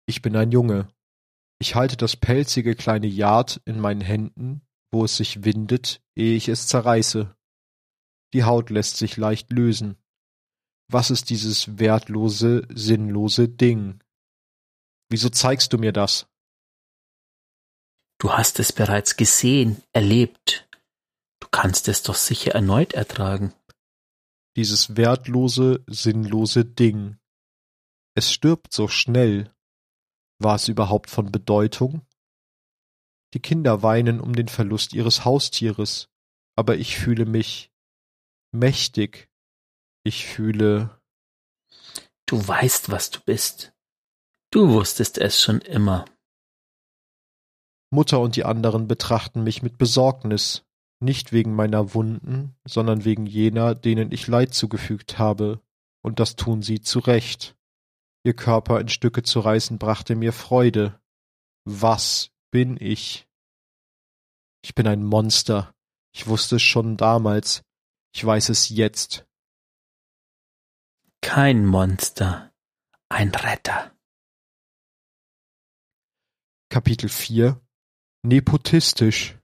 Ich 0.06 0.20
bin 0.20 0.36
ein 0.36 0.50
Junge. 0.50 0.88
Ich 1.62 1.76
halte 1.76 1.96
das 1.96 2.16
pelzige 2.16 2.74
kleine 2.74 3.06
Yard 3.06 3.62
in 3.66 3.78
meinen 3.78 4.00
Händen, 4.00 4.66
wo 4.90 5.04
es 5.04 5.16
sich 5.16 5.44
windet, 5.44 6.02
ehe 6.16 6.34
ich 6.34 6.48
es 6.48 6.66
zerreiße. 6.66 7.36
Die 8.32 8.42
Haut 8.42 8.68
lässt 8.70 8.96
sich 8.96 9.16
leicht 9.16 9.52
lösen. 9.52 9.96
Was 10.88 11.12
ist 11.12 11.30
dieses 11.30 11.78
wertlose, 11.78 12.66
sinnlose 12.74 13.48
Ding? 13.48 14.02
Wieso 15.08 15.28
zeigst 15.28 15.72
du 15.72 15.78
mir 15.78 15.92
das? 15.92 16.26
Du 18.18 18.32
hast 18.32 18.58
es 18.58 18.72
bereits 18.72 19.16
gesehen, 19.16 19.84
erlebt. 19.92 20.68
Du 21.38 21.46
kannst 21.48 21.86
es 21.86 22.02
doch 22.02 22.16
sicher 22.16 22.56
erneut 22.56 22.92
ertragen. 22.92 23.54
Dieses 24.56 24.96
wertlose, 24.96 25.84
sinnlose 25.86 26.64
Ding. 26.64 27.18
Es 28.16 28.32
stirbt 28.32 28.72
so 28.72 28.88
schnell. 28.88 29.54
War 30.42 30.56
es 30.56 30.68
überhaupt 30.68 31.10
von 31.10 31.30
Bedeutung? 31.30 32.02
Die 33.34 33.40
Kinder 33.40 33.82
weinen 33.82 34.20
um 34.20 34.34
den 34.34 34.48
Verlust 34.48 34.92
ihres 34.92 35.24
Haustieres, 35.24 36.08
aber 36.56 36.76
ich 36.76 36.96
fühle 36.96 37.24
mich 37.24 37.72
mächtig, 38.52 39.30
ich 40.04 40.26
fühle. 40.26 41.00
Du 42.26 42.46
weißt, 42.46 42.90
was 42.90 43.10
du 43.10 43.20
bist. 43.20 43.72
Du 44.50 44.68
wusstest 44.68 45.18
es 45.18 45.40
schon 45.40 45.60
immer. 45.60 46.04
Mutter 47.90 48.20
und 48.20 48.36
die 48.36 48.44
anderen 48.44 48.88
betrachten 48.88 49.44
mich 49.44 49.62
mit 49.62 49.78
Besorgnis, 49.78 50.64
nicht 51.00 51.32
wegen 51.32 51.54
meiner 51.54 51.94
Wunden, 51.94 52.56
sondern 52.64 53.04
wegen 53.04 53.26
jener, 53.26 53.74
denen 53.74 54.12
ich 54.12 54.26
Leid 54.26 54.54
zugefügt 54.54 55.18
habe, 55.18 55.60
und 56.02 56.20
das 56.20 56.36
tun 56.36 56.62
sie 56.62 56.80
zu 56.80 57.00
Recht. 57.00 57.56
Ihr 58.24 58.34
Körper 58.34 58.80
in 58.80 58.88
Stücke 58.88 59.22
zu 59.22 59.40
reißen 59.40 59.78
brachte 59.78 60.14
mir 60.14 60.32
Freude. 60.32 61.00
Was 61.64 62.30
bin 62.50 62.76
ich? 62.80 63.28
Ich 64.64 64.74
bin 64.74 64.86
ein 64.86 65.02
Monster. 65.04 65.74
Ich 66.14 66.28
wusste 66.28 66.56
es 66.56 66.62
schon 66.62 66.96
damals. 66.96 67.62
Ich 68.14 68.24
weiß 68.24 68.50
es 68.50 68.68
jetzt. 68.68 69.26
Kein 71.20 71.66
Monster, 71.66 72.52
ein 73.08 73.30
Retter. 73.30 73.96
Kapitel 76.68 77.08
4 77.08 77.60
Nepotistisch 78.24 79.38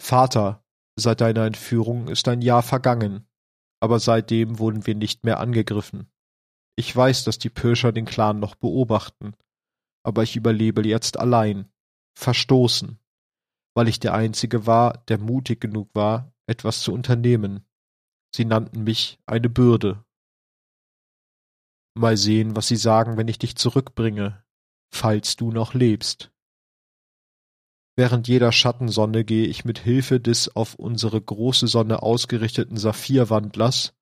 Vater, 0.00 0.64
seit 0.96 1.20
deiner 1.20 1.46
Entführung 1.46 2.08
ist 2.08 2.28
ein 2.28 2.42
Jahr 2.42 2.62
vergangen, 2.62 3.26
aber 3.80 3.98
seitdem 3.98 4.58
wurden 4.58 4.86
wir 4.86 4.94
nicht 4.94 5.24
mehr 5.24 5.40
angegriffen. 5.40 6.10
Ich 6.78 6.94
weiß, 6.94 7.24
dass 7.24 7.38
die 7.38 7.48
Pirscher 7.48 7.90
den 7.90 8.04
Clan 8.04 8.38
noch 8.38 8.54
beobachten, 8.54 9.34
aber 10.04 10.22
ich 10.22 10.36
überlebe 10.36 10.86
jetzt 10.86 11.18
allein, 11.18 11.72
verstoßen, 12.18 12.98
weil 13.74 13.88
ich 13.88 13.98
der 13.98 14.14
Einzige 14.14 14.66
war, 14.66 15.04
der 15.08 15.18
mutig 15.18 15.60
genug 15.60 15.90
war, 15.94 16.32
etwas 16.46 16.80
zu 16.80 16.92
unternehmen. 16.92 17.66
Sie 18.34 18.44
nannten 18.44 18.84
mich 18.84 19.18
eine 19.26 19.48
Bürde. 19.48 20.04
Mal 21.94 22.18
sehen, 22.18 22.54
was 22.54 22.68
sie 22.68 22.76
sagen, 22.76 23.16
wenn 23.16 23.28
ich 23.28 23.38
dich 23.38 23.56
zurückbringe, 23.56 24.44
falls 24.92 25.36
du 25.36 25.50
noch 25.50 25.72
lebst. 25.72 26.30
Während 27.98 28.28
jeder 28.28 28.52
Schattensonne 28.52 29.24
gehe 29.24 29.46
ich 29.46 29.64
mit 29.64 29.78
Hilfe 29.78 30.20
des 30.20 30.54
auf 30.54 30.74
unsere 30.74 31.20
große 31.20 31.66
Sonne 31.66 32.02
ausgerichteten 32.02 32.76
Saphirwandlers, 32.76 33.95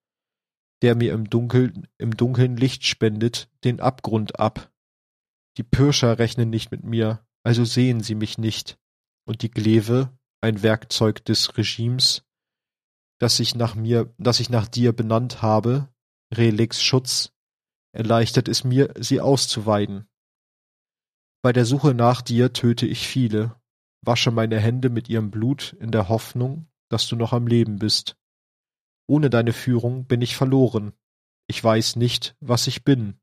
der 0.85 0.95
mir 0.95 1.15
im 1.15 1.31
Dunkeln, 1.31 1.89
im 1.97 2.15
Dunkeln 2.15 2.59
Licht 2.59 2.85
spendet, 2.85 3.49
den 3.65 3.81
Abgrund 3.81 4.39
ab. 4.39 4.71
Die 5.57 5.63
Pirscher 5.63 6.19
rechnen 6.19 6.51
nicht 6.51 6.71
mit 6.73 6.85
mir, 6.85 7.27
also 7.43 7.65
sehen 7.65 8.03
sie 8.03 8.15
mich 8.15 8.37
nicht, 8.37 8.79
und 9.27 9.41
die 9.41 9.51
Gleve, 9.51 10.11
ein 10.43 10.63
Werkzeug 10.63 11.25
des 11.25 11.57
Regimes, 11.57 12.27
das 13.19 13.41
ich 13.41 13.55
nach 13.55 13.75
mir, 13.75 14.13
das 14.19 14.41
ich 14.41 14.51
nach 14.51 14.69
dir 14.69 14.93
benannt 14.93 15.41
habe, 15.41 15.89
Relix 16.31 16.83
Schutz, 16.83 17.33
erleichtert 17.93 18.49
es 18.49 18.63
mir, 18.63 18.93
sie 18.99 19.23
auszuweiden. 19.23 20.07
Bei 21.43 21.55
der 21.55 21.65
Suche 21.65 21.95
nach 21.95 22.21
dir 22.21 22.53
töte 22.53 22.85
ich 22.85 23.09
viele, 23.09 23.59
wasche 24.03 24.31
meine 24.31 24.61
Hände 24.61 24.91
mit 24.91 25.09
ihrem 25.09 25.31
Blut 25.31 25.75
in 25.81 25.93
der 25.93 26.11
Hoffnung, 26.11 26.67
dass 26.91 27.09
du 27.09 27.17
noch 27.17 27.33
am 27.33 27.47
Leben 27.47 27.79
bist. 27.79 28.19
Ohne 29.07 29.31
deine 29.31 29.53
Führung 29.53 30.07
bin 30.07 30.23
ich 30.23 30.37
verloren. 30.37 30.93
Ich 31.47 31.63
weiß 31.63 31.97
nicht, 31.97 32.37
was 32.41 32.67
ich 32.67 32.85
bin, 32.85 33.21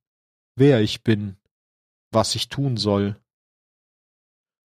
wer 0.55 0.81
ich 0.81 1.03
bin, 1.03 1.37
was 2.11 2.35
ich 2.35 2.49
tun 2.49 2.77
soll. 2.77 3.19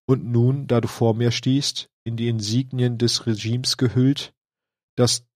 Und 0.07 0.25
nun, 0.25 0.67
da 0.67 0.81
du 0.81 0.89
vor 0.89 1.15
mir 1.15 1.31
stehst, 1.31 1.91
in 2.05 2.17
die 2.17 2.29
Insignien 2.29 2.99
des 2.99 3.27
Regimes 3.27 3.77
gehüllt, 3.77 4.35
das 4.97 5.27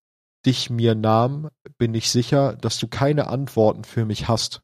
dich 0.45 0.71
mir 0.71 0.95
nahm, 0.95 1.51
bin 1.79 1.95
ich 1.95 2.11
sicher, 2.11 2.57
dass 2.57 2.79
du 2.79 2.89
keine 2.89 3.29
Antworten 3.29 3.85
für 3.85 4.05
mich 4.05 4.29
hast. 4.29 4.63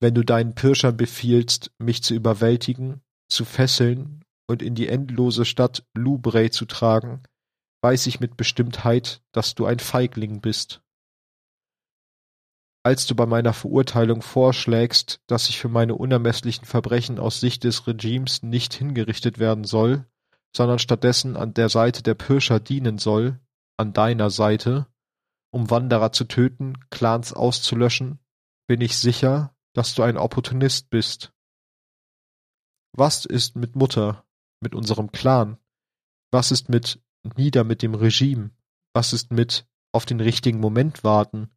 Wenn 0.00 0.14
du 0.14 0.24
deinen 0.24 0.54
Pirschern 0.54 0.96
befiehlst, 0.96 1.72
mich 1.78 2.02
zu 2.02 2.14
überwältigen, 2.14 3.02
zu 3.28 3.44
fesseln 3.44 4.24
und 4.46 4.62
in 4.62 4.74
die 4.74 4.88
endlose 4.88 5.44
Stadt 5.44 5.84
Lubrey 5.94 6.50
zu 6.50 6.64
tragen, 6.64 7.22
weiß 7.82 8.06
ich 8.06 8.20
mit 8.20 8.36
Bestimmtheit, 8.36 9.22
dass 9.32 9.54
du 9.54 9.66
ein 9.66 9.78
Feigling 9.78 10.40
bist. 10.40 10.82
Als 12.82 13.06
du 13.06 13.14
bei 13.14 13.26
meiner 13.26 13.52
Verurteilung 13.52 14.22
vorschlägst, 14.22 15.20
dass 15.26 15.48
ich 15.48 15.58
für 15.58 15.68
meine 15.68 15.94
unermesslichen 15.94 16.64
Verbrechen 16.64 17.18
aus 17.18 17.40
Sicht 17.40 17.64
des 17.64 17.86
Regimes 17.86 18.42
nicht 18.42 18.72
hingerichtet 18.72 19.38
werden 19.38 19.64
soll, 19.64 20.06
sondern 20.56 20.78
stattdessen 20.78 21.36
an 21.36 21.52
der 21.52 21.68
Seite 21.68 22.02
der 22.02 22.14
Pirscher 22.14 22.58
dienen 22.58 22.98
soll, 22.98 23.38
an 23.76 23.92
deiner 23.92 24.30
Seite, 24.30 24.86
um 25.52 25.70
Wanderer 25.70 26.12
zu 26.12 26.24
töten, 26.24 26.78
Clans 26.90 27.32
auszulöschen, 27.32 28.18
bin 28.66 28.80
ich 28.80 28.96
sicher, 28.96 29.54
dass 29.74 29.94
du 29.94 30.02
ein 30.02 30.16
Opportunist 30.16 30.90
bist. 30.90 31.32
Was 32.92 33.24
ist 33.24 33.56
mit 33.56 33.76
Mutter? 33.76 34.24
mit 34.60 34.74
unserem 34.74 35.10
Clan? 35.10 35.58
Was 36.30 36.52
ist 36.52 36.68
mit 36.68 37.02
nieder 37.36 37.64
mit 37.64 37.82
dem 37.82 37.94
Regime? 37.94 38.50
Was 38.92 39.12
ist 39.12 39.30
mit 39.30 39.66
auf 39.92 40.06
den 40.06 40.20
richtigen 40.20 40.60
Moment 40.60 41.04
warten? 41.04 41.50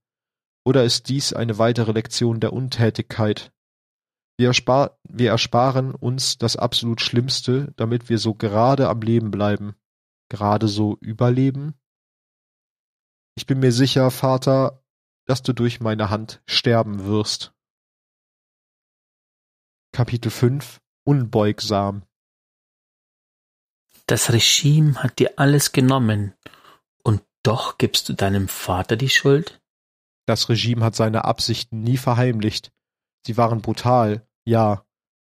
Oder 0.66 0.84
ist 0.84 1.09
dies 1.09 1.34
eine 1.34 1.57
weitere 1.57 1.91
Lektion 1.91 2.39
der 2.39 2.53
Untätigkeit? 2.53 3.51
Wir, 4.38 4.47
erspar 4.47 4.97
wir 5.03 5.30
ersparen 5.30 5.93
uns 5.93 6.38
das 6.38 6.55
absolut 6.55 7.01
Schlimmste, 7.01 7.74
damit 7.76 8.09
wir 8.09 8.18
so 8.18 8.34
gerade 8.34 8.89
am 8.89 9.01
Leben 9.01 9.30
bleiben. 9.30 9.76
Gerade 10.30 10.68
so 10.68 10.97
überleben? 11.01 11.76
Ich 13.36 13.45
bin 13.45 13.59
mir 13.59 13.72
sicher, 13.72 14.09
Vater, 14.09 14.84
dass 15.26 15.43
du 15.43 15.53
durch 15.53 15.80
meine 15.80 16.09
Hand 16.09 16.41
sterben 16.47 17.05
wirst. 17.05 17.53
Kapitel 19.91 20.32
5 20.32 20.82
Unbeugsam 21.05 22.03
das 24.08 24.32
Regime 24.32 25.01
hat 25.01 25.20
dir 25.20 25.34
alles 25.38 25.72
genommen, 25.72 26.34
und 27.04 27.24
doch 27.43 27.78
gibst 27.78 28.10
du 28.10 28.14
deinem 28.14 28.47
Vater 28.47 28.95
die 28.95 29.10
Schuld? 29.10 29.62
Das 30.26 30.49
Regime 30.49 30.84
hat 30.86 30.95
seine 30.95 31.26
Absichten 31.26 31.82
nie 31.82 31.97
verheimlicht. 31.97 32.72
Sie 33.26 33.38
waren 33.38 33.62
brutal, 33.62 34.26
ja, 34.45 34.86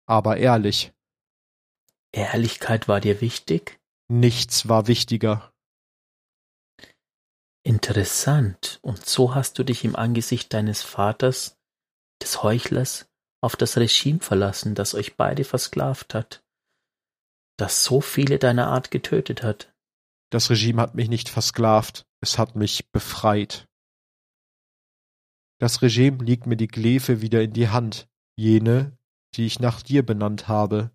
aber 0.06 0.38
ehrlich. 0.38 0.94
Ehrlichkeit 2.12 2.88
war 2.88 3.00
dir 3.00 3.22
wichtig? 3.22 3.80
Nichts 4.10 4.68
war 4.68 4.88
wichtiger. 4.88 5.54
Interessant. 7.64 8.80
Und 8.82 9.06
so 9.06 9.36
hast 9.36 9.60
du 9.60 9.64
dich 9.64 9.84
im 9.86 9.96
Angesicht 9.96 10.54
deines 10.54 10.82
Vaters 10.82 11.58
des 12.22 12.44
Heuchlers 12.44 13.08
auf 13.42 13.56
das 13.56 13.78
Regime 13.78 14.20
verlassen, 14.20 14.76
das 14.76 14.94
euch 14.94 15.16
beide 15.16 15.44
versklavt 15.44 16.14
hat, 16.14 16.44
das 17.58 17.84
so 17.84 18.02
viele 18.02 18.40
deiner 18.40 18.68
Art 18.68 18.92
getötet 18.92 19.44
hat. 19.44 19.74
Das 20.32 20.50
Regime 20.50 20.82
hat 20.82 20.96
mich 20.96 21.10
nicht 21.10 21.30
versklavt, 21.30 22.06
es 22.22 22.38
hat 22.38 22.56
mich 22.56 22.90
befreit. 22.92 23.68
Das 25.60 25.82
Regime 25.82 26.24
legt 26.24 26.48
mir 26.48 26.58
die 26.58 26.68
Glefe 26.68 27.22
wieder 27.22 27.44
in 27.44 27.54
die 27.54 27.70
Hand, 27.70 28.08
jene, 28.36 28.98
die 29.36 29.46
ich 29.46 29.60
nach 29.60 29.82
dir 29.82 30.06
benannt 30.06 30.48
habe. 30.48 30.92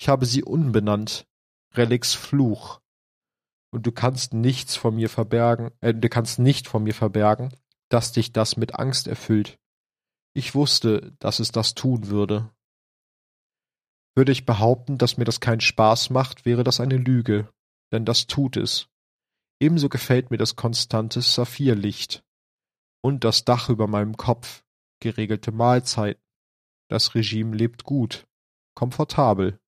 Ich 0.00 0.08
habe 0.08 0.26
sie 0.26 0.44
unbenannt, 0.44 1.26
Relics 1.74 2.14
Fluch. 2.14 2.80
Und 3.70 3.86
du 3.86 3.92
kannst 3.92 4.32
nichts 4.34 4.76
vor 4.76 4.92
mir 4.92 5.10
verbergen, 5.10 5.70
äh, 5.80 5.92
du 5.92 6.08
kannst 6.08 6.38
nicht 6.38 6.68
vor 6.68 6.80
mir 6.80 6.94
verbergen, 6.94 7.52
dass 7.88 8.12
dich 8.12 8.32
das 8.32 8.56
mit 8.56 8.76
Angst 8.76 9.08
erfüllt. 9.08 9.58
Ich 10.34 10.54
wusste, 10.54 11.16
dass 11.18 11.40
es 11.40 11.50
das 11.50 11.74
tun 11.74 12.08
würde. 12.08 12.50
Würde 14.18 14.32
ich 14.32 14.44
behaupten, 14.46 14.98
dass 14.98 15.16
mir 15.16 15.24
das 15.24 15.38
keinen 15.38 15.60
Spaß 15.60 16.10
macht, 16.10 16.44
wäre 16.44 16.64
das 16.64 16.80
eine 16.80 16.96
Lüge, 16.96 17.48
denn 17.92 18.04
das 18.04 18.26
tut 18.26 18.56
es. 18.56 18.88
Ebenso 19.60 19.88
gefällt 19.88 20.32
mir 20.32 20.38
das 20.38 20.56
konstante 20.56 21.22
Saphirlicht 21.22 22.24
und 23.00 23.22
das 23.22 23.44
Dach 23.44 23.68
über 23.68 23.86
meinem 23.86 24.16
Kopf, 24.16 24.64
geregelte 24.98 25.52
Mahlzeiten. 25.52 26.20
Das 26.90 27.14
Regime 27.14 27.54
lebt 27.54 27.84
gut, 27.84 28.26
komfortabel. 28.74 29.60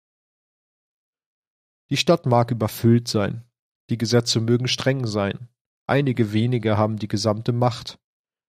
Die 1.92 1.98
Stadt 1.98 2.26
mag 2.26 2.50
überfüllt 2.50 3.08
sein, 3.08 3.48
die 3.92 4.00
Gesetze 4.00 4.40
mögen 4.40 4.68
streng 4.68 5.06
sein, 5.06 5.48
einige 5.86 6.34
wenige 6.34 6.76
haben 6.76 6.98
die 6.98 7.08
gesamte 7.08 7.52
Macht, 7.52 8.00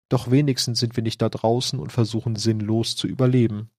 doch 0.08 0.32
wenigstens 0.32 0.80
sind 0.80 0.96
wir 0.96 1.04
nicht 1.04 1.22
da 1.22 1.28
draußen 1.28 1.78
und 1.78 1.92
versuchen 1.92 2.38
sinnlos 2.38 2.96
zu 2.96 3.06
überleben. 3.06 3.70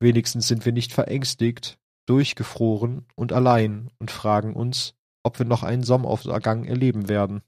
Wenigstens 0.00 0.48
sind 0.48 0.64
wir 0.64 0.72
nicht 0.72 0.92
verängstigt, 0.92 1.78
durchgefroren 2.06 3.06
und 3.14 3.32
allein 3.32 3.90
und 3.98 4.10
fragen 4.10 4.54
uns, 4.54 4.94
ob 5.22 5.38
wir 5.38 5.46
noch 5.46 5.62
einen 5.62 5.82
Sonnenaufgang 5.82 6.64
erleben 6.64 7.08
werden. 7.08 7.42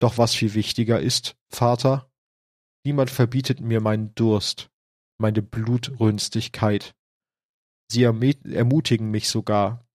Doch 0.00 0.18
was 0.18 0.34
viel 0.34 0.54
wichtiger 0.54 1.00
ist, 1.00 1.36
Vater, 1.48 2.10
niemand 2.84 3.10
verbietet 3.10 3.60
mir 3.60 3.80
meinen 3.80 4.14
Durst, 4.14 4.70
meine 5.18 5.42
Blutrünstigkeit. 5.42 6.94
Sie 7.90 8.02
ermutigen 8.02 9.10
mich 9.10 9.28
sogar, 9.28 9.86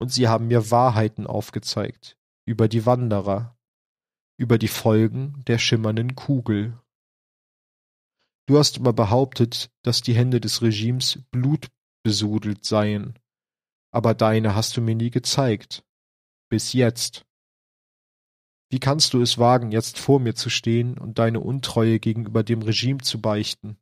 und 0.00 0.08
sie 0.12 0.28
haben 0.28 0.48
mir 0.48 0.70
Wahrheiten 0.70 1.26
aufgezeigt 1.26 2.18
über 2.46 2.68
die 2.68 2.84
Wanderer, 2.84 3.56
über 4.36 4.58
die 4.58 4.68
Folgen 4.68 5.42
der 5.46 5.58
schimmernden 5.58 6.16
Kugel. 6.16 6.78
Du 8.46 8.58
hast 8.58 8.76
immer 8.76 8.92
behauptet, 8.92 9.70
dass 9.82 10.02
die 10.02 10.14
Hände 10.14 10.40
des 10.40 10.60
Regimes 10.60 11.18
blutbesudelt 11.30 12.64
seien, 12.64 13.18
aber 13.90 14.12
deine 14.14 14.54
hast 14.54 14.76
du 14.76 14.82
mir 14.82 14.94
nie 14.94 15.10
gezeigt. 15.10 15.84
Bis 16.50 16.72
jetzt. 16.72 17.24
Wie 18.70 18.80
kannst 18.80 19.14
du 19.14 19.22
es 19.22 19.38
wagen, 19.38 19.70
jetzt 19.70 19.98
vor 19.98 20.20
mir 20.20 20.34
zu 20.34 20.50
stehen 20.50 20.98
und 20.98 21.18
deine 21.18 21.40
Untreue 21.40 21.98
gegenüber 22.00 22.42
dem 22.42 22.60
Regime 22.60 22.98
zu 22.98 23.20
beichten? 23.20 23.78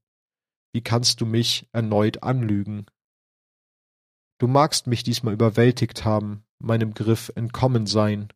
Wie 0.72 0.82
kannst 0.82 1.20
du 1.20 1.26
mich 1.26 1.68
erneut 1.72 2.22
anlügen? 2.22 2.86
Du 4.38 4.48
magst 4.48 4.86
mich 4.86 5.02
diesmal 5.02 5.34
überwältigt 5.34 6.04
haben, 6.04 6.44
meinem 6.58 6.94
Griff 6.94 7.32
entkommen 7.34 7.86
sein, 7.86 8.28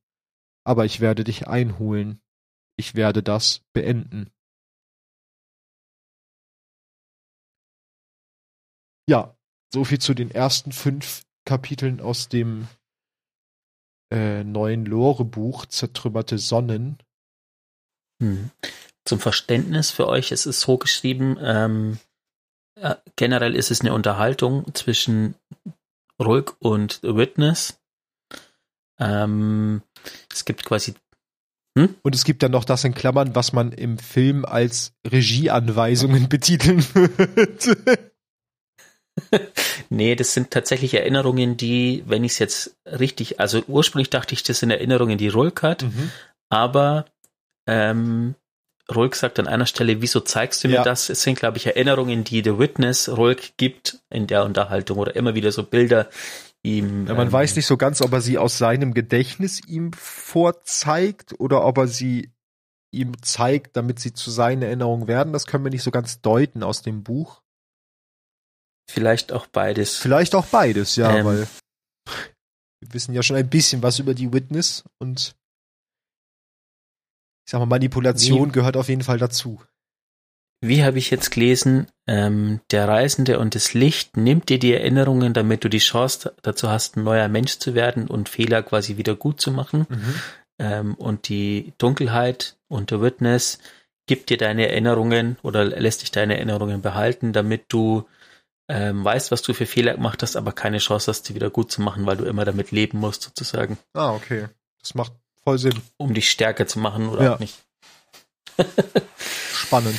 aber 0.64 0.84
ich 0.84 1.00
werde 1.00 1.24
dich 1.24 1.46
einholen. 1.46 2.20
Ich 2.76 2.94
werde 2.94 3.22
das 3.22 3.62
beenden. 3.72 4.30
Ja, 9.08 9.36
so 9.72 9.84
viel 9.84 9.98
zu 9.98 10.14
den 10.14 10.30
ersten 10.30 10.72
fünf 10.72 11.24
Kapiteln 11.44 12.00
aus 12.00 12.28
dem 12.28 12.66
äh, 14.12 14.44
neuen 14.44 14.84
Lore-Buch 14.84 15.66
Zertrümmerte 15.66 16.38
Sonnen. 16.38 16.98
Hm. 18.20 18.50
Zum 19.04 19.20
Verständnis 19.20 19.90
für 19.90 20.08
euch, 20.08 20.32
es 20.32 20.46
ist 20.46 20.60
so 20.60 20.78
geschrieben, 20.78 21.36
ähm, 21.40 21.98
äh, 22.80 22.96
generell 23.14 23.54
ist 23.54 23.70
es 23.70 23.80
eine 23.80 23.94
Unterhaltung 23.94 24.74
zwischen 24.74 25.36
Ruhig 26.20 26.50
und 26.58 27.00
Witness. 27.02 27.78
Ähm, 28.98 29.82
es 30.32 30.44
gibt 30.44 30.64
quasi 30.64 30.94
hm? 31.76 31.94
Und 32.02 32.14
es 32.14 32.24
gibt 32.24 32.42
dann 32.42 32.52
noch 32.52 32.64
das 32.64 32.84
in 32.84 32.94
Klammern, 32.94 33.34
was 33.34 33.52
man 33.52 33.70
im 33.70 33.98
Film 33.98 34.46
als 34.46 34.94
Regieanweisungen 35.06 36.28
betiteln 36.30 36.82
würde. 36.94 38.12
nee, 39.90 40.14
das 40.14 40.34
sind 40.34 40.50
tatsächlich 40.50 40.94
Erinnerungen, 40.94 41.56
die, 41.56 42.02
wenn 42.06 42.24
ich 42.24 42.32
es 42.32 42.38
jetzt 42.38 42.76
richtig, 42.84 43.40
also 43.40 43.62
ursprünglich 43.66 44.10
dachte 44.10 44.34
ich, 44.34 44.42
das 44.42 44.60
sind 44.60 44.70
Erinnerungen, 44.70 45.18
die 45.18 45.28
Rulk 45.28 45.62
hat, 45.62 45.82
mhm. 45.82 46.10
aber 46.48 47.06
ähm, 47.66 48.34
Rulk 48.94 49.16
sagt 49.16 49.38
an 49.38 49.48
einer 49.48 49.66
Stelle, 49.66 50.00
wieso 50.00 50.20
zeigst 50.20 50.62
du 50.62 50.68
mir 50.68 50.74
ja. 50.74 50.84
das? 50.84 51.08
Es 51.10 51.22
sind, 51.22 51.38
glaube 51.38 51.56
ich, 51.56 51.66
Erinnerungen, 51.66 52.22
die 52.22 52.42
The 52.44 52.58
Witness 52.58 53.08
Rulk 53.08 53.56
gibt 53.56 53.98
in 54.10 54.26
der 54.26 54.44
Unterhaltung 54.44 54.98
oder 54.98 55.16
immer 55.16 55.34
wieder 55.34 55.50
so 55.50 55.64
Bilder 55.64 56.08
ihm. 56.62 57.06
Ja, 57.06 57.14
man 57.14 57.28
ähm, 57.28 57.32
weiß 57.32 57.56
nicht 57.56 57.66
so 57.66 57.76
ganz, 57.76 58.00
ob 58.00 58.12
er 58.12 58.20
sie 58.20 58.38
aus 58.38 58.58
seinem 58.58 58.94
Gedächtnis 58.94 59.60
ihm 59.66 59.92
vorzeigt 59.92 61.34
oder 61.38 61.64
ob 61.64 61.78
er 61.78 61.88
sie 61.88 62.30
ihm 62.92 63.20
zeigt, 63.22 63.76
damit 63.76 63.98
sie 63.98 64.12
zu 64.12 64.30
seinen 64.30 64.62
Erinnerungen 64.62 65.08
werden. 65.08 65.32
Das 65.32 65.46
können 65.46 65.64
wir 65.64 65.70
nicht 65.70 65.82
so 65.82 65.90
ganz 65.90 66.20
deuten 66.20 66.62
aus 66.62 66.82
dem 66.82 67.02
Buch. 67.02 67.42
Vielleicht 68.88 69.32
auch 69.32 69.46
beides. 69.46 69.96
Vielleicht 69.96 70.34
auch 70.34 70.46
beides, 70.46 70.96
ja, 70.96 71.16
ähm, 71.16 71.24
weil 71.24 71.48
wir 72.80 72.94
wissen 72.94 73.14
ja 73.14 73.22
schon 73.22 73.36
ein 73.36 73.48
bisschen 73.48 73.82
was 73.82 73.98
über 73.98 74.14
die 74.14 74.32
Witness 74.32 74.84
und 74.98 75.34
ich 77.46 77.52
sag 77.52 77.60
mal, 77.60 77.66
Manipulation 77.66 78.48
wie, 78.48 78.52
gehört 78.52 78.76
auf 78.76 78.88
jeden 78.88 79.02
Fall 79.02 79.18
dazu. 79.18 79.60
Wie 80.60 80.84
habe 80.84 80.98
ich 80.98 81.10
jetzt 81.10 81.30
gelesen, 81.30 81.86
ähm, 82.06 82.60
der 82.70 82.88
Reisende 82.88 83.38
und 83.38 83.54
das 83.54 83.74
Licht 83.74 84.16
nimmt 84.16 84.48
dir 84.48 84.58
die 84.58 84.72
Erinnerungen, 84.72 85.32
damit 85.34 85.62
du 85.64 85.68
die 85.68 85.78
Chance 85.78 86.34
dazu 86.42 86.70
hast, 86.70 86.96
ein 86.96 87.04
neuer 87.04 87.28
Mensch 87.28 87.58
zu 87.58 87.74
werden 87.74 88.08
und 88.08 88.28
Fehler 88.28 88.62
quasi 88.62 88.96
wieder 88.96 89.14
gut 89.14 89.40
zu 89.40 89.50
machen. 89.52 89.86
Mhm. 89.88 90.14
Ähm, 90.58 90.94
und 90.94 91.28
die 91.28 91.72
Dunkelheit 91.78 92.56
und 92.68 92.90
der 92.90 93.00
Witness 93.00 93.58
gibt 94.06 94.30
dir 94.30 94.38
deine 94.38 94.68
Erinnerungen 94.68 95.36
oder 95.42 95.64
lässt 95.64 96.02
dich 96.02 96.10
deine 96.10 96.36
Erinnerungen 96.36 96.80
behalten, 96.80 97.32
damit 97.32 97.64
du 97.68 98.06
ähm, 98.68 99.04
weißt, 99.04 99.30
was 99.30 99.42
du 99.42 99.54
für 99.54 99.66
Fehler 99.66 99.94
gemacht 99.94 100.22
hast, 100.22 100.36
aber 100.36 100.52
keine 100.52 100.78
Chance 100.78 101.10
hast, 101.10 101.28
die 101.28 101.34
wieder 101.34 101.50
gut 101.50 101.70
zu 101.70 101.82
machen, 101.82 102.06
weil 102.06 102.16
du 102.16 102.24
immer 102.24 102.44
damit 102.44 102.70
leben 102.70 102.98
musst, 102.98 103.22
sozusagen. 103.22 103.78
Ah, 103.94 104.12
okay. 104.12 104.48
Das 104.80 104.94
macht 104.94 105.12
voll 105.44 105.58
Sinn. 105.58 105.80
Um 105.96 106.14
dich 106.14 106.30
stärker 106.30 106.66
zu 106.66 106.78
machen 106.78 107.08
oder 107.08 107.24
ja. 107.24 107.34
auch 107.34 107.38
nicht. 107.38 107.56
Spannend. 109.52 109.98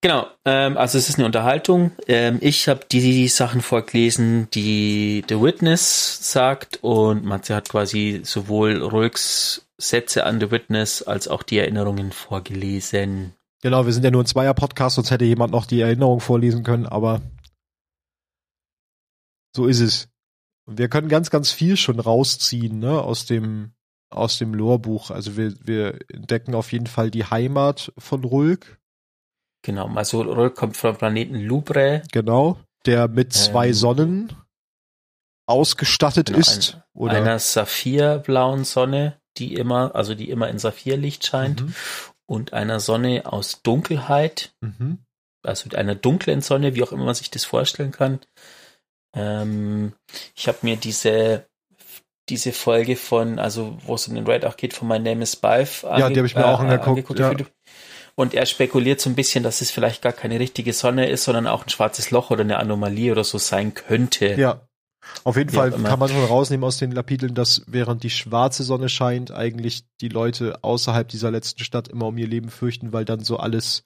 Genau, 0.00 0.28
ähm, 0.44 0.76
also 0.76 0.96
es 0.96 1.08
ist 1.08 1.18
eine 1.18 1.26
Unterhaltung. 1.26 1.90
Ähm, 2.06 2.38
ich 2.40 2.68
habe 2.68 2.82
die, 2.90 3.00
die 3.00 3.28
Sachen 3.28 3.62
vorgelesen, 3.62 4.48
die 4.54 5.24
The 5.28 5.40
Witness 5.40 6.32
sagt 6.32 6.78
und 6.82 7.24
Matze 7.24 7.56
hat 7.56 7.68
quasi 7.68 8.20
sowohl 8.22 8.80
Rulks 8.80 9.66
Sätze 9.76 10.24
an 10.24 10.40
The 10.40 10.52
Witness 10.52 11.02
als 11.02 11.26
auch 11.26 11.42
die 11.42 11.58
Erinnerungen 11.58 12.12
vorgelesen. 12.12 13.34
Genau, 13.60 13.86
wir 13.86 13.92
sind 13.92 14.04
ja 14.04 14.10
nur 14.10 14.22
ein 14.22 14.26
Zweier-Podcast, 14.26 14.96
sonst 14.96 15.10
hätte 15.10 15.24
jemand 15.24 15.52
noch 15.52 15.66
die 15.66 15.80
Erinnerung 15.80 16.20
vorlesen 16.20 16.62
können, 16.62 16.86
aber 16.86 17.20
so 19.54 19.66
ist 19.66 19.80
es. 19.80 20.08
wir 20.66 20.88
können 20.88 21.08
ganz, 21.08 21.30
ganz 21.30 21.50
viel 21.50 21.76
schon 21.76 21.98
rausziehen, 21.98 22.78
ne, 22.78 23.00
aus 23.00 23.26
dem, 23.26 23.72
aus 24.10 24.38
dem 24.38 24.54
Lorbuch. 24.54 25.10
Also 25.10 25.36
wir, 25.36 25.54
wir 25.64 25.98
entdecken 26.12 26.54
auf 26.54 26.70
jeden 26.70 26.86
Fall 26.86 27.10
die 27.10 27.24
Heimat 27.24 27.92
von 27.98 28.22
Rulk. 28.22 28.78
Genau, 29.62 29.88
also 29.88 30.22
Rulk 30.22 30.54
kommt 30.54 30.76
vom 30.76 30.96
Planeten 30.96 31.34
Lubre. 31.34 32.04
Genau, 32.12 32.60
der 32.86 33.08
mit 33.08 33.32
zwei 33.32 33.68
ähm, 33.68 33.74
Sonnen 33.74 34.32
ausgestattet 35.46 36.28
genau, 36.28 36.38
ist. 36.38 36.74
Ein, 36.74 36.82
oder? 36.92 37.12
Einer 37.14 37.38
saphirblauen 37.40 38.62
Sonne, 38.62 39.20
die 39.36 39.54
immer, 39.54 39.96
also 39.96 40.14
die 40.14 40.30
immer 40.30 40.48
in 40.48 40.60
Saphirlicht 40.60 41.26
scheint. 41.26 41.62
Mhm 41.62 41.74
und 42.28 42.52
einer 42.52 42.78
Sonne 42.78 43.22
aus 43.24 43.62
Dunkelheit, 43.62 44.52
mhm. 44.60 44.98
also 45.42 45.64
mit 45.64 45.74
einer 45.74 45.94
dunklen 45.94 46.40
Sonne, 46.40 46.74
wie 46.74 46.82
auch 46.82 46.92
immer 46.92 47.04
man 47.04 47.14
sich 47.14 47.30
das 47.30 47.44
vorstellen 47.44 47.92
kann. 47.92 48.20
Ähm, 49.16 49.94
ich 50.36 50.48
habe 50.48 50.58
mir 50.62 50.76
diese 50.76 51.46
diese 52.28 52.52
Folge 52.52 52.96
von, 52.96 53.38
also 53.38 53.78
wo 53.84 53.94
es 53.94 54.06
in 54.06 54.14
den 54.14 54.26
Raid 54.26 54.44
auch 54.44 54.58
geht, 54.58 54.74
von 54.74 54.86
My 54.86 54.98
Name 54.98 55.22
is 55.22 55.36
Bive 55.36 55.82
ja, 55.82 56.10
die 56.10 56.18
habe 56.18 56.26
ich 56.26 56.34
mir 56.34 56.42
äh, 56.42 56.44
auch 56.44 56.60
angeguckt. 56.60 57.18
Ja. 57.18 57.32
Und 58.14 58.34
er 58.34 58.46
spekuliert 58.46 59.00
so 59.00 59.08
ein 59.08 59.14
bisschen, 59.14 59.44
dass 59.44 59.60
es 59.60 59.70
vielleicht 59.70 60.02
gar 60.02 60.12
keine 60.12 60.40
richtige 60.40 60.72
Sonne 60.72 61.08
ist, 61.08 61.24
sondern 61.24 61.46
auch 61.46 61.64
ein 61.64 61.70
schwarzes 61.70 62.10
Loch 62.10 62.30
oder 62.30 62.42
eine 62.42 62.58
Anomalie 62.58 63.12
oder 63.12 63.24
so 63.24 63.38
sein 63.38 63.74
könnte. 63.74 64.34
Ja. 64.34 64.67
Auf 65.24 65.36
jeden 65.36 65.50
Fall 65.50 65.70
kann 65.70 65.98
man 65.98 66.08
schon 66.08 66.24
rausnehmen 66.24 66.64
aus 66.64 66.78
den 66.78 66.94
Kapiteln, 66.94 67.34
dass 67.34 67.62
während 67.66 68.02
die 68.02 68.10
schwarze 68.10 68.62
Sonne 68.62 68.88
scheint, 68.88 69.30
eigentlich 69.30 69.84
die 70.00 70.08
Leute 70.08 70.62
außerhalb 70.62 71.08
dieser 71.08 71.30
letzten 71.30 71.64
Stadt 71.64 71.88
immer 71.88 72.06
um 72.06 72.18
ihr 72.18 72.28
Leben 72.28 72.50
fürchten, 72.50 72.92
weil 72.92 73.04
dann 73.04 73.20
so 73.20 73.36
alles 73.36 73.84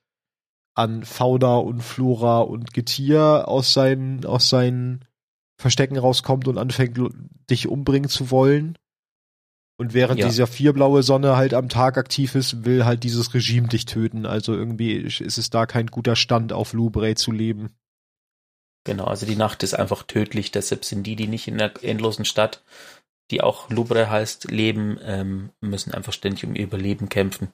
an 0.75 1.05
Fauna 1.05 1.57
und 1.57 1.83
Flora 1.83 2.41
und 2.41 2.73
Getier 2.73 3.45
aus 3.47 3.73
seinen, 3.73 4.25
aus 4.25 4.49
seinen 4.49 5.05
Verstecken 5.59 5.99
rauskommt 5.99 6.49
und 6.49 6.59
anfängt, 6.59 6.99
dich 7.51 7.69
umbringen 7.69 8.09
zu 8.09 8.31
wollen. 8.31 8.77
Und 9.79 9.95
während 9.95 10.21
ja. 10.21 10.29
dieser 10.29 10.47
vierblaue 10.47 11.03
Sonne 11.03 11.37
halt 11.37 11.55
am 11.55 11.69
Tag 11.69 11.99
aktiv 11.99 12.35
ist, 12.35 12.65
will 12.65 12.85
halt 12.85 13.05
dieses 13.05 13.35
Regime 13.35 13.69
dich 13.69 13.85
töten. 13.85 14.27
Also 14.27 14.55
irgendwie 14.55 14.93
ist 14.93 15.39
es 15.39 15.51
da 15.51 15.67
kein 15.67 15.89
guter 15.89 16.15
Stand, 16.15 16.53
auf 16.53 16.73
Lubrey 16.73 17.15
zu 17.15 17.33
leben. 17.33 17.71
Genau, 18.85 19.05
also 19.05 19.27
die 19.27 19.37
Nacht 19.37 19.63
ist 19.63 19.75
einfach 19.75 20.03
tödlich. 20.03 20.51
Deshalb 20.51 20.85
sind 20.85 21.05
die, 21.05 21.17
die 21.17 21.29
nicht 21.29 21.49
in 21.49 21.59
der 21.59 21.73
endlosen 21.83 22.25
Stadt, 22.25 22.63
die 23.31 23.41
auch 23.41 23.71
Lubre 23.71 24.11
heißt, 24.11 24.51
leben, 24.51 24.99
ähm, 25.05 25.51
müssen 25.61 25.95
einfach 25.95 26.13
ständig 26.13 26.45
um 26.45 26.55
ihr 26.55 26.65
Überleben 26.65 27.09
kämpfen. 27.09 27.49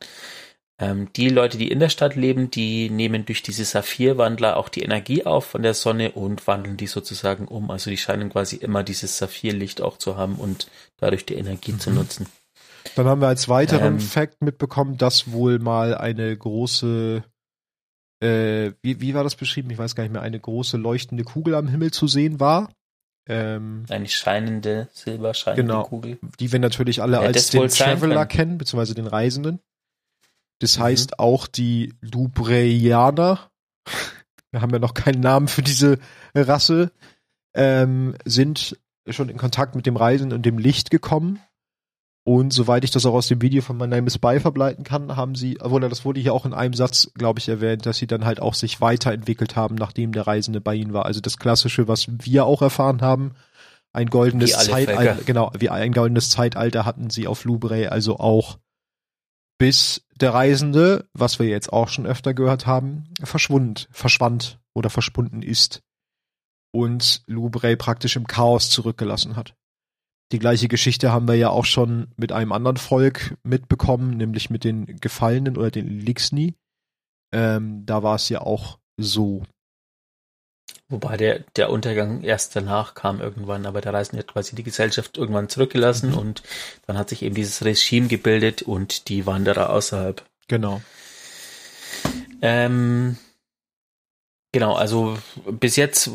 Ähm, 0.80 1.12
die 1.14 1.28
Leute, 1.28 1.58
die 1.58 1.70
in 1.70 1.80
der 1.80 1.88
Stadt 1.88 2.14
leben, 2.14 2.50
die 2.50 2.88
nehmen 2.88 3.24
durch 3.24 3.42
diese 3.42 3.64
Saphirwandler 3.64 4.56
auch 4.56 4.68
die 4.68 4.82
Energie 4.82 5.26
auf 5.26 5.46
von 5.46 5.62
der 5.62 5.74
Sonne 5.74 6.12
und 6.12 6.46
wandeln 6.46 6.76
die 6.76 6.86
sozusagen 6.86 7.48
um. 7.48 7.70
Also 7.70 7.90
die 7.90 7.96
scheinen 7.96 8.30
quasi 8.30 8.56
immer 8.56 8.84
dieses 8.84 9.18
Saphirlicht 9.18 9.82
auch 9.82 9.98
zu 9.98 10.16
haben 10.16 10.36
und 10.36 10.70
dadurch 10.96 11.26
die 11.26 11.34
Energie 11.34 11.72
mhm. 11.72 11.80
zu 11.80 11.90
nutzen. 11.90 12.26
Dann 12.94 13.06
haben 13.06 13.20
wir 13.20 13.28
als 13.28 13.48
weiteren 13.48 13.94
ähm, 13.94 14.00
Fact 14.00 14.40
mitbekommen, 14.40 14.96
dass 14.98 15.32
wohl 15.32 15.58
mal 15.58 15.94
eine 15.94 16.36
große, 16.36 17.24
äh, 18.20 18.72
wie, 18.82 19.00
wie 19.00 19.14
war 19.14 19.24
das 19.24 19.36
beschrieben? 19.36 19.70
Ich 19.70 19.78
weiß 19.78 19.94
gar 19.94 20.02
nicht 20.02 20.12
mehr, 20.12 20.22
eine 20.22 20.40
große 20.40 20.76
leuchtende 20.76 21.24
Kugel 21.24 21.54
am 21.54 21.68
Himmel 21.68 21.92
zu 21.92 22.06
sehen 22.06 22.40
war. 22.40 22.70
Ähm, 23.28 23.84
eine 23.90 24.08
scheinende, 24.08 24.88
silberscheinende 24.92 25.62
genau, 25.62 25.84
Kugel. 25.84 26.18
Die 26.40 26.50
wir 26.50 26.58
natürlich 26.58 27.02
alle 27.02 27.18
ja, 27.18 27.22
als 27.22 27.50
den 27.50 27.68
Traveler 27.68 28.26
kennen, 28.26 28.58
beziehungsweise 28.58 28.94
den 28.94 29.06
Reisenden. 29.06 29.60
Das 30.60 30.78
mhm. 30.78 30.82
heißt 30.82 31.18
auch 31.18 31.46
die 31.46 31.94
Lubreianer, 32.00 33.50
wir 34.50 34.62
haben 34.62 34.72
ja 34.72 34.78
noch 34.78 34.94
keinen 34.94 35.20
Namen 35.20 35.48
für 35.48 35.62
diese 35.62 35.98
Rasse, 36.34 36.90
ähm, 37.54 38.16
sind 38.24 38.78
schon 39.08 39.28
in 39.28 39.36
Kontakt 39.36 39.74
mit 39.74 39.86
dem 39.86 39.96
Reisen 39.96 40.32
und 40.32 40.44
dem 40.44 40.58
Licht 40.58 40.90
gekommen. 40.90 41.40
Und 42.28 42.52
soweit 42.52 42.84
ich 42.84 42.90
das 42.90 43.06
auch 43.06 43.14
aus 43.14 43.28
dem 43.28 43.40
Video 43.40 43.62
von 43.62 43.78
My 43.78 43.86
Name 43.86 44.06
is 44.06 44.16
Spy 44.16 44.38
verbleiten 44.38 44.84
kann, 44.84 45.16
haben 45.16 45.34
sie, 45.34 45.58
obwohl 45.62 45.80
das 45.80 46.04
wurde 46.04 46.20
hier 46.20 46.34
auch 46.34 46.44
in 46.44 46.52
einem 46.52 46.74
Satz, 46.74 47.10
glaube 47.14 47.38
ich, 47.38 47.48
erwähnt, 47.48 47.86
dass 47.86 47.96
sie 47.96 48.06
dann 48.06 48.26
halt 48.26 48.38
auch 48.38 48.52
sich 48.52 48.82
weiterentwickelt 48.82 49.56
haben, 49.56 49.76
nachdem 49.76 50.12
der 50.12 50.26
Reisende 50.26 50.60
bei 50.60 50.74
ihnen 50.74 50.92
war. 50.92 51.06
Also 51.06 51.22
das 51.22 51.38
Klassische, 51.38 51.88
was 51.88 52.06
wir 52.06 52.44
auch 52.44 52.60
erfahren 52.60 53.00
haben, 53.00 53.32
ein 53.94 54.10
goldenes 54.10 54.52
Zeitalter, 54.52 55.24
genau, 55.24 55.50
wie 55.58 55.70
ein 55.70 55.94
goldenes 55.94 56.28
Zeitalter 56.28 56.84
hatten 56.84 57.08
sie 57.08 57.26
auf 57.26 57.46
Lubrey 57.46 57.86
also 57.86 58.18
auch 58.18 58.58
bis 59.56 60.02
der 60.20 60.34
Reisende, 60.34 61.08
was 61.14 61.38
wir 61.38 61.46
jetzt 61.46 61.72
auch 61.72 61.88
schon 61.88 62.04
öfter 62.04 62.34
gehört 62.34 62.66
haben, 62.66 63.04
verschwund, 63.24 63.88
verschwand 63.90 64.58
oder 64.74 64.90
verschwunden 64.90 65.40
ist 65.40 65.80
und 66.72 67.22
Lubrey 67.26 67.76
praktisch 67.76 68.16
im 68.16 68.26
Chaos 68.26 68.68
zurückgelassen 68.68 69.34
hat. 69.34 69.54
Die 70.32 70.38
gleiche 70.38 70.68
Geschichte 70.68 71.10
haben 71.10 71.26
wir 71.26 71.36
ja 71.36 71.48
auch 71.48 71.64
schon 71.64 72.08
mit 72.16 72.32
einem 72.32 72.52
anderen 72.52 72.76
Volk 72.76 73.36
mitbekommen, 73.44 74.16
nämlich 74.16 74.50
mit 74.50 74.62
den 74.64 75.00
Gefallenen 75.00 75.56
oder 75.56 75.70
den 75.70 76.00
Lixni. 76.00 76.54
Ähm, 77.32 77.84
da 77.86 78.02
war 78.02 78.16
es 78.16 78.28
ja 78.28 78.42
auch 78.42 78.78
so. 78.98 79.42
Wobei 80.90 81.16
der, 81.16 81.40
der 81.56 81.70
Untergang 81.70 82.22
erst 82.22 82.56
danach 82.56 82.94
kam 82.94 83.20
irgendwann, 83.20 83.66
aber 83.66 83.80
der 83.80 83.92
Reisende 83.92 84.20
hat 84.20 84.32
quasi 84.32 84.54
die 84.54 84.62
Gesellschaft 84.62 85.16
irgendwann 85.18 85.48
zurückgelassen 85.48 86.10
mhm. 86.10 86.18
und 86.18 86.42
dann 86.86 86.98
hat 86.98 87.08
sich 87.10 87.22
eben 87.22 87.34
dieses 87.34 87.64
Regime 87.64 88.08
gebildet 88.08 88.62
und 88.62 89.08
die 89.08 89.26
Wanderer 89.26 89.70
außerhalb. 89.70 90.24
Genau. 90.46 90.80
Ähm, 92.40 93.18
genau, 94.52 94.74
also 94.74 95.16
bis 95.50 95.76
jetzt 95.76 96.10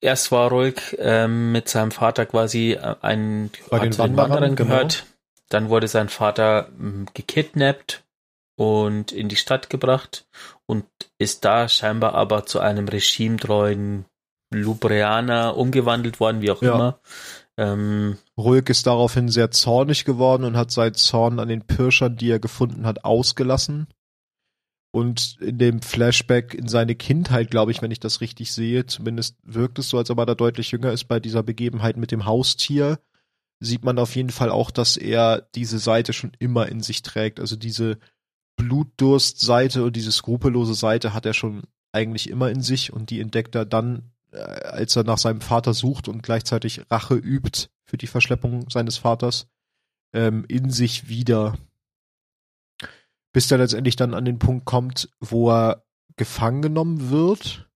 erst 0.00 0.32
war 0.32 0.50
ruhig 0.50 0.96
ähm, 0.98 1.52
mit 1.52 1.68
seinem 1.68 1.90
Vater 1.90 2.26
quasi 2.26 2.72
äh, 2.72 2.96
ein 3.00 3.50
Bei 3.70 3.78
den 3.80 3.96
Wanderern, 3.96 4.30
Wanderern 4.30 4.56
genau. 4.56 4.70
gehört. 4.70 4.92
Genau. 5.00 5.10
Dann 5.50 5.68
wurde 5.68 5.88
sein 5.88 6.08
Vater 6.08 6.68
ähm, 6.78 7.06
gekidnappt 7.14 8.02
und 8.56 9.12
in 9.12 9.28
die 9.28 9.36
Stadt 9.36 9.70
gebracht 9.70 10.26
und 10.66 10.86
ist 11.18 11.44
da 11.44 11.68
scheinbar 11.68 12.14
aber 12.14 12.46
zu 12.46 12.60
einem 12.60 12.88
regimetreuen 12.88 14.06
Lubreaner 14.52 15.56
umgewandelt 15.56 16.20
worden, 16.20 16.40
wie 16.40 16.50
auch 16.50 16.62
ja. 16.62 16.74
immer. 16.74 16.98
Ähm, 17.56 18.18
Ruhig 18.36 18.68
ist 18.68 18.86
daraufhin 18.86 19.28
sehr 19.28 19.50
zornig 19.50 20.04
geworden 20.04 20.44
und 20.44 20.56
hat 20.56 20.70
seinen 20.70 20.94
Zorn 20.94 21.38
an 21.38 21.48
den 21.48 21.66
Pirschern, 21.66 22.16
die 22.16 22.30
er 22.30 22.40
gefunden 22.40 22.86
hat, 22.86 23.04
ausgelassen. 23.04 23.86
Und 24.94 25.38
in 25.40 25.58
dem 25.58 25.82
Flashback 25.82 26.54
in 26.54 26.68
seine 26.68 26.94
Kindheit, 26.94 27.50
glaube 27.50 27.72
ich, 27.72 27.82
wenn 27.82 27.90
ich 27.90 27.98
das 27.98 28.20
richtig 28.20 28.52
sehe, 28.52 28.86
zumindest 28.86 29.36
wirkt 29.42 29.80
es 29.80 29.88
so, 29.88 29.98
als 29.98 30.08
ob 30.08 30.18
er 30.18 30.26
da 30.26 30.36
deutlich 30.36 30.70
jünger 30.70 30.92
ist 30.92 31.06
bei 31.06 31.18
dieser 31.18 31.42
Begebenheit 31.42 31.96
mit 31.96 32.12
dem 32.12 32.26
Haustier, 32.26 33.00
sieht 33.58 33.84
man 33.84 33.98
auf 33.98 34.14
jeden 34.14 34.30
Fall 34.30 34.50
auch, 34.50 34.70
dass 34.70 34.96
er 34.96 35.48
diese 35.56 35.80
Seite 35.80 36.12
schon 36.12 36.30
immer 36.38 36.68
in 36.68 36.80
sich 36.80 37.02
trägt. 37.02 37.40
Also 37.40 37.56
diese 37.56 37.98
Blutdurstseite 38.54 39.82
und 39.82 39.96
diese 39.96 40.12
skrupellose 40.12 40.74
Seite 40.74 41.12
hat 41.12 41.26
er 41.26 41.34
schon 41.34 41.64
eigentlich 41.90 42.30
immer 42.30 42.52
in 42.52 42.62
sich 42.62 42.92
und 42.92 43.10
die 43.10 43.18
entdeckt 43.18 43.56
er 43.56 43.64
dann 43.64 44.12
äh, 44.30 44.38
als 44.38 44.94
er 44.94 45.02
nach 45.02 45.18
seinem 45.18 45.40
Vater 45.40 45.74
sucht 45.74 46.06
und 46.06 46.22
gleichzeitig 46.22 46.82
Rache 46.88 47.16
übt 47.16 47.66
für 47.84 47.96
die 47.96 48.06
Verschleppung 48.06 48.70
seines 48.70 48.98
Vaters, 48.98 49.48
ähm, 50.12 50.44
in 50.46 50.70
sich 50.70 51.08
wieder. 51.08 51.58
Bis 53.34 53.50
er 53.50 53.58
letztendlich 53.58 53.96
dann 53.96 54.14
an 54.14 54.24
den 54.24 54.38
Punkt 54.38 54.64
kommt, 54.64 55.10
wo 55.20 55.50
er 55.50 55.84
gefangen 56.16 56.62
genommen 56.62 57.10
wird 57.10 57.68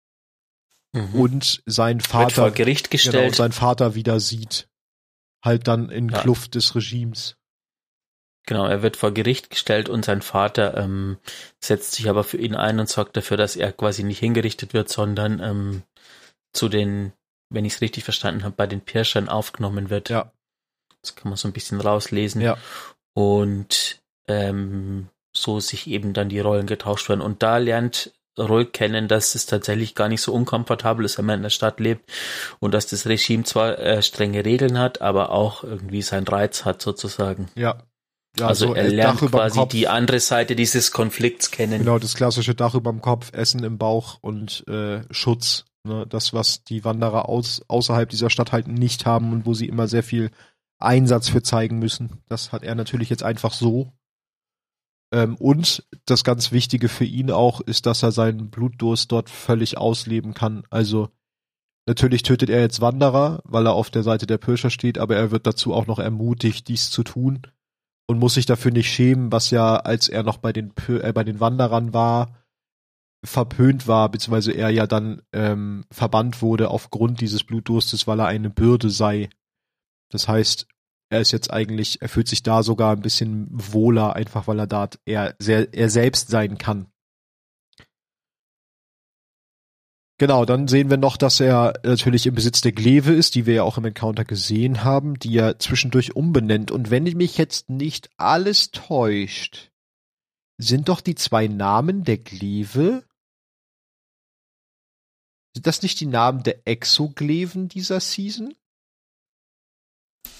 mhm. 0.92 1.14
und 1.14 1.62
sein 1.66 2.00
Vater 2.00 2.34
vor 2.34 2.50
Gericht 2.52 2.90
gestellt. 2.90 3.32
Genau, 3.32 3.34
sein 3.34 3.52
Vater 3.52 3.94
wieder 3.94 4.20
sieht. 4.20 4.68
Halt 5.44 5.68
dann 5.68 5.90
in 5.90 6.08
ja. 6.08 6.20
Kluft 6.20 6.54
des 6.54 6.74
Regimes. 6.74 7.36
Genau, 8.46 8.66
er 8.66 8.82
wird 8.82 8.96
vor 8.96 9.12
Gericht 9.12 9.50
gestellt 9.50 9.88
und 9.88 10.04
sein 10.04 10.22
Vater 10.22 10.76
ähm, 10.78 11.18
setzt 11.62 11.92
sich 11.92 12.08
aber 12.08 12.24
für 12.24 12.38
ihn 12.38 12.54
ein 12.54 12.80
und 12.80 12.88
sorgt 12.88 13.16
dafür, 13.16 13.36
dass 13.36 13.56
er 13.56 13.72
quasi 13.72 14.04
nicht 14.04 14.20
hingerichtet 14.20 14.72
wird, 14.72 14.88
sondern 14.88 15.40
ähm, 15.40 15.82
zu 16.54 16.68
den, 16.68 17.12
wenn 17.50 17.66
ich 17.66 17.74
es 17.74 17.80
richtig 17.82 18.04
verstanden 18.04 18.44
habe, 18.44 18.54
bei 18.56 18.66
den 18.66 18.80
Pirschern 18.80 19.28
aufgenommen 19.28 19.90
wird. 19.90 20.08
Ja. 20.08 20.32
Das 21.02 21.14
kann 21.14 21.28
man 21.28 21.36
so 21.36 21.46
ein 21.46 21.52
bisschen 21.52 21.80
rauslesen. 21.80 22.40
Ja. 22.40 22.56
Und 23.12 24.00
ähm, 24.28 25.10
so 25.42 25.60
sich 25.60 25.86
eben 25.86 26.12
dann 26.12 26.28
die 26.28 26.40
Rollen 26.40 26.66
getauscht 26.66 27.08
werden. 27.08 27.20
Und 27.20 27.42
da 27.42 27.58
lernt 27.58 28.12
ruhig 28.38 28.72
kennen, 28.72 29.08
dass 29.08 29.34
es 29.34 29.46
tatsächlich 29.46 29.94
gar 29.94 30.08
nicht 30.08 30.22
so 30.22 30.32
unkomfortabel 30.32 31.04
ist, 31.04 31.18
wenn 31.18 31.26
man 31.26 31.36
in 31.36 31.42
der 31.42 31.50
Stadt 31.50 31.80
lebt 31.80 32.10
und 32.60 32.72
dass 32.72 32.86
das 32.86 33.06
Regime 33.06 33.44
zwar 33.44 33.78
äh, 33.78 34.02
strenge 34.02 34.44
Regeln 34.44 34.78
hat, 34.78 35.00
aber 35.00 35.30
auch 35.30 35.64
irgendwie 35.64 36.02
seinen 36.02 36.28
Reiz 36.28 36.64
hat 36.64 36.80
sozusagen. 36.80 37.48
Ja. 37.54 37.82
ja 38.38 38.46
also, 38.46 38.68
also 38.68 38.74
er 38.74 38.88
lernt 38.88 39.20
quasi 39.20 39.66
die 39.68 39.88
andere 39.88 40.20
Seite 40.20 40.56
dieses 40.56 40.92
Konflikts 40.92 41.50
kennen. 41.50 41.80
Genau, 41.80 41.98
das 41.98 42.14
klassische 42.14 42.54
Dach 42.54 42.74
über 42.74 42.90
dem 42.90 43.02
Kopf, 43.02 43.32
Essen 43.32 43.64
im 43.64 43.78
Bauch 43.78 44.18
und 44.20 44.66
äh, 44.68 45.02
Schutz. 45.10 45.64
Ne? 45.84 46.06
Das, 46.08 46.32
was 46.32 46.64
die 46.64 46.84
Wanderer 46.84 47.28
aus, 47.28 47.62
außerhalb 47.68 48.08
dieser 48.08 48.30
Stadt 48.30 48.52
halt 48.52 48.68
nicht 48.68 49.06
haben 49.06 49.32
und 49.32 49.46
wo 49.46 49.54
sie 49.54 49.66
immer 49.66 49.88
sehr 49.88 50.02
viel 50.02 50.30
Einsatz 50.78 51.28
für 51.28 51.42
zeigen 51.42 51.78
müssen. 51.78 52.22
Das 52.28 52.52
hat 52.52 52.62
er 52.62 52.74
natürlich 52.74 53.10
jetzt 53.10 53.22
einfach 53.22 53.52
so. 53.52 53.92
Ähm, 55.12 55.36
und 55.36 55.86
das 56.06 56.24
ganz 56.24 56.52
Wichtige 56.52 56.88
für 56.88 57.04
ihn 57.04 57.30
auch 57.30 57.60
ist, 57.60 57.86
dass 57.86 58.02
er 58.02 58.12
seinen 58.12 58.50
Blutdurst 58.50 59.10
dort 59.10 59.30
völlig 59.30 59.78
ausleben 59.78 60.34
kann. 60.34 60.64
Also 60.70 61.08
natürlich 61.86 62.22
tötet 62.22 62.50
er 62.50 62.60
jetzt 62.60 62.80
Wanderer, 62.80 63.40
weil 63.44 63.66
er 63.66 63.72
auf 63.72 63.90
der 63.90 64.02
Seite 64.02 64.26
der 64.26 64.38
Pirscher 64.38 64.70
steht, 64.70 64.98
aber 64.98 65.16
er 65.16 65.30
wird 65.30 65.46
dazu 65.46 65.72
auch 65.72 65.86
noch 65.86 65.98
ermutigt, 65.98 66.68
dies 66.68 66.90
zu 66.90 67.02
tun 67.02 67.42
und 68.06 68.18
muss 68.18 68.34
sich 68.34 68.46
dafür 68.46 68.70
nicht 68.70 68.90
schämen, 68.90 69.32
was 69.32 69.50
ja, 69.50 69.76
als 69.76 70.08
er 70.08 70.22
noch 70.22 70.38
bei 70.38 70.52
den, 70.52 70.72
äh, 70.88 71.12
bei 71.12 71.24
den 71.24 71.40
Wanderern 71.40 71.92
war, 71.92 72.34
verpönt 73.24 73.86
war, 73.86 74.10
beziehungsweise 74.10 74.52
er 74.52 74.70
ja 74.70 74.86
dann 74.86 75.22
ähm, 75.32 75.84
verbannt 75.90 76.40
wurde 76.40 76.70
aufgrund 76.70 77.20
dieses 77.20 77.44
Blutdurstes, 77.44 78.06
weil 78.06 78.20
er 78.20 78.26
eine 78.26 78.50
Bürde 78.50 78.90
sei. 78.90 79.28
Das 80.10 80.28
heißt, 80.28 80.66
er 81.10 81.20
ist 81.20 81.32
jetzt 81.32 81.50
eigentlich, 81.50 82.02
er 82.02 82.08
fühlt 82.08 82.28
sich 82.28 82.42
da 82.42 82.62
sogar 82.62 82.92
ein 82.92 83.02
bisschen 83.02 83.48
wohler, 83.50 84.14
einfach 84.14 84.46
weil 84.46 84.58
er 84.58 84.66
da 84.66 84.88
er, 85.04 85.34
sehr, 85.38 85.72
er 85.72 85.90
selbst 85.90 86.28
sein 86.28 86.58
kann. 86.58 86.90
Genau, 90.20 90.44
dann 90.44 90.66
sehen 90.66 90.90
wir 90.90 90.96
noch, 90.96 91.16
dass 91.16 91.38
er 91.38 91.74
natürlich 91.84 92.26
im 92.26 92.34
Besitz 92.34 92.60
der 92.60 92.72
Gleve 92.72 93.12
ist, 93.12 93.36
die 93.36 93.46
wir 93.46 93.54
ja 93.54 93.62
auch 93.62 93.78
im 93.78 93.84
Encounter 93.84 94.24
gesehen 94.24 94.82
haben, 94.82 95.16
die 95.18 95.36
er 95.36 95.60
zwischendurch 95.60 96.16
umbenennt. 96.16 96.72
Und 96.72 96.90
wenn 96.90 97.04
mich 97.04 97.38
jetzt 97.38 97.70
nicht 97.70 98.10
alles 98.16 98.72
täuscht, 98.72 99.70
sind 100.60 100.88
doch 100.88 101.00
die 101.00 101.14
zwei 101.14 101.46
Namen 101.46 102.02
der 102.02 102.18
Gleve 102.18 103.04
sind 105.58 105.66
das 105.66 105.82
nicht 105.82 105.98
die 105.98 106.06
Namen 106.06 106.44
der 106.44 106.68
Exogleven 106.68 107.68
dieser 107.68 107.98
Season? 107.98 108.54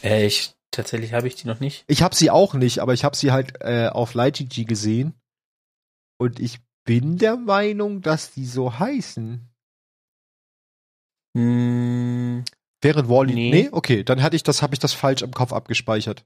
Äh, 0.00 0.26
ich, 0.26 0.54
tatsächlich 0.70 1.12
habe 1.12 1.26
ich 1.28 1.34
die 1.36 1.46
noch 1.46 1.60
nicht. 1.60 1.84
Ich 1.86 2.02
habe 2.02 2.14
sie 2.14 2.30
auch 2.30 2.54
nicht, 2.54 2.78
aber 2.80 2.94
ich 2.94 3.04
habe 3.04 3.16
sie 3.16 3.32
halt 3.32 3.60
äh, 3.60 3.88
auf 3.88 4.14
LightGG 4.14 4.64
gesehen. 4.64 5.14
Und 6.20 6.40
ich 6.40 6.58
bin 6.84 7.18
der 7.18 7.36
Meinung, 7.36 8.00
dass 8.02 8.32
die 8.32 8.46
so 8.46 8.78
heißen. 8.78 9.48
Hm, 11.36 12.44
Während 12.80 13.08
Wally. 13.08 13.34
Nee. 13.34 13.50
Nee. 13.50 13.68
okay, 13.72 14.04
dann 14.04 14.22
hatte 14.22 14.36
ich 14.36 14.42
das, 14.42 14.62
habe 14.62 14.74
ich 14.74 14.78
das 14.80 14.92
falsch 14.92 15.22
im 15.22 15.32
Kopf 15.32 15.52
abgespeichert. 15.52 16.24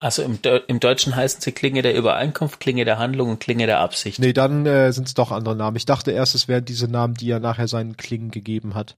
also 0.00 0.22
im, 0.22 0.40
Deu- 0.40 0.62
im 0.68 0.80
Deutschen 0.80 1.14
heißen 1.16 1.40
sie 1.40 1.52
Klinge 1.52 1.82
der 1.82 1.94
Übereinkunft, 1.96 2.60
Klinge 2.60 2.84
der 2.84 2.98
Handlung 2.98 3.30
und 3.30 3.40
Klinge 3.40 3.66
der 3.66 3.80
Absicht. 3.80 4.18
Nee, 4.20 4.32
dann 4.32 4.66
äh, 4.66 4.92
sind 4.92 5.08
es 5.08 5.14
doch 5.14 5.30
andere 5.32 5.56
Namen. 5.56 5.76
Ich 5.76 5.86
dachte 5.86 6.10
erst, 6.12 6.34
es 6.34 6.48
wären 6.48 6.64
diese 6.64 6.88
Namen, 6.88 7.14
die 7.14 7.30
er 7.30 7.40
nachher 7.40 7.68
seinen 7.68 7.96
Klingen 7.96 8.30
gegeben 8.30 8.74
hat. 8.74 8.96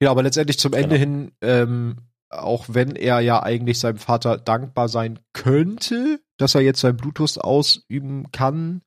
Ja, 0.00 0.10
aber 0.10 0.22
letztendlich 0.22 0.58
zum 0.58 0.74
Ende 0.74 0.98
Genau. 0.98 1.00
hin, 1.00 1.32
ähm, 1.40 1.96
auch 2.32 2.66
wenn 2.68 2.96
er 2.96 3.20
ja 3.20 3.42
eigentlich 3.42 3.78
seinem 3.78 3.98
Vater 3.98 4.38
dankbar 4.38 4.88
sein 4.88 5.18
könnte, 5.32 6.20
dass 6.38 6.54
er 6.54 6.62
jetzt 6.62 6.80
sein 6.80 6.96
Bluetooth 6.96 7.38
ausüben 7.38 8.30
kann, 8.32 8.82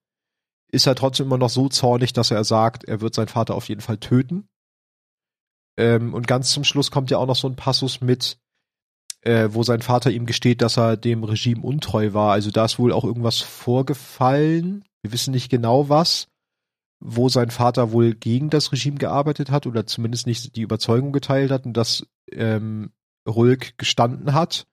ist 0.71 0.87
er 0.87 0.95
trotzdem 0.95 1.27
immer 1.27 1.37
noch 1.37 1.49
so 1.49 1.69
zornig, 1.69 2.13
dass 2.13 2.31
er 2.31 2.43
sagt, 2.43 2.83
er 2.83 3.01
wird 3.01 3.13
seinen 3.13 3.27
Vater 3.27 3.55
auf 3.55 3.69
jeden 3.69 3.81
Fall 3.81 3.97
töten. 3.97 4.47
Ähm, 5.77 6.13
und 6.13 6.27
ganz 6.27 6.51
zum 6.51 6.63
Schluss 6.63 6.91
kommt 6.91 7.11
ja 7.11 7.17
auch 7.17 7.27
noch 7.27 7.35
so 7.35 7.47
ein 7.47 7.55
Passus 7.55 8.01
mit, 8.01 8.39
äh, 9.21 9.49
wo 9.51 9.63
sein 9.63 9.81
Vater 9.81 10.11
ihm 10.11 10.25
gesteht, 10.25 10.61
dass 10.61 10.77
er 10.77 10.97
dem 10.97 11.23
Regime 11.23 11.61
untreu 11.61 12.13
war. 12.13 12.31
Also 12.31 12.51
da 12.51 12.65
ist 12.65 12.79
wohl 12.79 12.91
auch 12.91 13.03
irgendwas 13.03 13.39
vorgefallen. 13.39 14.83
Wir 15.03 15.11
wissen 15.11 15.31
nicht 15.31 15.49
genau 15.49 15.89
was, 15.89 16.27
wo 16.99 17.29
sein 17.29 17.51
Vater 17.51 17.91
wohl 17.91 18.13
gegen 18.15 18.49
das 18.49 18.71
Regime 18.71 18.97
gearbeitet 18.97 19.51
hat 19.51 19.67
oder 19.67 19.85
zumindest 19.85 20.27
nicht 20.27 20.55
die 20.55 20.61
Überzeugung 20.61 21.11
geteilt 21.11 21.51
hat 21.51 21.65
und 21.65 21.73
dass 21.73 22.07
ähm, 22.31 22.91
Rulk 23.27 23.77
gestanden 23.77 24.33
hat 24.33 24.67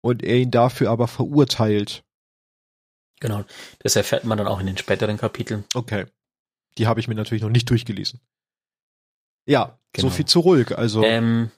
und 0.00 0.22
er 0.22 0.36
ihn 0.38 0.50
dafür 0.50 0.90
aber 0.90 1.08
verurteilt. 1.08 2.04
Genau. 3.20 3.44
Das 3.80 3.94
erfährt 3.96 4.24
man 4.24 4.38
dann 4.38 4.48
auch 4.48 4.58
in 4.60 4.66
den 4.66 4.76
späteren 4.76 5.16
Kapiteln. 5.16 5.64
Okay. 5.74 6.06
Die 6.78 6.86
habe 6.86 7.00
ich 7.00 7.06
mir 7.08 7.14
natürlich 7.14 7.42
noch 7.42 7.50
nicht 7.50 7.68
durchgelesen. 7.70 8.20
Ja, 9.46 9.78
Genau. 9.92 10.08
so 10.08 10.14
viel 10.14 10.24
zu 10.24 10.40
Rulk. 10.40 10.72
Also 10.72 11.04
Ähm, 11.04 11.50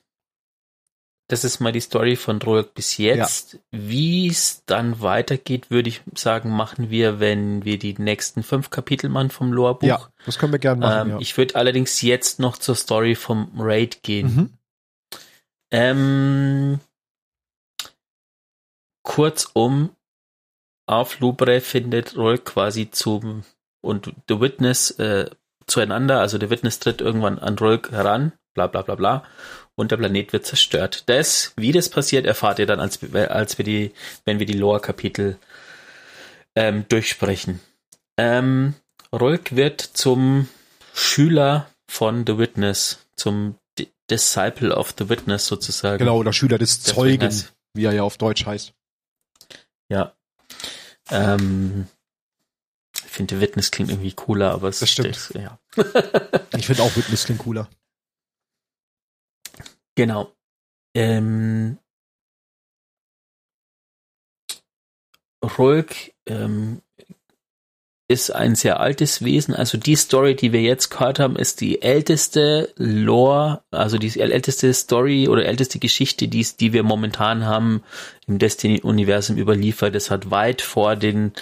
das 1.28 1.45
ist 1.45 1.61
mal 1.61 1.72
die 1.72 1.80
Story 1.80 2.16
von 2.16 2.42
Rourke 2.42 2.70
bis 2.74 2.99
jetzt. 2.99 3.59
Wie 3.70 4.26
es 4.28 4.64
dann 4.66 5.01
weitergeht, 5.01 5.70
würde 5.70 5.88
ich 5.88 6.03
sagen, 6.14 6.51
machen 6.51 6.90
wir, 6.90 7.18
wenn 7.20 7.64
wir 7.64 7.78
die 7.78 7.95
nächsten 7.97 8.42
fünf 8.42 8.68
Kapitel 8.70 9.09
machen 9.09 9.30
vom 9.30 9.53
Lore-Buch. 9.53 9.86
ja, 9.88 10.09
das 10.26 10.38
können 10.38 10.53
wir 10.53 10.59
gerne 10.59 10.80
machen. 10.80 11.01
ähm, 11.09 11.14
ja. 11.16 11.20
Ich 11.20 11.36
würde 11.38 11.55
allerdings 11.55 12.03
jetzt 12.03 12.40
noch 12.40 12.59
zur 12.59 12.74
Story 12.74 13.14
vom 13.14 13.51
Raid 13.57 14.03
gehen. 14.03 14.34
mhm. 14.34 14.51
Ähm, 15.70 16.80
kurzum, 19.02 19.90
auf 20.86 21.20
Lubre 21.20 21.60
findet 21.60 22.16
Roll 22.16 22.38
quasi 22.38 22.90
zum 22.90 23.44
und 23.80 24.12
The 24.28 24.40
Witness 24.40 24.92
äh, 24.92 25.30
zueinander. 25.66 26.20
Also 26.20 26.38
der 26.38 26.50
Witness 26.50 26.78
tritt 26.78 27.00
irgendwann 27.00 27.38
an 27.38 27.58
Rolk 27.58 27.90
heran, 27.90 28.32
bla 28.54 28.66
bla 28.66 28.82
bla 28.82 28.94
bla, 28.94 29.24
und 29.76 29.90
der 29.90 29.96
Planet 29.96 30.32
wird 30.32 30.46
zerstört. 30.46 31.04
Das, 31.06 31.52
wie 31.56 31.72
das 31.72 31.88
passiert, 31.88 32.26
erfahrt 32.26 32.58
ihr 32.58 32.66
dann, 32.66 32.80
als, 32.80 33.00
als 33.14 33.58
wir 33.58 33.64
die, 33.64 33.92
wenn 34.24 34.38
wir 34.38 34.46
die 34.46 34.58
Lore-Kapitel 34.58 35.38
ähm, 36.54 36.86
durchsprechen. 36.88 37.60
Ähm, 38.16 38.74
Rolk 39.12 39.56
wird 39.56 39.80
zum 39.80 40.48
Schüler 40.92 41.68
von 41.88 42.24
The 42.26 42.38
Witness, 42.38 43.06
zum 43.16 43.56
Disciple 44.11 44.74
of 44.74 44.94
the 44.98 45.09
Witness 45.09 45.46
sozusagen. 45.46 45.98
Genau, 45.98 46.18
oder 46.18 46.32
Schüler 46.32 46.59
des 46.59 46.82
Der 46.82 46.94
Zeugen, 46.94 47.12
Witness. 47.22 47.52
wie 47.74 47.84
er 47.84 47.92
ja 47.92 48.02
auf 48.02 48.18
Deutsch 48.18 48.44
heißt. 48.46 48.74
Ja. 49.88 50.14
Ähm, 51.11 51.86
ich 52.94 53.02
finde, 53.11 53.40
Witness 53.40 53.70
klingt 53.70 53.90
irgendwie 53.90 54.12
cooler, 54.12 54.52
aber 54.52 54.68
es 54.68 54.80
Das 54.80 54.90
stimmt. 54.90 55.16
ist- 55.16 55.34
ja. 55.34 55.59
Ich 56.57 56.66
finde 56.66 56.82
auch 56.82 56.94
Witness 56.96 57.24
klingt 57.24 57.40
cooler. 57.40 57.68
Genau. 59.96 60.32
Ähm, 60.96 61.78
Rolk 65.59 65.94
ähm, 66.26 66.80
ist 68.07 68.30
ein 68.30 68.55
sehr 68.55 68.80
altes 68.80 69.24
Wesen. 69.24 69.55
Also 69.55 69.78
die 69.78 69.96
Story, 69.96 70.36
die 70.36 70.52
wir 70.52 70.61
jetzt 70.61 70.90
gehört 70.90 71.18
haben, 71.18 71.36
ist 71.36 71.62
die 71.62 71.80
älteste 71.80 72.68
Lore, 72.76 73.62
also 73.70 73.96
die 73.96 74.20
älteste 74.20 74.74
Story 74.74 75.26
oder 75.26 75.46
älteste 75.46 75.78
Geschichte, 75.78 76.28
die, 76.28 76.46
die 76.61 76.74
wir 76.74 76.82
momentan 76.82 77.46
haben 77.46 77.82
im 78.26 78.38
Destiny-Universum 78.38 79.38
überliefert. 79.38 79.94
Das 79.94 80.11
hat 80.11 80.30
weit 80.30 80.61
vor 80.61 80.96
den 80.96 81.32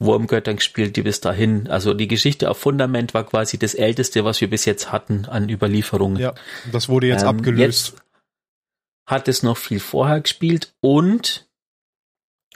Wurmgöttern 0.00 0.56
gespielt, 0.56 0.96
die 0.96 1.02
bis 1.02 1.20
dahin, 1.20 1.68
also 1.68 1.94
die 1.94 2.08
Geschichte 2.08 2.50
auf 2.50 2.58
Fundament 2.58 3.14
war 3.14 3.24
quasi 3.24 3.56
das 3.56 3.74
älteste, 3.74 4.24
was 4.24 4.40
wir 4.40 4.50
bis 4.50 4.64
jetzt 4.64 4.90
hatten 4.90 5.24
an 5.26 5.48
Überlieferungen. 5.48 6.18
Ja, 6.18 6.34
das 6.72 6.88
wurde 6.88 7.06
jetzt 7.06 7.22
Ähm, 7.22 7.28
abgelöst. 7.28 7.90
Jetzt 7.90 8.02
hat 9.06 9.28
es 9.28 9.42
noch 9.44 9.56
viel 9.56 9.80
vorher 9.80 10.20
gespielt 10.20 10.74
und 10.80 11.47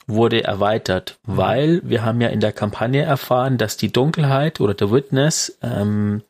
wurde 0.07 0.43
erweitert, 0.45 1.19
Mhm. 1.27 1.37
weil 1.37 1.81
wir 1.85 2.05
haben 2.05 2.21
ja 2.21 2.29
in 2.29 2.41
der 2.41 2.53
Kampagne 2.53 3.03
erfahren, 3.03 3.59
dass 3.59 3.77
die 3.77 3.93
Dunkelheit 3.93 4.61
oder 4.61 4.75
der 4.75 4.91
Witness 4.91 5.59
ähm, 5.63 6.23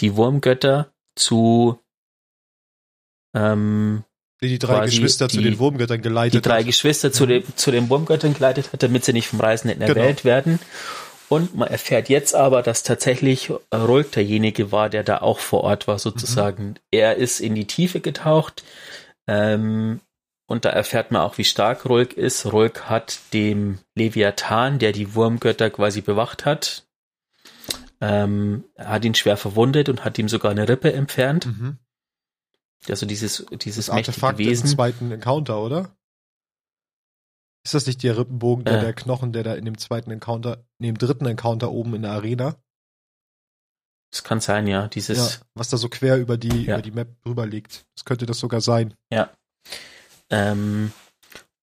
die 0.00 0.14
Wurmgötter 0.16 0.92
zu 1.16 1.78
ähm, 3.34 4.04
die 4.42 4.48
die 4.48 4.58
drei 4.58 4.84
Geschwister 4.84 5.28
zu 5.28 5.38
die- 5.38 5.44
den 5.44 5.58
Wurmgöttern 5.58 5.98
die 5.98 6.02
geleitet 6.08 6.44
drei 6.46 6.58
hat. 6.60 6.66
Geschwister 6.66 7.12
zu, 7.12 7.24
Mhm. 7.24 7.28
den, 7.28 7.56
zu 7.56 7.70
den 7.70 7.88
Wurmgöttern 7.88 8.34
geleitet 8.34 8.72
hat, 8.72 8.82
damit 8.82 9.04
sie 9.04 9.12
nicht 9.14 9.28
vom 9.28 9.40
Reisenden 9.40 9.80
Genau. 9.80 9.92
erwählt 9.98 10.24
werden. 10.24 10.58
Und 11.28 11.56
man 11.56 11.68
erfährt 11.68 12.08
jetzt 12.08 12.34
aber, 12.34 12.62
dass 12.62 12.82
tatsächlich 12.84 13.50
Rolk 13.74 14.12
derjenige 14.12 14.70
war, 14.70 14.88
der 14.90 15.02
da 15.02 15.18
auch 15.18 15.40
vor 15.40 15.64
Ort 15.64 15.88
war, 15.88 15.98
sozusagen. 15.98 16.76
Er 16.92 17.16
ist 17.16 17.40
in 17.40 17.54
die 17.56 17.66
Tiefe 17.66 18.00
getaucht. 18.00 18.62
Ähm, 19.26 20.00
und 20.46 20.64
da 20.64 20.70
erfährt 20.70 21.10
man 21.10 21.22
auch, 21.22 21.38
wie 21.38 21.44
stark 21.44 21.84
Rolk 21.86 22.12
ist. 22.14 22.46
Rolk 22.52 22.88
hat 22.88 23.18
dem 23.32 23.78
Leviathan, 23.94 24.78
der 24.78 24.92
die 24.92 25.14
Wurmgötter 25.14 25.70
quasi 25.70 26.00
bewacht 26.00 26.44
hat, 26.44 26.86
ähm, 28.00 28.64
hat 28.78 29.04
ihn 29.04 29.14
schwer 29.14 29.36
verwundet 29.36 29.88
und 29.88 30.04
hat 30.04 30.18
ihm 30.18 30.28
sogar 30.28 30.50
eine 30.50 30.68
Rippe 30.68 30.92
entfernt. 30.92 31.46
Mhm. 31.46 31.78
Also 32.88 33.06
dieses, 33.06 33.44
dieses 33.50 33.86
Das 33.86 33.94
mächtige 33.94 34.12
Artefakt 34.12 34.38
im 34.40 34.46
Wesen. 34.46 34.68
zweiten 34.68 35.10
Encounter, 35.10 35.60
oder? 35.60 35.96
Ist 37.64 37.74
das 37.74 37.86
nicht 37.86 38.02
der 38.04 38.16
Rippenbogen, 38.16 38.64
der, 38.64 38.78
Äh. 38.78 38.80
der 38.82 38.92
Knochen, 38.92 39.32
der 39.32 39.42
da 39.42 39.54
in 39.54 39.64
dem 39.64 39.76
zweiten 39.78 40.10
Encounter, 40.12 40.64
in 40.78 40.86
dem 40.86 40.98
dritten 40.98 41.26
Encounter 41.26 41.72
oben 41.72 41.94
in 41.94 42.02
der 42.02 42.12
Arena, 42.12 42.54
Das 44.12 44.22
kann 44.22 44.40
sein, 44.40 44.68
ja. 44.68 44.86
Dieses, 44.86 45.18
ja, 45.18 45.40
was 45.54 45.68
da 45.68 45.76
so 45.76 45.88
quer 45.88 46.16
über 46.18 46.36
die, 46.38 46.64
Ja. 46.64 46.74
über 46.74 46.82
die 46.82 46.92
Map 46.92 47.20
drüber 47.24 47.44
liegt. 47.44 47.86
Das 47.96 48.04
könnte 48.04 48.24
das 48.24 48.38
sogar 48.38 48.60
sein. 48.60 48.94
Ähm, 50.30 50.92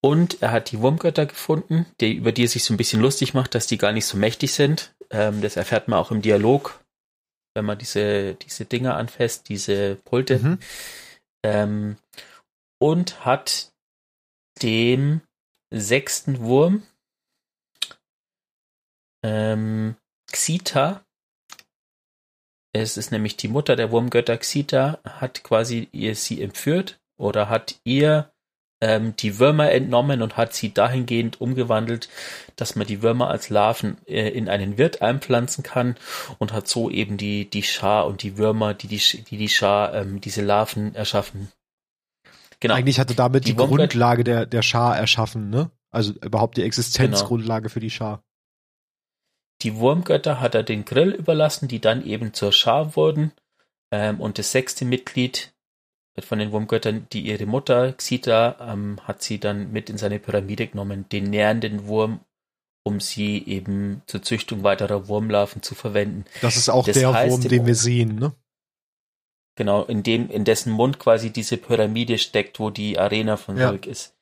und 0.02 0.42
er 0.42 0.52
hat 0.52 0.72
die 0.72 0.80
Wurmgötter 0.80 1.26
gefunden, 1.26 1.86
die, 2.02 2.16
über 2.16 2.32
die 2.32 2.44
er 2.44 2.50
sich 2.50 2.64
so 2.64 2.74
ein 2.74 2.78
bisschen 2.78 3.02
lustig 3.02 3.34
macht, 3.34 3.56
dass 3.56 3.68
die 3.68 3.78
gar 3.78 3.94
nicht 3.94 4.06
so 4.06 4.18
mächtig 4.18 4.54
sind. 4.54 4.94
Ähm, 5.10 5.42
das 5.42 5.56
erfährt 5.56 5.88
man 5.88 6.00
auch 6.00 6.12
im 6.12 6.22
Dialog, 6.22 6.84
wenn 7.56 7.66
man 7.66 7.78
diese, 7.78 8.36
diese 8.36 8.66
Dinger 8.66 8.98
anfasst, 8.98 9.48
diese 9.48 9.96
Pulte. 10.04 10.40
Mhm. 10.40 10.60
Ähm, 11.46 11.98
und 12.82 13.24
hat 13.26 13.72
dem 14.62 15.22
sechsten 15.72 16.40
Wurm 16.42 16.84
ähm, 19.24 19.96
Xita, 20.30 21.06
es 22.76 22.98
ist 22.98 23.12
nämlich 23.12 23.38
die 23.38 23.48
Mutter 23.48 23.76
der 23.76 23.92
Wurmgötter 23.92 24.38
Xita, 24.38 25.00
hat 25.06 25.44
quasi 25.44 25.88
ihr 25.92 26.16
sie 26.16 26.42
entführt 26.42 27.00
oder 27.18 27.48
hat 27.48 27.80
ihr 27.86 28.33
ähm, 28.84 29.16
die 29.16 29.40
Würmer 29.40 29.72
entnommen 29.72 30.22
und 30.22 30.36
hat 30.36 30.54
sie 30.54 30.74
dahingehend 30.74 31.40
umgewandelt, 31.40 32.10
dass 32.58 32.76
man 32.76 32.86
die 32.86 33.02
Würmer 33.02 33.30
als 33.30 33.50
Larven 33.50 33.98
äh, 34.06 34.28
in 34.28 34.50
einen 34.50 34.78
Wirt 34.78 35.02
einpflanzen 35.02 35.64
kann 35.64 35.96
und 36.38 36.52
hat 36.52 36.68
so 36.68 36.90
eben 36.90 37.16
die, 37.16 37.50
die 37.50 37.64
Schar 37.64 38.06
und 38.08 38.24
die 38.24 38.38
Würmer, 38.38 38.74
die 38.74 38.88
die, 38.88 39.02
die, 39.24 39.38
die 39.38 39.48
Schar, 39.48 39.94
ähm, 39.94 40.20
diese 40.20 40.42
Larven 40.42 40.96
erschaffen. 40.96 41.50
Genau. 42.60 42.74
Eigentlich 42.74 43.00
hatte 43.00 43.16
damit 43.16 43.46
die, 43.46 43.52
Die 43.52 43.56
Grundlage 43.56 44.26
der, 44.26 44.46
der 44.46 44.62
Schar 44.62 44.98
erschaffen, 44.98 45.50
ne? 45.50 45.72
Also 45.90 46.12
überhaupt 46.22 46.58
die 46.58 46.64
Existenzgrundlage 46.64 47.70
für 47.70 47.80
die 47.80 47.90
Schar. 47.90 48.22
Die 49.62 49.76
Wurmgötter 49.76 50.42
hat 50.42 50.56
er 50.56 50.64
den 50.64 50.84
Grill 50.84 51.12
überlassen, 51.12 51.70
die 51.70 51.80
dann 51.80 52.06
eben 52.06 52.34
zur 52.34 52.52
Schar 52.52 52.98
wurden. 52.98 53.32
Ähm, 53.92 54.20
und 54.20 54.40
das 54.40 54.52
sechste 54.52 54.84
Mitglied 54.84 55.53
von 56.20 56.40
den 56.40 56.52
Wurmgöttern, 56.52 57.08
die 57.12 57.22
ihre 57.22 57.46
Mutter 57.46 57.94
Xita, 57.94 58.72
ähm, 58.72 59.00
hat 59.04 59.24
sie 59.24 59.40
dann 59.40 59.72
mit 59.72 59.90
in 59.90 59.98
seine 59.98 60.20
Pyramide 60.20 60.68
genommen, 60.68 61.06
den 61.10 61.26
nährenden 61.26 61.88
Wurm, 61.88 62.20
um 62.84 63.00
sie 63.00 63.44
eben 63.48 64.04
zur 64.06 64.22
Züchtung 64.22 64.64
weiterer 64.64 65.08
Wurmlarven 65.08 65.64
zu 65.64 65.74
verwenden. 65.74 66.26
Das 66.42 66.58
ist 66.58 66.70
auch 66.70 66.86
Das 66.86 66.98
der 66.98 67.14
heißt, 67.14 67.32
Wurm, 67.32 67.50
den 67.50 67.66
wir 67.66 67.76
sehen, 67.76 68.16
ne? 68.16 68.34
Genau, 69.56 69.84
in 69.84 70.04
dem, 70.04 70.30
in 70.30 70.46
dessen 70.46 70.72
Mund 70.72 71.00
quasi 71.00 71.32
diese 71.32 71.58
Pyramide 71.58 72.18
steckt, 72.18 72.60
wo 72.60 72.70
die 72.70 72.98
Arena 72.98 73.38
von 73.38 73.58
Ja. 73.58 73.72
Ist. 73.72 74.16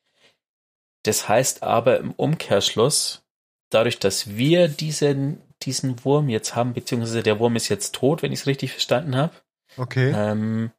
Das 1.04 1.28
heißt 1.28 1.64
aber 1.64 2.00
im 2.00 2.12
Umkehrschluss, 2.12 3.24
dadurch, 3.70 3.98
dass 4.00 4.36
wir 4.36 4.68
diesen, 4.68 5.42
diesen 5.64 6.04
Wurm 6.06 6.30
jetzt 6.30 6.56
haben, 6.56 6.74
beziehungsweise 6.74 7.24
der 7.24 7.40
Wurm 7.40 7.56
ist 7.56 7.70
jetzt 7.70 7.96
tot, 7.96 8.22
wenn 8.22 8.32
ich 8.32 8.42
es 8.42 8.48
richtig 8.48 8.72
verstanden 8.72 9.16
habe. 9.16 9.34
Okay. 9.78 10.14
Ähm, 10.16 10.72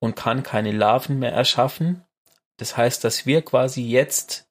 und 0.00 0.16
kann 0.16 0.42
keine 0.42 0.72
Larven 0.72 1.18
mehr 1.18 1.32
erschaffen. 1.32 2.04
Das 2.56 2.76
heißt, 2.76 3.04
dass 3.04 3.24
wir 3.26 3.42
quasi 3.42 3.82
jetzt 3.82 4.48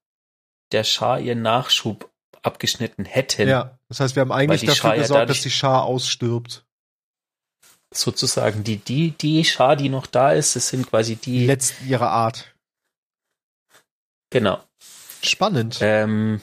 der 0.72 0.84
Schar 0.84 1.20
ihren 1.20 1.42
Nachschub 1.42 2.10
abgeschnitten 2.42 3.06
hätten. 3.06 3.48
Ja, 3.50 3.78
das 3.90 4.00
heißt, 4.00 4.16
wir 4.16 4.22
haben 4.22 4.32
eigentlich 4.32 4.62
dafür 4.62 4.76
Schar 4.76 4.96
ja 4.96 5.02
gesorgt, 5.02 5.22
dadurch- 5.24 5.38
dass 5.40 5.44
die 5.44 5.52
Schar 5.52 5.84
ausstirbt. 5.84 6.66
Sozusagen 7.92 8.64
die, 8.64 8.78
die, 8.78 9.12
die 9.12 9.44
Schar, 9.44 9.76
die 9.76 9.90
noch 9.90 10.06
da 10.06 10.32
ist, 10.32 10.56
das 10.56 10.70
sind 10.70 10.88
quasi 10.88 11.16
Die 11.16 11.40
die. 11.40 11.46
letzten 11.48 11.88
ihrer 11.90 12.10
Art. 12.12 12.54
Genau. 14.30 14.60
Spannend. 15.24 15.80
Ähm, 15.82 16.40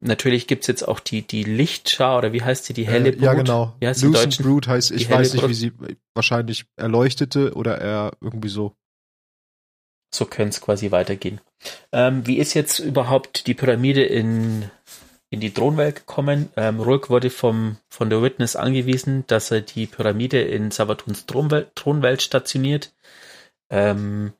natürlich 0.00 0.46
gibt's 0.46 0.66
jetzt 0.66 0.86
auch 0.86 1.00
die, 1.00 1.22
die 1.22 1.44
Lichtschar, 1.44 2.18
oder 2.18 2.32
wie 2.32 2.42
heißt 2.42 2.64
sie, 2.66 2.72
die 2.74 2.86
helle 2.86 3.10
Äh, 3.10 3.18
ja, 3.18 3.32
Brut? 3.34 3.44
genau. 3.44 3.74
Wie 3.80 3.86
heißt 3.88 4.02
die 4.02 4.06
im 4.06 4.12
Lucent 4.12 4.32
Deutschen? 4.34 4.44
Brood 4.44 4.68
heißt, 4.68 4.90
ich 4.92 5.06
Die 5.06 5.12
weiß 5.12 5.32
nicht, 5.32 5.40
Brut. 5.42 5.50
wie 5.50 5.54
sie 5.54 5.72
wahrscheinlich 6.14 6.64
erleuchtete 6.76 7.54
oder 7.54 7.78
er 7.78 8.12
irgendwie 8.20 8.48
so. 8.48 8.74
So 10.14 10.24
könnte 10.24 10.50
es 10.50 10.60
quasi 10.60 10.90
weitergehen. 10.90 11.40
Ähm, 11.92 12.26
wie 12.26 12.38
ist 12.38 12.54
jetzt 12.54 12.78
überhaupt 12.78 13.46
die 13.46 13.54
Pyramide 13.54 14.02
in, 14.04 14.70
in 15.28 15.40
die 15.40 15.52
Thronwelt 15.52 15.96
gekommen? 15.96 16.48
Ähm, 16.56 16.80
Rulk 16.80 17.10
wurde 17.10 17.28
vom, 17.30 17.76
von 17.90 18.08
der 18.08 18.22
Witness 18.22 18.56
angewiesen, 18.56 19.24
dass 19.26 19.50
er 19.50 19.60
die 19.60 19.86
Pyramide 19.86 20.40
in 20.40 20.70
Savatuns 20.70 21.26
Thronwelt, 21.26 21.74
Thronwelt 21.74 22.22
stationiert, 22.22 22.94
ähm, 23.70 24.32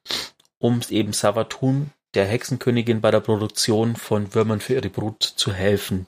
um 0.59 0.81
eben 0.89 1.13
Savatun, 1.13 1.91
der 2.19 2.27
Hexenkönigin, 2.27 3.01
bei 3.01 3.11
der 3.11 3.21
Produktion 3.21 3.95
von 3.95 4.35
Würmern 4.35 4.61
für 4.61 4.75
ihre 4.75 4.91
Brut 4.91 5.23
zu 5.23 5.53
helfen. 5.53 6.07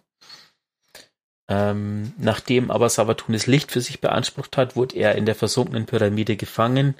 Ähm, 1.48 2.12
nachdem 2.18 2.70
aber 2.70 2.88
Savatun 2.88 3.32
das 3.32 3.46
Licht 3.46 3.70
für 3.70 3.80
sich 3.80 4.00
beansprucht 4.00 4.56
hat, 4.56 4.74
wurde 4.74 4.96
er 4.96 5.14
in 5.14 5.24
der 5.24 5.36
versunkenen 5.36 5.86
Pyramide 5.86 6.36
gefangen. 6.36 6.96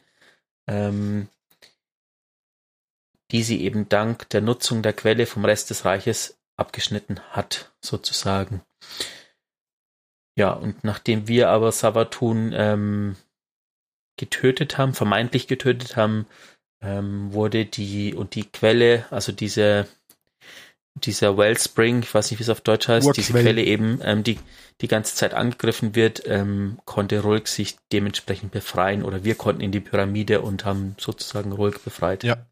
Ähm, 0.68 1.28
die 3.30 3.42
sie 3.42 3.62
eben 3.62 3.88
dank 3.88 4.28
der 4.30 4.40
Nutzung 4.40 4.82
der 4.82 4.92
Quelle 4.92 5.26
vom 5.26 5.44
Rest 5.44 5.70
des 5.70 5.84
Reiches 5.84 6.38
abgeschnitten 6.56 7.20
hat, 7.30 7.72
sozusagen. 7.80 8.62
Ja, 10.36 10.52
und 10.52 10.84
nachdem 10.84 11.28
wir 11.28 11.48
aber 11.48 11.72
Savatun 11.72 12.52
ähm, 12.54 13.16
getötet 14.16 14.78
haben, 14.78 14.94
vermeintlich 14.94 15.46
getötet 15.48 15.96
haben, 15.96 16.26
ähm, 16.83 17.33
wurde 17.33 17.66
die 17.66 18.14
und 18.14 18.35
die 18.35 18.45
Quelle, 18.45 19.07
also 19.11 19.33
diese 19.33 19.87
dieser 20.95 21.37
Wellspring, 21.37 22.01
ich 22.03 22.12
weiß 22.12 22.31
nicht, 22.31 22.41
wie 22.41 22.43
es 22.43 22.49
auf 22.49 22.61
Deutsch 22.61 22.89
heißt, 22.89 23.16
diese. 23.16 23.33
Quelle 23.33 23.62
eben, 23.62 24.01
ähm, 24.03 24.24
die 24.24 24.39
die 24.81 24.89
ganze 24.89 25.14
Zeit 25.14 25.35
angegriffen 25.35 25.95
wird, 25.95 26.22
ähm, 26.26 26.78
konnte 26.85 27.20
Rulk 27.20 27.49
sich 27.49 27.76
dementsprechend 27.93 28.51
befreien 28.51 29.05
oder 29.05 29.24
wir 29.24 29.35
konnten 29.35 29.61
in 29.61 29.72
die 29.72 29.81
Pyramide 29.81 30.41
und 30.41 30.64
haben 30.64 30.97
sozusagen 30.99 31.53
Rulk 31.53 31.85
befreit. 31.85 32.24
Ja. 32.24 32.47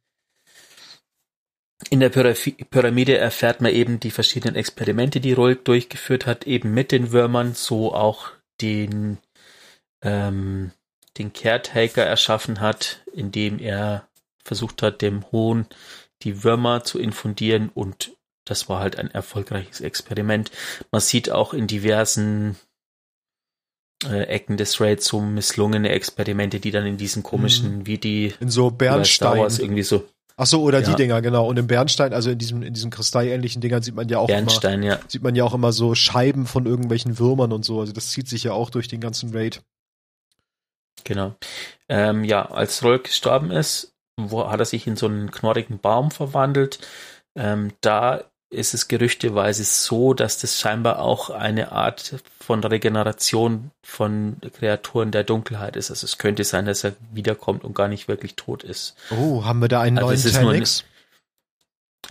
In 1.91 2.01
der 2.01 2.11
Pyramide 2.11 3.16
erfährt 3.16 3.61
man 3.61 3.72
eben 3.72 4.01
die 4.01 4.11
verschiedenen 4.11 4.57
Experimente, 4.57 5.20
die 5.20 5.33
Rolk 5.33 5.64
durchgeführt 5.64 6.26
hat, 6.26 6.47
eben 6.47 6.74
mit 6.74 6.93
den 6.93 7.12
Würmern, 7.12 7.55
so 7.55 7.95
auch 7.95 8.31
den, 8.61 9.18
ähm, 10.03 10.72
den 11.16 11.33
Caretaker 11.33 12.05
erschaffen 12.05 12.61
hat, 12.61 13.01
indem 13.14 13.59
er 13.59 14.09
versucht 14.49 14.82
hat, 14.82 15.01
dem 15.03 15.30
Hohn 15.30 15.66
die 16.22 16.42
Würmer 16.42 16.82
zu 16.82 16.99
infundieren 16.99 17.68
und 17.72 18.12
das 18.44 18.68
war 18.68 18.80
halt 18.80 18.99
ein 18.99 19.11
erfolgreiches 19.11 19.80
Experiment. 19.80 20.51
Man 20.90 21.01
sieht 21.01 21.30
auch 21.30 21.55
in 21.55 21.66
diversen 21.66 22.57
äh, 24.05 24.22
Ecken 24.24 24.57
des 24.57 24.80
Raids 24.80 25.07
so 25.07 25.20
misslungene 25.20 25.90
Experimente, 25.90 26.59
die 26.59 26.70
dann 26.70 26.86
in 26.86 26.96
diesen 26.96 27.22
komischen, 27.22 27.86
wie 27.86 27.99
die 27.99 28.34
In 28.40 28.49
so 28.49 28.70
Bernstein. 28.70 29.38
irgendwie 29.38 29.82
so 29.82 30.09
Ach 30.40 30.46
so, 30.46 30.62
oder 30.62 30.80
die 30.82 30.90
Ja. 30.90 30.96
Dinger, 30.96 31.20
genau. 31.20 31.49
Und 31.49 31.59
im 31.59 31.66
Bernstein, 31.66 32.12
also 32.14 32.30
in 32.30 32.38
diesem, 32.38 32.62
in 32.62 32.72
diesen 32.72 32.92
kristallähnlichen 32.92 33.61
Dingern 33.61 33.82
sieht 33.82 33.96
man 33.96 34.09
ja 34.09 34.18
auch 34.18 34.28
immer, 34.28 34.36
Bernstein, 34.36 34.84
ja. 34.84 35.01
sieht 35.09 35.22
man 35.22 35.34
ja 35.34 35.42
auch 35.42 35.53
immer 35.53 35.72
so 35.72 35.96
Scheiben 35.96 36.46
von 36.46 36.64
irgendwelchen 36.64 37.18
Würmern 37.18 37.53
und 37.53 37.64
so. 37.64 37.80
Also 37.80 37.92
das 37.92 38.11
zieht 38.11 38.28
sich 38.28 38.44
ja 38.44 38.53
auch 38.53 38.70
durch 38.70 38.86
den 38.86 39.01
ganzen 39.01 39.34
Raid. 39.36 39.62
Genau. 41.03 41.34
Ähm, 41.88 42.22
ja, 42.22 42.46
als 42.46 42.84
Rolk 42.84 43.05
gestorben 43.05 43.51
ist, 43.51 43.94
wo, 44.19 44.51
hat 44.51 44.61
er 44.61 44.66
sich 44.66 44.87
in 44.87 44.97
so 44.97 45.07
einen 45.07 45.31
knorrigen 45.31 45.79
Baum 45.79 46.11
verwandelt. 46.11 46.81
Ähm, 47.37 47.73
da 47.81 48.25
ist 48.51 48.73
es 48.73 48.89
gerüchteweise 48.89 49.64
so, 49.64 50.14
dass 50.14 50.39
das 50.39 50.59
scheinbar 50.59 51.01
auch 51.01 51.29
eine 51.31 51.73
Art 51.73 52.16
von 52.41 52.64
Regeneration 52.64 53.71
von 53.83 54.39
Kreaturen 54.55 55.11
der 55.11 55.25
Dunkelheit 55.25 55.77
ist. 55.77 55.91
Also 55.91 56.07
es 56.07 56.16
könnte 56.16 56.45
sein, 56.45 56.64
dass 56.64 56.85
er 56.85 56.95
wiederkommt 57.12 57.62
und 57.62 57.75
gar 57.75 57.89
nicht 57.89 58.09
wirklich 58.09 58.37
tot 58.37 58.64
ist. 58.64 58.97
Oh, 59.11 59.45
haben 59.45 59.61
wir 59.61 59.69
da 59.69 59.83
einen 59.83 59.99
Also 59.99 60.29
neuen 60.29 60.47
Tanix? 60.47 60.85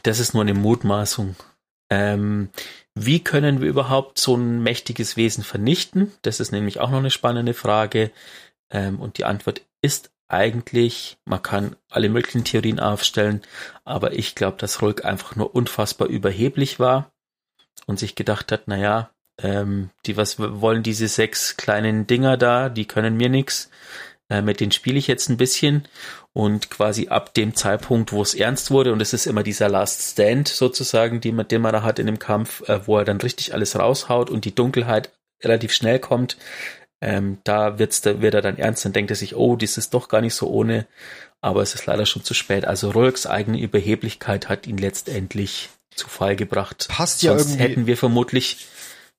Das 0.03 0.19
ist 0.19 0.33
nur 0.33 0.43
eine 0.43 0.53
Mutmaßung. 0.53 1.35
Ähm, 1.89 2.49
wie 2.93 3.23
können 3.23 3.61
wir 3.61 3.69
überhaupt 3.69 4.19
so 4.19 4.35
ein 4.35 4.61
mächtiges 4.61 5.17
Wesen 5.17 5.43
vernichten? 5.43 6.11
Das 6.21 6.39
ist 6.39 6.51
nämlich 6.51 6.79
auch 6.79 6.91
noch 6.91 6.99
eine 6.99 7.11
spannende 7.11 7.53
Frage. 7.53 8.11
Ähm, 8.69 8.99
und 8.99 9.17
die 9.17 9.25
Antwort 9.25 9.61
ist 9.81 10.11
eigentlich, 10.27 11.17
man 11.25 11.41
kann 11.41 11.75
alle 11.89 12.09
möglichen 12.09 12.43
Theorien 12.43 12.79
aufstellen, 12.79 13.41
aber 13.85 14.13
ich 14.13 14.35
glaube, 14.35 14.57
dass 14.57 14.81
Rolk 14.81 15.05
einfach 15.05 15.35
nur 15.35 15.55
unfassbar 15.55 16.07
überheblich 16.07 16.79
war 16.79 17.11
und 17.85 17.99
sich 17.99 18.15
gedacht 18.15 18.51
hat, 18.51 18.67
naja, 18.67 19.11
ähm, 19.41 19.91
die 20.05 20.17
was 20.17 20.39
wollen 20.39 20.83
diese 20.83 21.07
sechs 21.07 21.57
kleinen 21.57 22.07
Dinger 22.07 22.37
da, 22.37 22.69
die 22.69 22.85
können 22.85 23.17
mir 23.17 23.29
nix. 23.29 23.69
Äh, 24.29 24.41
mit 24.41 24.59
denen 24.59 24.71
spiele 24.71 24.97
ich 24.97 25.07
jetzt 25.07 25.29
ein 25.29 25.37
bisschen 25.37 25.87
und 26.33 26.69
quasi 26.69 27.07
ab 27.07 27.33
dem 27.33 27.55
Zeitpunkt, 27.55 28.11
wo 28.11 28.21
es 28.21 28.33
ernst 28.33 28.71
wurde, 28.71 28.91
und 28.91 29.01
es 29.01 29.13
ist 29.13 29.25
immer 29.25 29.43
dieser 29.43 29.69
Last 29.69 30.11
Stand 30.11 30.49
sozusagen, 30.49 31.21
die 31.21 31.31
den 31.31 31.61
man 31.61 31.73
da 31.73 31.83
hat 31.83 31.99
in 31.99 32.07
dem 32.07 32.19
Kampf, 32.19 32.67
äh, 32.67 32.85
wo 32.85 32.97
er 32.97 33.05
dann 33.05 33.21
richtig 33.21 33.53
alles 33.53 33.77
raushaut 33.79 34.29
und 34.29 34.43
die 34.43 34.55
Dunkelheit 34.55 35.13
relativ 35.43 35.71
schnell 35.71 35.99
kommt, 35.99 36.37
ähm, 37.01 37.37
da 37.43 37.79
wird's, 37.79 38.01
da 38.01 38.21
wird 38.21 38.33
er 38.33 38.41
dann 38.41 38.57
ernst 38.57 38.85
und 38.85 38.95
denkt 38.95 39.11
er 39.11 39.15
sich, 39.15 39.35
oh, 39.35 39.55
das 39.55 39.77
ist 39.77 39.93
doch 39.93 40.09
gar 40.09 40.21
nicht 40.21 40.33
so 40.35 40.47
ohne, 40.47 40.87
aber 41.41 41.61
es 41.61 41.75
ist 41.75 41.85
leider 41.85 42.05
schon 42.05 42.23
zu 42.23 42.33
spät. 42.33 42.65
Also 42.65 42.91
Rolks 42.91 43.25
eigene 43.25 43.59
Überheblichkeit 43.59 44.49
hat 44.49 44.67
ihn 44.67 44.77
letztendlich 44.77 45.69
zu 45.91 46.07
Fall 46.07 46.35
gebracht. 46.35 46.87
Passt 46.89 47.23
ja 47.23 47.37
Sonst 47.37 47.51
irgendwie- 47.51 47.63
hätten 47.63 47.87
wir 47.87 47.97
vermutlich 47.97 48.67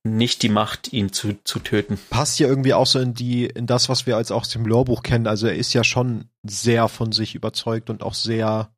nicht 0.04 0.42
die 0.42 0.48
Macht, 0.48 0.92
ihn 0.92 1.12
zu, 1.12 1.34
zu 1.44 1.58
töten. 1.58 1.98
Passt 2.08 2.38
ja 2.38 2.46
irgendwie 2.46 2.72
auch 2.72 2.86
so 2.86 2.98
in 3.00 3.14
die, 3.14 3.46
in 3.46 3.66
das, 3.66 3.88
was 3.88 4.06
wir 4.06 4.16
als 4.16 4.30
auch 4.30 4.42
aus 4.42 4.48
dem 4.50 4.64
Lorbuch 4.64 5.02
kennen. 5.02 5.26
Also 5.26 5.46
er 5.48 5.56
ist 5.56 5.74
ja 5.74 5.84
schon 5.84 6.28
sehr 6.44 6.88
von 6.88 7.12
sich 7.12 7.34
überzeugt 7.34 7.90
und 7.90 8.02
auch 8.02 8.14
sehr 8.14 8.70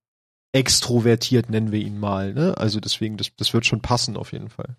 extrovertiert, 0.52 1.48
nennen 1.50 1.72
wir 1.72 1.80
ihn 1.80 2.00
mal. 2.00 2.32
Ne? 2.34 2.56
Also 2.56 2.80
deswegen, 2.80 3.16
das, 3.16 3.28
das 3.36 3.52
wird 3.52 3.66
schon 3.66 3.82
passen 3.82 4.16
auf 4.16 4.32
jeden 4.32 4.48
Fall. 4.48 4.76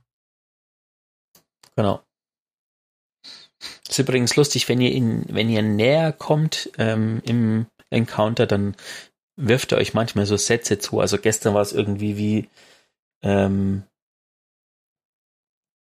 Genau. 1.76 2.02
Ist 3.88 4.00
übrigens 4.00 4.36
lustig, 4.36 4.70
wenn 4.70 4.82
ihr 4.82 4.92
ihn, 4.92 5.26
wenn 5.30 5.50
ihr 5.50 5.62
näher 5.62 6.12
kommt 6.12 6.70
ähm, 6.78 7.22
im 7.26 7.66
Encounter, 7.90 8.48
dann 8.48 8.76
wirft 9.36 9.72
er 9.72 9.78
euch 9.78 9.94
manchmal 9.94 10.26
so 10.26 10.38
Sätze 10.38 10.80
zu. 10.80 11.00
Also 11.00 11.18
gestern 11.18 11.54
war 11.54 11.62
es 11.62 11.74
irgendwie 11.74 12.18
wie 12.18 12.50
ähm, 13.24 13.84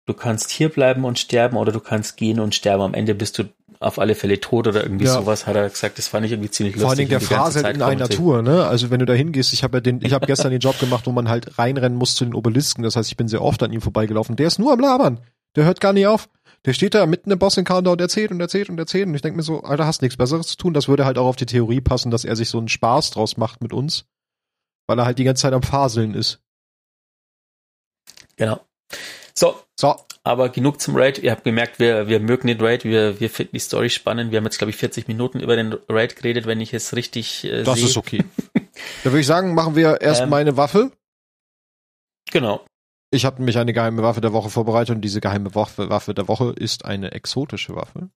du 0.05 0.13
kannst 0.13 0.49
hier 0.51 0.69
bleiben 0.69 1.05
und 1.05 1.19
sterben 1.19 1.57
oder 1.57 1.71
du 1.71 1.79
kannst 1.79 2.17
gehen 2.17 2.39
und 2.39 2.55
sterben. 2.55 2.81
Am 2.81 2.93
Ende 2.93 3.13
bist 3.13 3.37
du 3.37 3.43
auf 3.79 3.99
alle 3.99 4.15
Fälle 4.15 4.39
tot 4.39 4.67
oder 4.67 4.81
irgendwie 4.81 5.05
Ja. 5.05 5.13
sowas, 5.13 5.45
hat 5.45 5.55
er 5.55 5.69
gesagt. 5.69 5.97
Das 5.99 6.07
fand 6.07 6.25
ich 6.25 6.31
irgendwie 6.31 6.49
ziemlich 6.49 6.75
lustig. 6.75 6.87
Vor 6.87 6.95
Dingen 6.95 7.09
der 7.09 7.51
Zeit 7.51 7.75
in 7.75 7.81
einer. 7.83 8.09
Tour, 8.09 8.41
ne? 8.41 8.65
Also 8.65 8.89
wenn 8.89 8.99
du 8.99 9.05
da 9.05 9.13
hingehst, 9.13 9.53
ich 9.53 9.63
habe 9.63 9.77
ja 9.77 9.81
den, 9.81 10.01
ich 10.03 10.13
habe 10.13 10.25
gestern 10.25 10.51
den 10.51 10.61
Job 10.61 10.79
gemacht, 10.79 11.05
wo 11.05 11.11
man 11.11 11.29
halt 11.29 11.59
reinrennen 11.59 11.97
muss 11.97 12.15
zu 12.15 12.25
den 12.25 12.33
Obelisken. 12.33 12.83
Das 12.83 12.95
heißt, 12.95 13.09
ich 13.09 13.17
bin 13.17 13.27
sehr 13.27 13.41
oft 13.43 13.61
an 13.61 13.71
ihm 13.71 13.81
vorbeigelaufen. 13.81 14.35
Der 14.35 14.47
ist 14.47 14.57
nur 14.57 14.73
am 14.73 14.79
Labern. 14.79 15.19
Der 15.55 15.65
hört 15.65 15.79
gar 15.81 15.93
nicht 15.93 16.07
auf. 16.07 16.29
Der 16.67 16.73
steht 16.73 16.93
da 16.93 17.05
mitten 17.05 17.31
im 17.31 17.39
Boss-Encounter 17.39 17.93
und 17.93 18.01
erzählt 18.01 18.29
und 18.29 18.41
erzählt 18.41 18.69
und 18.69 18.77
erzählt. 18.77 19.07
Und 19.07 19.15
ich 19.15 19.21
denke 19.21 19.37
mir 19.37 19.43
so, 19.43 19.63
Alter, 19.63 19.85
hast 19.85 20.01
nichts 20.01 20.17
Besseres 20.17 20.47
zu 20.47 20.57
tun. 20.57 20.73
Das 20.73 20.89
würde 20.89 21.05
halt 21.05 21.17
auch 21.17 21.25
auf 21.25 21.37
die 21.37 21.45
Theorie 21.45 21.79
passen, 21.79 22.11
dass 22.11 22.25
er 22.25 22.35
sich 22.35 22.49
so 22.49 22.57
einen 22.57 22.67
Spaß 22.67 23.11
draus 23.11 23.37
macht 23.37 23.61
mit 23.61 23.71
uns. 23.71 24.05
Weil 24.85 24.99
er 24.99 25.05
halt 25.05 25.17
die 25.17 25.23
ganze 25.23 25.43
Zeit 25.43 25.53
am 25.53 25.63
Faseln 25.63 26.13
ist. 26.13 26.41
Genau. 28.35 28.59
So, 29.33 29.59
So, 29.79 29.95
Aber 30.23 30.49
genug 30.49 30.81
zum 30.81 30.97
Raid. 30.97 31.19
Ihr 31.19 31.31
habt 31.31 31.45
gemerkt, 31.45 31.79
wir, 31.79 32.07
wir 32.09 32.19
mögen 32.19 32.47
den 32.47 32.59
Raid, 32.59 32.83
wir, 32.83 33.19
wir 33.19 33.29
finden 33.29 33.51
die 33.53 33.59
Story 33.59 33.89
spannend. 33.89 34.31
Wir 34.31 34.37
haben 34.37 34.45
jetzt, 34.45 34.57
glaube 34.57 34.71
ich, 34.71 34.77
40 34.77 35.07
Minuten 35.07 35.39
über 35.39 35.55
den 35.55 35.73
Raid 35.87 36.17
geredet, 36.17 36.47
wenn 36.47 36.59
ich 36.59 36.73
es 36.73 36.95
richtig 36.95 37.45
äh, 37.45 37.63
das 37.63 37.75
sehe. 37.77 37.85
ist 37.85 37.95
okay. 37.97 38.25
da 39.03 39.11
würde 39.11 39.21
ich 39.21 39.27
sagen, 39.27 39.53
machen 39.53 39.75
wir 39.77 40.01
erst 40.01 40.23
Ähm. 40.23 40.29
meine 40.29 40.57
Waffe. 40.57 40.91
Genau. 42.29 42.65
Ich 43.09 43.25
habe 43.25 43.37
nämlich 43.37 43.57
eine 43.57 43.73
geheime 43.73 44.03
Waffe 44.03 44.21
der 44.21 44.33
Woche 44.33 44.49
vorbereitet 44.49 44.95
und 44.95 45.01
diese 45.01 45.21
geheime 45.21 45.55
Waffe, 45.55 45.89
Waffe 45.89 46.13
der 46.13 46.27
Woche 46.27 46.51
ist 46.51 46.85
eine 46.85 47.11
exotische 47.11 47.75
Waffe. 47.75 48.09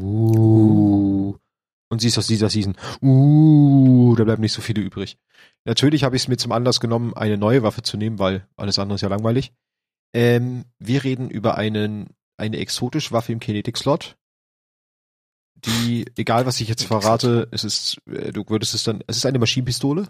Uh. 0.00 1.36
Und 1.90 2.00
sie 2.00 2.08
ist 2.08 2.18
aus 2.18 2.26
dieser 2.26 2.50
Season. 2.50 2.76
Uh, 3.00 4.14
da 4.16 4.24
bleiben 4.24 4.42
nicht 4.42 4.52
so 4.52 4.62
viele 4.62 4.82
übrig. 4.82 5.18
Natürlich 5.64 6.04
habe 6.04 6.16
ich 6.16 6.22
es 6.22 6.28
mir 6.28 6.36
zum 6.36 6.52
Anlass 6.52 6.80
genommen, 6.80 7.14
eine 7.14 7.38
neue 7.38 7.62
Waffe 7.62 7.82
zu 7.82 7.96
nehmen, 7.96 8.18
weil 8.18 8.46
alles 8.56 8.78
andere 8.78 8.96
ist 8.96 9.02
ja 9.02 9.08
langweilig. 9.08 9.52
Ähm, 10.14 10.64
wir 10.78 11.04
reden 11.04 11.30
über 11.30 11.56
einen, 11.56 12.10
eine 12.36 12.58
exotische 12.58 13.12
Waffe 13.12 13.32
im 13.32 13.40
Kinetic-Slot, 13.40 14.16
die, 15.64 16.04
egal 16.16 16.46
was 16.46 16.60
ich 16.60 16.68
jetzt 16.68 16.84
verrate, 16.84 17.48
es 17.50 17.64
ist, 17.64 17.98
äh, 18.06 18.32
du 18.32 18.44
würdest 18.48 18.74
es 18.74 18.84
dann, 18.84 19.02
es 19.06 19.16
ist 19.16 19.26
eine 19.26 19.38
Maschinenpistole. 19.38 20.08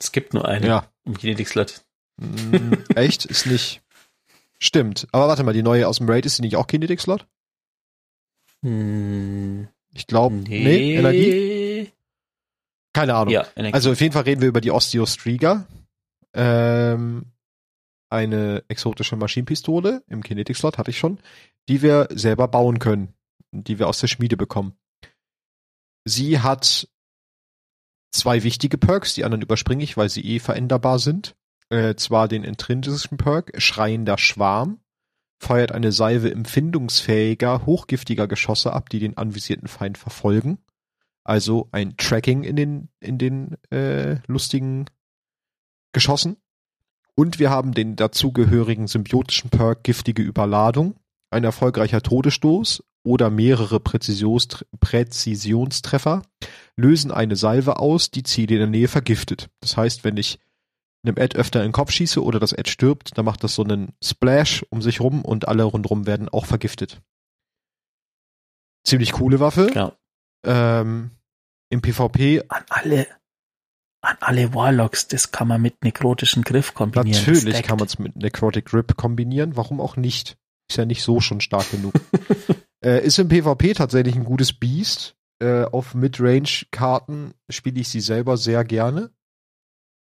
Es 0.00 0.10
gibt 0.12 0.34
nur 0.34 0.46
eine 0.46 0.66
Ja. 0.66 0.92
im 1.04 1.16
Kinetic-Slot. 1.16 1.84
Mm, 2.22 2.72
echt? 2.94 3.24
Ist 3.24 3.46
nicht. 3.46 3.82
Stimmt. 4.58 5.08
Aber 5.12 5.28
warte 5.28 5.42
mal, 5.42 5.52
die 5.52 5.62
neue 5.62 5.88
aus 5.88 5.98
dem 5.98 6.08
Raid 6.08 6.24
ist 6.26 6.38
die 6.38 6.42
nicht 6.42 6.56
auch 6.56 6.66
Kinetic-Slot? 6.66 7.26
Hm, 8.62 9.68
Ich 9.92 10.06
glaube, 10.06 10.36
nee. 10.36 10.94
Energie? 10.96 11.92
Keine 12.92 13.14
Ahnung. 13.14 13.32
Ja, 13.32 13.46
Energie. 13.56 13.74
Also 13.74 13.92
auf 13.92 14.00
jeden 14.00 14.12
Fall 14.12 14.22
reden 14.22 14.40
wir 14.40 14.48
über 14.48 14.60
die 14.60 14.70
Osteostriga. 14.70 15.66
Ähm, 16.34 17.26
eine 18.10 18.62
exotische 18.68 19.16
Maschinenpistole 19.16 20.02
im 20.06 20.22
Kinetic-Slot 20.22 20.78
hatte 20.78 20.90
ich 20.90 20.98
schon, 20.98 21.18
die 21.68 21.82
wir 21.82 22.08
selber 22.10 22.46
bauen 22.48 22.78
können, 22.78 23.14
die 23.50 23.78
wir 23.78 23.88
aus 23.88 24.00
der 24.00 24.08
Schmiede 24.08 24.36
bekommen. 24.36 24.74
Sie 26.04 26.40
hat 26.40 26.88
zwei 28.12 28.42
wichtige 28.42 28.76
Perks, 28.78 29.14
die 29.14 29.24
anderen 29.24 29.42
überspringe 29.42 29.82
ich, 29.82 29.96
weil 29.96 30.08
sie 30.08 30.24
eh 30.24 30.38
veränderbar 30.38 30.98
sind. 30.98 31.34
Äh, 31.72 31.96
zwar 31.96 32.28
den 32.28 32.44
intrinsischen 32.44 33.16
Perk, 33.16 33.52
Schreiender 33.56 34.18
Schwarm, 34.18 34.80
feuert 35.38 35.72
eine 35.72 35.90
Salve 35.90 36.30
empfindungsfähiger, 36.30 37.64
hochgiftiger 37.64 38.28
Geschosse 38.28 38.74
ab, 38.74 38.90
die 38.90 38.98
den 38.98 39.16
anvisierten 39.16 39.68
Feind 39.68 39.96
verfolgen. 39.96 40.58
Also 41.24 41.70
ein 41.72 41.96
Tracking 41.96 42.44
in 42.44 42.56
den, 42.56 42.88
in 43.00 43.16
den 43.16 43.56
äh, 43.70 44.16
lustigen 44.26 44.84
Geschossen. 45.94 46.36
Und 47.14 47.38
wir 47.38 47.48
haben 47.48 47.72
den 47.72 47.96
dazugehörigen 47.96 48.86
symbiotischen 48.86 49.48
Perk 49.48 49.82
Giftige 49.82 50.20
Überladung, 50.20 50.96
ein 51.30 51.44
erfolgreicher 51.44 52.02
Todesstoß 52.02 52.84
oder 53.02 53.30
mehrere 53.30 53.80
Präzisions 53.80 54.66
Präzisionstreffer 54.78 56.20
lösen 56.76 57.10
eine 57.12 57.36
Salve 57.36 57.78
aus, 57.78 58.10
die 58.10 58.24
Ziele 58.24 58.56
in 58.56 58.60
der 58.60 58.68
Nähe 58.68 58.88
vergiftet. 58.88 59.48
Das 59.60 59.78
heißt, 59.78 60.04
wenn 60.04 60.18
ich 60.18 60.38
einem 61.04 61.16
Ad 61.18 61.36
öfter 61.36 61.60
in 61.60 61.68
den 61.68 61.72
Kopf 61.72 61.90
schieße 61.90 62.22
oder 62.22 62.38
das 62.38 62.52
Ad 62.52 62.70
stirbt, 62.70 63.16
dann 63.16 63.24
macht 63.24 63.42
das 63.44 63.54
so 63.54 63.64
einen 63.64 63.94
Splash 64.02 64.64
um 64.70 64.82
sich 64.82 65.00
rum 65.00 65.24
und 65.24 65.48
alle 65.48 65.64
rundrum 65.64 66.06
werden 66.06 66.28
auch 66.28 66.46
vergiftet. 66.46 67.02
Ziemlich 68.84 69.12
coole 69.12 69.40
Waffe. 69.40 69.70
ja. 69.74 69.92
Ähm, 70.44 71.12
Im 71.70 71.82
PvP 71.82 72.42
An 72.48 72.64
alle, 72.68 73.06
an 74.00 74.16
alle 74.20 74.54
Warlocks, 74.54 75.06
das 75.06 75.30
kann 75.30 75.46
man 75.46 75.62
mit 75.62 75.84
nekrotischen 75.84 76.42
Griff 76.42 76.74
kombinieren. 76.74 77.24
Natürlich 77.24 77.62
kann 77.62 77.78
man 77.78 77.86
es 77.86 77.98
mit 78.00 78.16
Necrotic 78.16 78.64
Grip 78.64 78.96
kombinieren. 78.96 79.56
Warum 79.56 79.80
auch 79.80 79.96
nicht? 79.96 80.36
Ist 80.68 80.76
ja 80.76 80.84
nicht 80.84 81.02
so 81.02 81.20
schon 81.20 81.40
stark 81.40 81.70
genug. 81.70 81.94
äh, 82.84 83.04
ist 83.04 83.18
im 83.18 83.28
PvP 83.28 83.74
tatsächlich 83.74 84.16
ein 84.16 84.24
gutes 84.24 84.52
Beast. 84.52 85.14
Äh, 85.40 85.64
auf 85.64 85.94
Midrange-Karten 85.94 87.34
spiele 87.48 87.80
ich 87.80 87.88
sie 87.88 88.00
selber 88.00 88.36
sehr 88.36 88.64
gerne. 88.64 89.10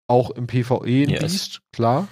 Auch 0.08 0.30
im 0.32 0.48
PvE 0.48 1.04
ein 1.04 1.10
Yes. 1.10 1.22
Beast, 1.22 1.62
klar. 1.72 2.08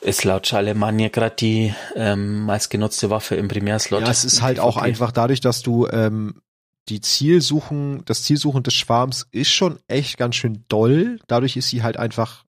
Ist 0.00 0.24
laut 0.24 0.46
Charlemagne 0.46 1.10
gerade 1.10 1.34
die 1.34 1.74
ähm, 1.96 2.44
meistgenutzte 2.44 3.10
Waffe 3.10 3.34
im 3.34 3.48
Primärslot. 3.48 4.02
Ja, 4.02 4.10
es 4.10 4.24
ist 4.24 4.42
halt 4.42 4.60
auch 4.60 4.76
PvP. 4.76 4.86
einfach 4.86 5.12
dadurch, 5.12 5.40
dass 5.40 5.62
du 5.62 5.88
ähm, 5.88 6.40
die 6.88 7.00
Zielsuchen, 7.00 8.04
das 8.04 8.22
Zielsuchen 8.22 8.62
des 8.62 8.74
Schwarms 8.74 9.26
ist 9.32 9.50
schon 9.50 9.78
echt 9.88 10.16
ganz 10.16 10.36
schön 10.36 10.64
doll. 10.68 11.18
Dadurch 11.26 11.56
ist 11.56 11.68
sie 11.68 11.82
halt 11.82 11.96
einfach 11.96 12.44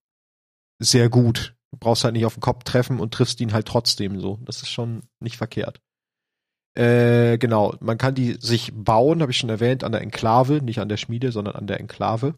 sehr 0.79 1.09
gut. 1.09 1.55
Du 1.73 1.79
brauchst 1.79 2.05
halt 2.05 2.15
nicht 2.15 2.25
auf 2.25 2.35
den 2.35 2.41
Kopf 2.41 2.65
treffen 2.65 3.01
und 3.01 3.13
triffst 3.13 3.41
ihn 3.41 3.53
halt 3.53 3.67
trotzdem 3.67 4.21
so. 4.21 4.39
Das 4.45 4.63
ist 4.63 4.71
schon 4.71 5.03
nicht 5.21 5.37
verkehrt. 5.37 5.81
Äh, 6.75 7.37
genau, 7.39 7.75
man 7.81 7.99
kann 7.99 8.15
die 8.15 8.35
sich 8.35 8.73
bauen, 8.73 9.23
habe 9.23 9.33
ich 9.33 9.39
schon 9.39 9.51
erwähnt, 9.51 9.83
an 9.83 9.93
der 9.93 10.01
Enklave, 10.03 10.63
nicht 10.63 10.79
an 10.79 10.89
der 10.89 10.97
Schmiede, 10.97 11.33
sondern 11.33 11.57
an 11.57 11.67
der 11.67 11.81
Enklave. 11.81 12.37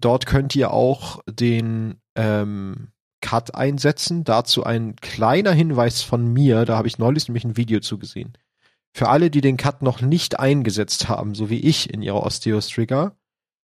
Dort 0.00 0.26
könnt 0.26 0.54
ihr 0.54 0.72
auch 0.72 1.20
den 1.28 2.00
ähm, 2.14 2.88
Cut 3.20 3.54
einsetzen. 3.54 4.24
Dazu 4.24 4.64
ein 4.64 4.96
kleiner 4.96 5.52
Hinweis 5.52 6.02
von 6.02 6.32
mir, 6.32 6.64
da 6.64 6.76
habe 6.76 6.88
ich 6.88 6.98
neulich 6.98 7.28
nämlich 7.28 7.44
ein 7.44 7.56
Video 7.56 7.80
zugesehen. 7.80 8.36
Für 8.92 9.08
alle, 9.08 9.30
die 9.30 9.40
den 9.40 9.56
Cut 9.56 9.82
noch 9.82 10.00
nicht 10.00 10.38
eingesetzt 10.38 11.08
haben, 11.08 11.34
so 11.34 11.50
wie 11.50 11.58
ich 11.58 11.92
in 11.92 12.02
ihrer 12.02 12.22
Osteostrigger, 12.22 13.16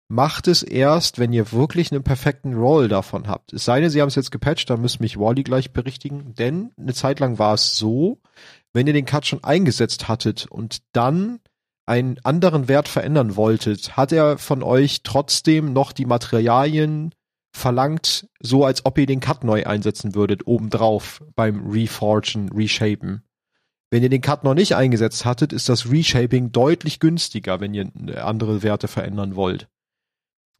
macht 0.08 0.48
es 0.48 0.62
erst, 0.62 1.18
wenn 1.18 1.32
ihr 1.32 1.52
wirklich 1.52 1.92
einen 1.92 2.02
perfekten 2.02 2.54
Roll 2.54 2.88
davon 2.88 3.28
habt. 3.28 3.52
Es 3.52 3.64
sei 3.64 3.80
denn, 3.80 3.90
sie 3.90 4.00
haben 4.00 4.08
es 4.08 4.14
jetzt 4.14 4.30
gepatcht, 4.30 4.68
dann 4.70 4.80
müsste 4.80 5.02
mich 5.02 5.18
Wally 5.18 5.42
gleich 5.42 5.72
berichtigen, 5.72 6.34
denn 6.34 6.72
eine 6.78 6.94
Zeit 6.94 7.20
lang 7.20 7.38
war 7.38 7.54
es 7.54 7.76
so, 7.76 8.20
wenn 8.72 8.86
ihr 8.86 8.92
den 8.92 9.06
Cut 9.06 9.26
schon 9.26 9.44
eingesetzt 9.44 10.08
hattet 10.08 10.46
und 10.46 10.82
dann 10.92 11.40
einen 11.86 12.18
anderen 12.24 12.68
Wert 12.68 12.88
verändern 12.88 13.36
wolltet, 13.36 13.96
hat 13.96 14.12
er 14.12 14.38
von 14.38 14.62
euch 14.62 15.02
trotzdem 15.02 15.72
noch 15.72 15.92
die 15.92 16.06
Materialien 16.06 17.14
verlangt, 17.54 18.28
so 18.40 18.64
als 18.64 18.84
ob 18.84 18.98
ihr 18.98 19.06
den 19.06 19.20
Cut 19.20 19.44
neu 19.44 19.64
einsetzen 19.64 20.14
würdet, 20.14 20.46
obendrauf 20.46 21.22
beim 21.36 21.70
Reforgen, 21.70 22.50
Reshapen. 22.52 23.22
Wenn 23.90 24.02
ihr 24.02 24.08
den 24.08 24.22
Cut 24.22 24.42
noch 24.42 24.54
nicht 24.54 24.74
eingesetzt 24.74 25.24
hattet, 25.24 25.52
ist 25.52 25.68
das 25.68 25.90
Reshaping 25.90 26.50
deutlich 26.50 26.98
günstiger, 26.98 27.60
wenn 27.60 27.74
ihr 27.74 27.90
andere 28.24 28.62
Werte 28.62 28.88
verändern 28.88 29.36
wollt. 29.36 29.68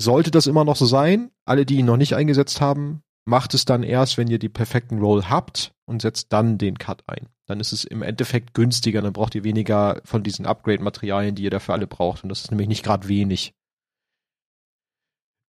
Sollte 0.00 0.30
das 0.30 0.46
immer 0.46 0.64
noch 0.64 0.76
so 0.76 0.86
sein, 0.86 1.30
alle, 1.44 1.66
die 1.66 1.76
ihn 1.76 1.86
noch 1.86 1.96
nicht 1.96 2.14
eingesetzt 2.14 2.60
haben, 2.60 3.02
macht 3.24 3.54
es 3.54 3.64
dann 3.64 3.82
erst, 3.82 4.18
wenn 4.18 4.28
ihr 4.28 4.38
die 4.38 4.48
perfekten 4.48 4.98
Roll 4.98 5.24
habt 5.24 5.74
und 5.86 6.02
setzt 6.02 6.32
dann 6.32 6.58
den 6.58 6.78
Cut 6.78 7.02
ein. 7.06 7.28
Dann 7.46 7.60
ist 7.60 7.72
es 7.72 7.84
im 7.84 8.02
Endeffekt 8.02 8.54
günstiger, 8.54 9.02
dann 9.02 9.12
braucht 9.12 9.34
ihr 9.34 9.44
weniger 9.44 10.00
von 10.04 10.22
diesen 10.22 10.46
Upgrade-Materialien, 10.46 11.34
die 11.34 11.44
ihr 11.44 11.50
dafür 11.50 11.74
alle 11.74 11.86
braucht. 11.86 12.22
Und 12.22 12.28
das 12.28 12.42
ist 12.42 12.50
nämlich 12.50 12.68
nicht 12.68 12.84
gerade 12.84 13.08
wenig. 13.08 13.54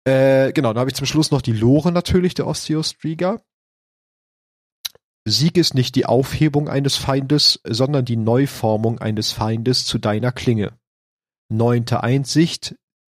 Äh, 0.05 0.51
genau, 0.53 0.73
dann 0.73 0.79
habe 0.79 0.89
ich 0.89 0.95
zum 0.95 1.05
Schluss 1.05 1.31
noch 1.31 1.41
die 1.41 1.53
Lore 1.53 1.91
natürlich 1.91 2.33
der 2.33 2.47
Osteostriga. 2.47 3.41
Sieg 5.25 5.57
ist 5.57 5.75
nicht 5.75 5.95
die 5.95 6.05
Aufhebung 6.05 6.69
eines 6.69 6.95
Feindes, 6.95 7.59
sondern 7.67 8.05
die 8.05 8.15
Neuformung 8.15 8.99
eines 8.99 9.31
Feindes 9.31 9.85
zu 9.85 9.99
deiner 9.99 10.31
Klinge. 10.31 10.79
Neunte 11.49 12.01
Einsicht, 12.03 12.75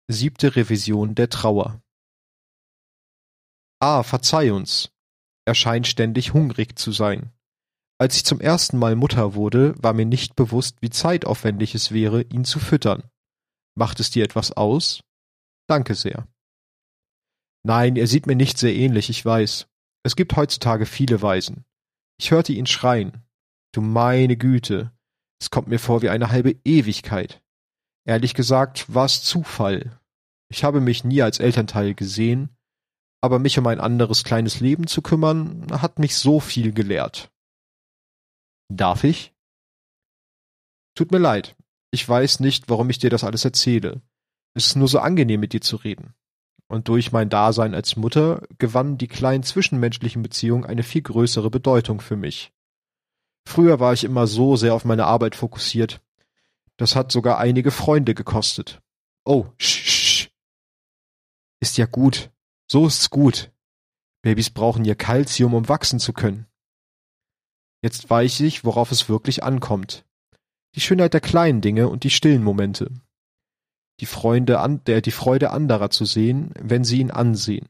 siebte 0.07 0.55
Revision 0.55 1.15
der 1.15 1.29
Trauer. 1.29 1.81
Ah, 3.81 4.03
verzeih 4.03 4.53
uns. 4.53 4.91
Er 5.45 5.55
scheint 5.55 5.87
ständig 5.87 6.33
hungrig 6.33 6.77
zu 6.77 6.91
sein. 6.91 7.31
Als 7.97 8.15
ich 8.15 8.23
zum 8.23 8.39
ersten 8.39 8.77
Mal 8.77 8.95
Mutter 8.95 9.33
wurde, 9.33 9.73
war 9.81 9.93
mir 9.93 10.05
nicht 10.05 10.35
bewusst, 10.35 10.77
wie 10.81 10.91
zeitaufwendig 10.91 11.73
es 11.73 11.91
wäre, 11.91 12.21
ihn 12.21 12.45
zu 12.45 12.59
füttern. 12.59 13.09
Macht 13.75 13.99
es 13.99 14.11
dir 14.11 14.23
etwas 14.23 14.51
aus? 14.51 15.01
Danke 15.67 15.95
sehr. 15.95 16.27
Nein, 17.63 17.95
er 17.95 18.05
sieht 18.05 18.27
mir 18.27 18.35
nicht 18.35 18.59
sehr 18.59 18.75
ähnlich, 18.75 19.09
ich 19.09 19.25
weiß. 19.25 19.67
Es 20.03 20.15
gibt 20.15 20.35
heutzutage 20.35 20.85
viele 20.85 21.23
Waisen. 21.23 21.65
Ich 22.19 22.29
hörte 22.29 22.53
ihn 22.53 22.67
schreien. 22.67 23.23
Du 23.71 23.81
meine 23.81 24.37
Güte. 24.37 24.91
Es 25.39 25.49
kommt 25.49 25.69
mir 25.69 25.79
vor 25.79 26.03
wie 26.03 26.09
eine 26.09 26.29
halbe 26.29 26.55
Ewigkeit. 26.65 27.41
Ehrlich 28.05 28.35
gesagt 28.35 28.93
war 28.93 29.05
es 29.05 29.23
Zufall. 29.23 29.99
Ich 30.49 30.63
habe 30.63 30.81
mich 30.81 31.03
nie 31.03 31.23
als 31.23 31.39
Elternteil 31.39 31.95
gesehen, 31.95 32.55
aber 33.21 33.39
mich 33.39 33.57
um 33.59 33.67
ein 33.67 33.79
anderes 33.79 34.23
kleines 34.23 34.59
Leben 34.59 34.87
zu 34.87 35.01
kümmern, 35.01 35.67
hat 35.71 35.99
mich 35.99 36.15
so 36.15 36.39
viel 36.39 36.73
gelehrt. 36.73 37.31
Darf 38.69 39.03
ich? 39.03 39.33
Tut 40.95 41.11
mir 41.11 41.19
leid. 41.19 41.55
Ich 41.91 42.07
weiß 42.07 42.39
nicht, 42.39 42.69
warum 42.69 42.89
ich 42.89 42.99
dir 42.99 43.09
das 43.09 43.23
alles 43.23 43.45
erzähle. 43.45 44.01
Es 44.53 44.67
ist 44.67 44.75
nur 44.75 44.87
so 44.87 44.99
angenehm, 44.99 45.39
mit 45.39 45.53
dir 45.53 45.61
zu 45.61 45.75
reden. 45.77 46.13
Und 46.67 46.87
durch 46.87 47.11
mein 47.11 47.29
Dasein 47.29 47.75
als 47.75 47.95
Mutter 47.97 48.47
gewannen 48.57 48.97
die 48.97 49.09
kleinen 49.09 49.43
zwischenmenschlichen 49.43 50.23
Beziehungen 50.23 50.65
eine 50.65 50.83
viel 50.83 51.01
größere 51.01 51.49
Bedeutung 51.49 51.99
für 51.99 52.15
mich. 52.15 52.53
Früher 53.45 53.79
war 53.79 53.93
ich 53.93 54.03
immer 54.03 54.25
so 54.27 54.55
sehr 54.55 54.73
auf 54.73 54.85
meine 54.85 55.05
Arbeit 55.05 55.35
fokussiert. 55.35 56.01
Das 56.77 56.95
hat 56.95 57.11
sogar 57.11 57.39
einige 57.39 57.71
Freunde 57.71 58.13
gekostet. 58.15 58.81
Oh, 59.25 59.47
sch, 59.57 59.89
sch. 59.89 60.29
Ist 61.59 61.77
ja 61.77 61.85
gut. 61.85 62.31
So 62.71 62.87
ist's 62.87 63.09
gut. 63.09 63.51
Babys 64.21 64.49
brauchen 64.49 64.85
ja 64.85 64.95
Kalzium, 64.95 65.53
um 65.53 65.67
wachsen 65.67 65.99
zu 65.99 66.13
können. 66.13 66.47
Jetzt 67.83 68.09
weiß 68.09 68.39
ich, 68.39 68.63
worauf 68.63 68.93
es 68.93 69.09
wirklich 69.09 69.43
ankommt. 69.43 70.05
Die 70.75 70.79
Schönheit 70.79 71.13
der 71.13 71.19
kleinen 71.19 71.59
Dinge 71.59 71.89
und 71.89 72.05
die 72.05 72.09
stillen 72.09 72.45
Momente. 72.45 72.89
Die 73.99 74.05
Freunde 74.05 74.61
an, 74.61 74.81
der, 74.85 75.01
die 75.01 75.11
Freude 75.11 75.51
anderer 75.51 75.89
zu 75.89 76.05
sehen, 76.05 76.53
wenn 76.57 76.85
sie 76.85 77.01
ihn 77.01 77.11
ansehen. 77.11 77.67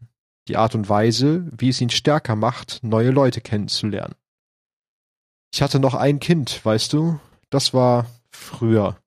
Die 0.47 0.57
Art 0.57 0.75
und 0.75 0.87
Weise, 0.87 1.49
wie 1.51 1.69
es 1.69 1.81
ihn 1.81 1.89
stärker 1.89 2.35
macht, 2.35 2.83
neue 2.83 3.09
Leute 3.09 3.41
kennenzulernen. 3.41 4.13
Ich 5.51 5.63
hatte 5.63 5.79
noch 5.79 5.95
ein 5.95 6.19
Kind, 6.19 6.63
weißt 6.63 6.93
du? 6.93 7.19
Das 7.49 7.73
war 7.73 8.05
früher. 8.29 9.01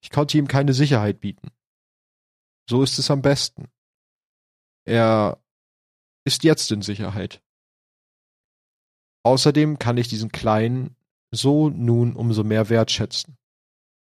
Ich 0.00 0.10
konnte 0.10 0.38
ihm 0.38 0.46
keine 0.46 0.74
Sicherheit 0.74 1.20
bieten. 1.20 1.48
So 2.70 2.84
ist 2.84 3.00
es 3.00 3.10
am 3.10 3.20
besten. 3.20 3.68
Er 4.84 5.42
ist 6.24 6.44
jetzt 6.44 6.70
in 6.70 6.82
Sicherheit. 6.82 7.42
Außerdem 9.24 9.78
kann 9.78 9.96
ich 9.96 10.08
diesen 10.08 10.32
Kleinen 10.32 10.96
so 11.32 11.68
nun 11.68 12.16
umso 12.16 12.44
mehr 12.44 12.68
wertschätzen. 12.68 13.38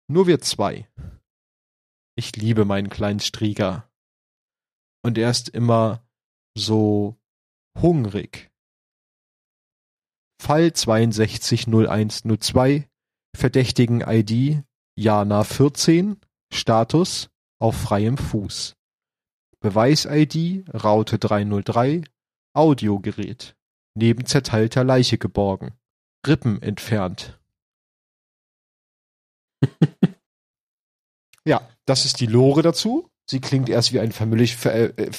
Nur 0.08 0.26
wir 0.26 0.40
zwei. 0.40 0.88
Ich 2.16 2.34
liebe 2.36 2.64
meinen 2.64 2.88
kleinen 2.88 3.20
Strieger. 3.20 3.88
Und 5.02 5.18
er 5.18 5.30
ist 5.30 5.48
immer 5.48 6.04
so 6.56 7.16
hungrig. 7.80 8.50
Fall 10.40 10.74
620102, 10.74 12.88
verdächtigen 13.36 14.00
ID 14.00 14.64
Jana 14.98 15.44
14, 15.44 16.20
Status 16.52 17.28
auf 17.60 17.76
freiem 17.76 18.16
Fuß. 18.16 18.75
Beweis-ID 19.60 20.64
Raute 20.72 21.18
303, 21.18 22.02
Audiogerät, 22.54 23.56
neben 23.94 24.26
zerteilter 24.26 24.84
Leiche 24.84 25.18
geborgen. 25.18 25.74
Rippen 26.26 26.60
entfernt. 26.62 27.38
ja, 31.46 31.68
das 31.86 32.04
ist 32.04 32.20
die 32.20 32.26
Lore 32.26 32.62
dazu. 32.62 33.10
Sie 33.28 33.40
klingt 33.40 33.68
erst 33.68 33.92
wie 33.92 34.00
ein 34.00 34.12
familisch, 34.12 34.64
äh, 34.66 34.86
äh, 34.86 35.10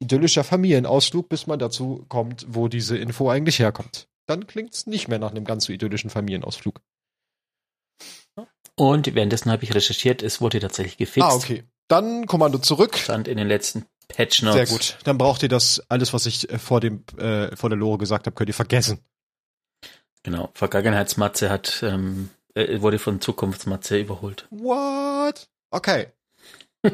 idyllischer 0.00 0.44
Familienausflug, 0.44 1.28
bis 1.28 1.46
man 1.46 1.58
dazu 1.58 2.04
kommt, 2.08 2.46
wo 2.48 2.68
diese 2.68 2.98
Info 2.98 3.30
eigentlich 3.30 3.58
herkommt. 3.58 4.08
Dann 4.26 4.46
klingt 4.46 4.74
es 4.74 4.86
nicht 4.86 5.08
mehr 5.08 5.18
nach 5.18 5.30
einem 5.30 5.44
ganz 5.44 5.64
so 5.66 5.72
idyllischen 5.72 6.10
Familienausflug. 6.10 6.80
Und 8.76 9.14
währenddessen 9.14 9.50
habe 9.50 9.62
ich 9.64 9.74
recherchiert, 9.74 10.22
es 10.22 10.40
wurde 10.40 10.58
tatsächlich 10.58 10.96
gefixt. 10.96 11.28
Ah, 11.28 11.34
okay. 11.34 11.64
Dann 11.88 12.26
Kommando 12.26 12.58
zurück. 12.58 12.96
Stand 12.96 13.28
in 13.28 13.36
den 13.36 13.48
letzten 13.48 13.86
Patch 14.08 14.42
Notes. 14.42 14.68
Sehr 14.68 14.78
gut. 14.78 14.98
Dann 15.04 15.18
braucht 15.18 15.42
ihr 15.42 15.48
das, 15.48 15.82
alles, 15.88 16.12
was 16.12 16.26
ich 16.26 16.50
äh, 16.50 16.58
vor 16.58 16.80
dem, 16.80 17.04
äh, 17.18 17.54
vor 17.56 17.70
der 17.70 17.78
Lore 17.78 17.98
gesagt 17.98 18.26
habe, 18.26 18.34
könnt 18.34 18.48
ihr 18.48 18.54
vergessen. 18.54 19.00
Genau. 20.22 20.50
Vergangenheitsmatze 20.54 21.50
hat, 21.50 21.82
ähm, 21.82 22.30
äh, 22.54 22.80
wurde 22.80 22.98
von 22.98 23.20
Zukunftsmatze 23.20 23.98
überholt. 23.98 24.46
What? 24.50 25.48
Okay. 25.70 26.08
äh, 26.82 26.90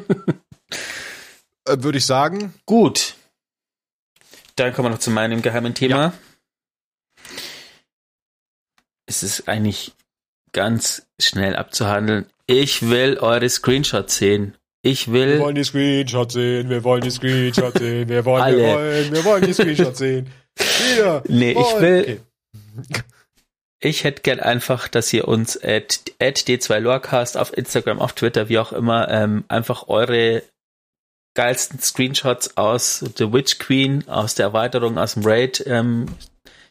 Würde 1.67 1.99
ich 1.99 2.07
sagen. 2.07 2.55
Gut. 2.67 3.15
Dann 4.57 4.73
kommen 4.73 4.87
wir 4.87 4.91
noch 4.91 4.99
zu 4.99 5.11
meinem 5.11 5.43
geheimen 5.43 5.75
Thema. 5.75 5.97
Ja. 5.97 6.13
Es 9.07 9.23
ist 9.23 9.49
eigentlich 9.49 9.93
ganz 10.53 11.07
schnell 11.21 11.57
abzuhandeln. 11.57 12.27
Ich 12.47 12.89
will 12.89 13.19
eure 13.19 13.49
Screenshots 13.49 14.17
sehen. 14.17 14.57
Ich 14.83 15.13
will. 15.13 15.35
Wir 15.35 15.41
wollen 15.41 15.55
die 15.55 15.65
Screenshots 15.65 16.35
sehen, 16.35 16.71
wir 16.71 16.83
wollen 16.85 17.03
die 17.03 17.11
Screenshots 17.11 17.79
sehen, 17.79 18.09
wir 18.09 18.25
wollen, 18.25 18.43
Alle. 18.43 18.57
wir 18.57 18.75
wollen, 18.75 19.13
wir 19.13 19.25
wollen 19.25 19.45
die 19.45 19.53
Screenshots 19.53 19.99
sehen. 19.99 20.31
Hier. 20.59 21.23
Nee, 21.29 21.55
wollen. 21.55 21.67
ich 21.67 21.81
will. 21.81 22.21
Okay. 22.79 23.03
Ich 23.83 24.05
hätte 24.05 24.23
gern 24.23 24.41
einfach, 24.41 24.89
dass 24.89 25.13
ihr 25.13 25.27
uns 25.27 25.57
at, 25.63 26.03
at 26.19 26.39
d2lorecast 26.39 27.39
auf 27.39 27.57
Instagram, 27.57 27.99
auf 27.99 28.13
Twitter, 28.13 28.51
wie 28.51 28.59
auch 28.59 28.73
immer, 28.73 29.11
ähm, 29.11 29.45
einfach 29.49 29.89
eure 29.89 30.43
geilsten 31.35 31.81
Screenshots 31.81 32.59
aus 32.59 32.99
The 33.17 33.33
Witch 33.33 33.59
Queen, 33.59 34.07
aus 34.09 34.35
der 34.35 34.47
Erweiterung, 34.47 34.99
aus 34.99 35.15
dem 35.15 35.25
Raid 35.25 35.65
ähm, 35.67 36.07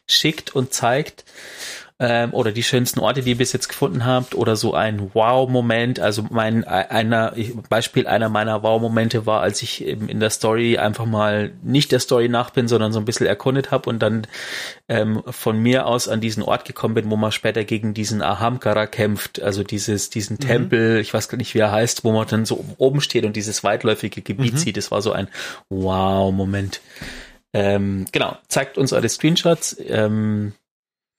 schickt 0.08 0.54
und 0.54 0.72
zeigt 0.72 1.24
ähm, 2.02 2.32
oder 2.32 2.50
die 2.50 2.62
schönsten 2.62 2.98
Orte, 2.98 3.20
die 3.20 3.30
ihr 3.30 3.36
bis 3.36 3.52
jetzt 3.52 3.68
gefunden 3.68 4.06
habt 4.06 4.34
oder 4.34 4.56
so 4.56 4.72
ein 4.72 5.10
Wow-Moment. 5.12 6.00
Also 6.00 6.24
mein 6.30 6.64
einer 6.64 7.34
Beispiel 7.68 8.06
einer 8.06 8.30
meiner 8.30 8.62
Wow-Momente 8.62 9.26
war, 9.26 9.42
als 9.42 9.60
ich 9.60 9.84
eben 9.84 10.08
in 10.08 10.18
der 10.18 10.30
Story 10.30 10.78
einfach 10.78 11.04
mal 11.04 11.52
nicht 11.62 11.92
der 11.92 12.00
Story 12.00 12.30
nach 12.30 12.50
bin, 12.50 12.68
sondern 12.68 12.92
so 12.92 12.98
ein 12.98 13.04
bisschen 13.04 13.26
erkundet 13.26 13.70
habe 13.70 13.90
und 13.90 13.98
dann 13.98 14.26
ähm, 14.88 15.22
von 15.28 15.58
mir 15.58 15.86
aus 15.86 16.08
an 16.08 16.22
diesen 16.22 16.42
Ort 16.42 16.64
gekommen 16.64 16.94
bin, 16.94 17.10
wo 17.10 17.16
man 17.16 17.32
später 17.32 17.64
gegen 17.64 17.92
diesen 17.92 18.22
Ahamkara 18.22 18.86
kämpft, 18.86 19.42
also 19.42 19.62
dieses 19.62 20.08
diesen 20.08 20.38
mhm. 20.40 20.46
Tempel, 20.46 21.00
ich 21.00 21.12
weiß 21.12 21.28
gar 21.28 21.36
nicht, 21.36 21.54
wie 21.54 21.58
er 21.58 21.70
heißt, 21.70 22.02
wo 22.02 22.12
man 22.12 22.26
dann 22.26 22.46
so 22.46 22.64
oben 22.78 23.02
steht 23.02 23.26
und 23.26 23.36
dieses 23.36 23.62
weitläufige 23.62 24.22
Gebiet 24.22 24.54
mhm. 24.54 24.58
sieht. 24.58 24.78
Das 24.78 24.90
war 24.90 25.02
so 25.02 25.12
ein 25.12 25.28
Wow-Moment. 25.68 26.80
Ähm, 27.52 28.06
genau, 28.12 28.38
zeigt 28.48 28.78
uns 28.78 28.92
eure 28.92 29.08
Screenshots. 29.08 29.76
Ähm, 29.86 30.54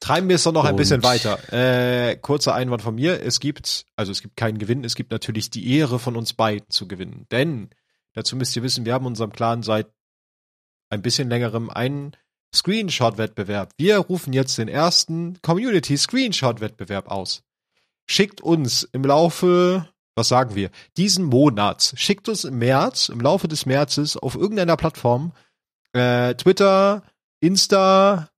Treiben 0.01 0.27
wir 0.29 0.35
es 0.35 0.43
doch 0.43 0.51
noch 0.51 0.65
ein 0.65 0.75
bisschen 0.75 1.03
weiter. 1.03 1.37
Äh, 1.53 2.17
kurzer 2.17 2.55
Einwand 2.55 2.81
von 2.81 2.95
mir. 2.95 3.21
Es 3.21 3.39
gibt, 3.39 3.85
also 3.95 4.11
es 4.11 4.23
gibt 4.23 4.35
keinen 4.35 4.57
Gewinn, 4.57 4.83
es 4.83 4.95
gibt 4.95 5.11
natürlich 5.11 5.51
die 5.51 5.77
Ehre 5.77 5.99
von 5.99 6.17
uns 6.17 6.33
beiden 6.33 6.67
zu 6.69 6.87
gewinnen. 6.87 7.27
Denn, 7.29 7.69
dazu 8.13 8.35
müsst 8.35 8.55
ihr 8.55 8.63
wissen, 8.63 8.83
wir 8.83 8.95
haben 8.95 9.05
unserem 9.05 9.31
Clan 9.31 9.61
seit 9.61 9.87
ein 10.89 11.03
bisschen 11.03 11.29
längerem 11.29 11.69
einen 11.69 12.17
Screenshot-Wettbewerb. 12.53 13.73
Wir 13.77 13.99
rufen 13.99 14.33
jetzt 14.33 14.57
den 14.57 14.67
ersten 14.67 15.39
Community-Screenshot-Wettbewerb 15.43 17.07
aus. 17.07 17.43
Schickt 18.07 18.41
uns 18.41 18.83
im 18.83 19.03
Laufe, 19.03 19.87
was 20.15 20.29
sagen 20.29 20.55
wir, 20.55 20.71
diesen 20.97 21.25
Monats, 21.25 21.93
schickt 21.95 22.27
uns 22.27 22.43
im 22.43 22.57
März, 22.57 23.09
im 23.09 23.21
Laufe 23.21 23.47
des 23.47 23.67
Märzes 23.67 24.17
auf 24.17 24.33
irgendeiner 24.33 24.77
Plattform, 24.77 25.31
äh, 25.93 26.33
Twitter, 26.33 27.03
Insta, 27.39 28.30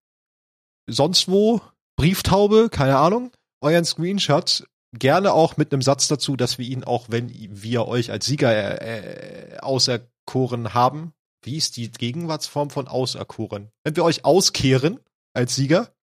sonst 0.88 1.30
wo, 1.30 1.62
Brieftaube, 1.96 2.70
keine 2.70 2.98
Ahnung, 2.98 3.32
euren 3.62 3.86
Screenshot 3.86 4.66
gerne 4.94 5.34
auch 5.34 5.58
mit 5.58 5.74
einem 5.74 5.82
Satz 5.82 6.08
dazu, 6.08 6.36
dass 6.36 6.58
wir 6.58 6.68
ihn 6.68 6.84
auch, 6.84 7.08
wenn 7.10 7.32
wir 7.34 7.88
euch 7.88 8.12
als 8.12 8.26
Sieger 8.26 8.82
äh, 8.82 9.56
äh, 9.56 9.60
auserkoren 9.60 10.74
haben, 10.74 11.14
wie 11.44 11.58
ist 11.58 11.78
die 11.78 11.92
Gegenwartsform 11.92 12.70
von 12.70 12.88
auserkoren? 12.88 13.70
Wenn 13.84 13.96
wir 13.96 14.04
euch 14.04 14.24
auskehren 14.24 15.00
als 15.34 15.56
Sieger? 15.56 15.94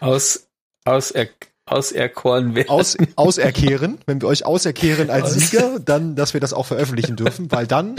Aus, 0.00 0.48
auser, 0.84 1.26
auserkoren 1.70 2.54
werden. 2.54 2.68
Aus, 2.68 2.96
auserkehren, 3.16 3.98
wenn 4.06 4.20
wir 4.20 4.28
euch 4.28 4.44
auserkehren 4.44 5.10
als 5.10 5.24
Aus. 5.24 5.34
Sieger, 5.34 5.80
dann, 5.80 6.16
dass 6.16 6.34
wir 6.34 6.40
das 6.40 6.52
auch 6.52 6.66
veröffentlichen 6.66 7.16
dürfen, 7.16 7.50
weil 7.50 7.66
dann 7.66 7.96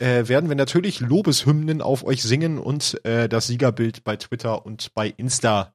äh, 0.00 0.28
werden 0.28 0.48
wir 0.48 0.56
natürlich 0.56 1.00
Lobeshymnen 1.00 1.82
auf 1.82 2.04
euch 2.04 2.22
singen 2.22 2.58
und 2.58 3.04
äh, 3.04 3.28
das 3.28 3.48
Siegerbild 3.48 4.04
bei 4.04 4.16
Twitter 4.16 4.64
und 4.64 4.94
bei 4.94 5.08
Insta 5.08 5.74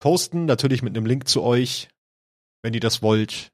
posten, 0.00 0.46
natürlich 0.46 0.82
mit 0.82 0.96
einem 0.96 1.06
Link 1.06 1.28
zu 1.28 1.42
euch, 1.42 1.88
wenn 2.62 2.74
ihr 2.74 2.80
das 2.80 3.02
wollt. 3.02 3.52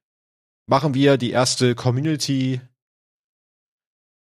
Machen 0.66 0.94
wir 0.94 1.16
die 1.16 1.30
erste 1.30 1.74
Community 1.74 2.60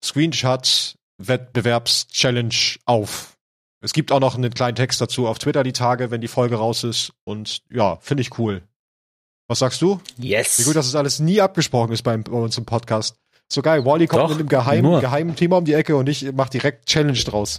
Screenshot 0.04 0.96
Wettbewerbs-Challenge 1.18 2.78
auf. 2.84 3.38
Es 3.80 3.92
gibt 3.92 4.12
auch 4.12 4.20
noch 4.20 4.36
einen 4.36 4.52
kleinen 4.52 4.76
Text 4.76 5.00
dazu 5.00 5.26
auf 5.26 5.38
Twitter 5.38 5.62
die 5.62 5.72
Tage, 5.72 6.10
wenn 6.10 6.20
die 6.20 6.28
Folge 6.28 6.56
raus 6.56 6.84
ist. 6.84 7.12
Und 7.24 7.62
ja, 7.70 7.96
finde 7.96 8.22
ich 8.22 8.38
cool. 8.38 8.62
Was 9.48 9.58
sagst 9.58 9.82
du? 9.82 10.00
Yes. 10.18 10.58
Wie 10.58 10.64
gut, 10.64 10.76
dass 10.76 10.86
es 10.86 10.92
das 10.92 10.98
alles 10.98 11.18
nie 11.20 11.40
abgesprochen 11.40 11.92
ist 11.92 12.02
beim, 12.02 12.22
bei 12.24 12.32
uns 12.32 12.56
im 12.58 12.64
Podcast. 12.64 13.16
So 13.52 13.60
geil, 13.60 13.84
Wally 13.84 14.06
kommt 14.06 14.22
Doch, 14.22 14.28
mit 14.30 14.38
einem 14.38 14.48
geheimen, 14.48 15.00
geheimen 15.00 15.36
Thema 15.36 15.58
um 15.58 15.64
die 15.64 15.74
Ecke 15.74 15.96
und 15.96 16.08
ich 16.08 16.32
mach 16.32 16.48
direkt 16.48 16.86
Challenge 16.86 17.18
draus. 17.18 17.58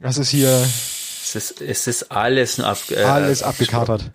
Das 0.00 0.18
ist 0.18 0.30
hier. 0.30 0.48
Es 0.50 1.34
ist, 1.34 1.60
es 1.60 1.86
ist 1.86 2.12
alles 2.12 2.60
ab, 2.60 2.78
äh, 2.90 3.02
alles 3.02 3.42
abgekatert. 3.42 4.12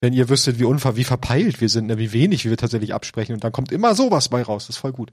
Wenn 0.00 0.12
ihr 0.12 0.28
wüsstet, 0.28 0.58
wie 0.58 0.64
unver, 0.64 0.96
wie 0.96 1.04
verpeilt 1.04 1.60
wir 1.60 1.68
sind, 1.68 1.86
ne, 1.86 1.98
wie 1.98 2.12
wenig 2.12 2.44
wir 2.44 2.56
tatsächlich 2.56 2.94
absprechen 2.94 3.34
und 3.34 3.44
dann 3.44 3.52
kommt 3.52 3.72
immer 3.72 3.94
sowas 3.94 4.28
bei 4.28 4.42
raus. 4.42 4.66
Das 4.66 4.76
ist 4.76 4.80
voll 4.80 4.92
gut. 4.92 5.12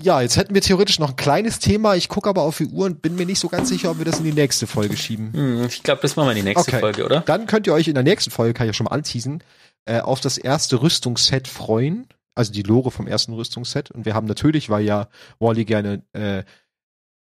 Ja, 0.00 0.20
jetzt 0.20 0.36
hätten 0.36 0.54
wir 0.54 0.62
theoretisch 0.62 1.00
noch 1.00 1.10
ein 1.10 1.16
kleines 1.16 1.58
Thema. 1.58 1.96
Ich 1.96 2.08
gucke 2.08 2.28
aber 2.28 2.42
auf 2.42 2.58
die 2.58 2.66
Uhr 2.66 2.86
und 2.86 3.02
bin 3.02 3.16
mir 3.16 3.26
nicht 3.26 3.40
so 3.40 3.48
ganz 3.48 3.68
sicher, 3.68 3.90
ob 3.90 3.98
wir 3.98 4.04
das 4.04 4.18
in 4.18 4.24
die 4.24 4.32
nächste 4.32 4.68
Folge 4.68 4.96
schieben. 4.96 5.32
Hm, 5.32 5.64
ich 5.66 5.82
glaube, 5.82 6.02
das 6.02 6.14
machen 6.14 6.28
wir 6.28 6.32
in 6.32 6.36
die 6.36 6.44
nächste 6.44 6.70
okay. 6.70 6.80
Folge, 6.80 7.04
oder? 7.04 7.20
Dann 7.22 7.46
könnt 7.46 7.66
ihr 7.66 7.74
euch 7.74 7.88
in 7.88 7.94
der 7.94 8.04
nächsten 8.04 8.30
Folge, 8.30 8.54
kann 8.54 8.66
ich 8.66 8.70
ja 8.70 8.74
schon 8.74 8.84
mal 8.84 8.92
anteasen, 8.92 9.42
äh, 9.86 9.98
auf 10.00 10.20
das 10.20 10.38
erste 10.38 10.82
Rüstungsset 10.82 11.48
freuen. 11.48 12.06
Also 12.36 12.52
die 12.52 12.62
Lore 12.62 12.92
vom 12.92 13.08
ersten 13.08 13.32
Rüstungsset. 13.32 13.90
Und 13.90 14.04
wir 14.04 14.14
haben 14.14 14.28
natürlich, 14.28 14.70
weil 14.70 14.84
ja 14.84 15.08
Wally 15.40 15.64
gerne 15.64 16.02
äh, 16.12 16.44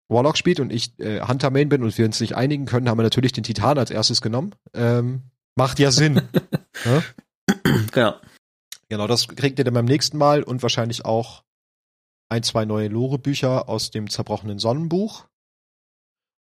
Warlock 0.09 0.37
spielt 0.37 0.59
und 0.59 0.73
ich 0.73 0.99
äh, 0.99 1.21
Hunter 1.21 1.51
Main 1.51 1.69
bin 1.69 1.81
und 1.81 1.97
wir 1.97 2.05
uns 2.05 2.19
nicht 2.19 2.35
einigen 2.35 2.65
können, 2.65 2.89
haben 2.89 2.99
wir 2.99 3.03
natürlich 3.03 3.31
den 3.31 3.45
Titan 3.45 3.77
als 3.77 3.89
erstes 3.89 4.21
genommen. 4.21 4.53
Ähm, 4.73 5.21
macht 5.55 5.79
ja 5.79 5.91
Sinn. 5.91 6.21
ja? 6.83 7.03
Genau. 7.91 8.15
Genau, 8.89 9.07
das 9.07 9.27
kriegt 9.27 9.59
ihr 9.59 9.65
dann 9.65 9.73
beim 9.75 9.85
nächsten 9.85 10.17
Mal 10.17 10.43
und 10.43 10.63
wahrscheinlich 10.63 11.05
auch 11.05 11.43
ein, 12.29 12.43
zwei 12.43 12.65
neue 12.65 12.87
Lore-Bücher 12.87 13.69
aus 13.69 13.91
dem 13.91 14.09
zerbrochenen 14.09 14.59
Sonnenbuch. 14.59 15.27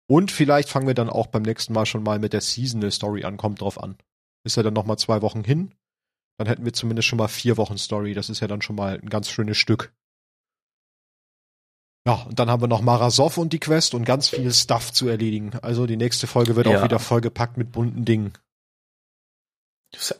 Und 0.09 0.33
vielleicht 0.33 0.69
fangen 0.69 0.87
wir 0.87 0.95
dann 0.95 1.09
auch 1.09 1.29
beim 1.29 1.43
nächsten 1.43 1.73
Mal 1.73 1.87
schon 1.87 2.03
mal 2.03 2.19
mit 2.19 2.33
der 2.33 2.41
Seasonal 2.41 2.91
Story 2.91 3.25
an, 3.25 3.37
kommt 3.37 3.61
drauf 3.61 3.81
an. 3.81 3.97
Ist 4.45 4.57
ja 4.57 4.63
dann 4.63 4.75
noch 4.75 4.87
mal 4.87 4.97
zwei 4.97 5.23
Wochen 5.23 5.45
hin. 5.45 5.75
Dann 6.39 6.49
hätten 6.49 6.65
wir 6.65 6.73
zumindest 6.73 7.07
schon 7.07 7.19
mal 7.19 7.29
vier 7.29 7.57
Wochen 7.57 7.79
Story. 7.79 8.15
Das 8.15 8.31
ist 8.31 8.41
ja 8.41 8.49
dann 8.49 8.63
schon 8.63 8.77
mal 8.77 8.99
ein 8.99 9.09
ganz 9.09 9.31
schönes 9.31 9.59
Stück. 9.59 9.93
Ja, 12.07 12.15
und 12.23 12.39
dann 12.39 12.49
haben 12.49 12.63
wir 12.63 12.69
noch 12.69 12.81
Marasov 12.81 13.37
und 13.37 13.53
die 13.53 13.61
Quest 13.61 13.95
und 13.95 14.05
ganz 14.05 14.29
viel 14.29 14.53
Stuff 14.53 14.93
zu 14.93 15.07
erledigen. 15.07 15.53
Also 15.61 15.87
die 15.87 15.99
nächste 15.99 16.27
Folge 16.27 16.57
wird 16.57 16.67
ja. 16.67 16.79
auch 16.79 16.85
wieder 16.85 16.99
vollgepackt 16.99 17.59
mit 17.59 17.73
bunten 17.73 18.05
Dingen. 18.05 18.33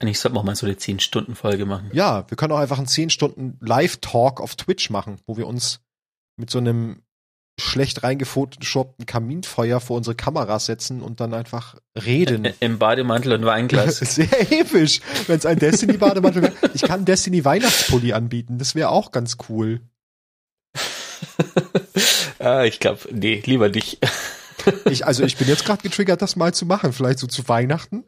Eigentlich 0.01 0.19
sollten 0.19 0.37
wir 0.37 0.41
auch 0.41 0.45
mal 0.45 0.57
so 0.57 0.67
eine 0.67 0.75
10-Stunden-Folge 0.75 1.65
machen. 1.65 1.91
Ja, 1.93 2.29
wir 2.29 2.37
können 2.37 2.53
auch 2.53 2.59
einfach 2.59 2.79
einen 2.79 2.89
10 2.89 3.11
Stunden 3.11 3.57
Live-Talk 3.61 4.41
auf 4.41 4.57
Twitch 4.57 4.91
machen, 4.91 5.19
wo 5.27 5.37
wir 5.37 5.47
uns 5.47 5.81
mit 6.37 6.51
so 6.51 6.59
einem 6.59 7.03
schlecht 7.61 8.03
reingefotoshoppten 8.03 9.07
Kaminfeuer 9.07 9.81
vor 9.81 9.97
unsere 9.99 10.17
Kameras 10.17 10.67
setzen 10.67 11.03
und 11.03 11.21
dann 11.21 11.35
einfach 11.35 11.77
reden. 12.05 12.49
Im 12.59 12.79
Bademantel 12.79 13.35
und 13.35 13.45
Weinglas. 13.45 13.99
Sehr 13.99 14.53
episch, 14.53 15.01
wenn 15.27 15.39
es 15.39 15.47
ein 15.47 15.59
Destiny-Bademantel 15.59 16.43
wäre. 16.43 16.55
Ich 16.75 16.83
kann 16.83 17.05
Destiny 17.05 17.45
Weihnachtspulli 17.45 18.13
anbieten, 18.13 18.59
das 18.59 18.75
wäre 18.75 18.89
auch 18.89 19.13
ganz 19.13 19.37
cool. 19.49 19.81
ah, 22.39 22.65
ich 22.65 22.81
glaube, 22.81 23.01
nee, 23.13 23.43
lieber 23.45 23.69
nicht. 23.69 23.99
ich, 24.91 25.07
also 25.07 25.23
ich 25.23 25.37
bin 25.37 25.47
jetzt 25.47 25.65
gerade 25.65 25.83
getriggert, 25.83 26.23
das 26.23 26.37
mal 26.37 26.55
zu 26.55 26.67
machen, 26.67 26.93
vielleicht 26.93 27.19
so 27.19 27.27
zu 27.27 27.47
Weihnachten. 27.49 28.05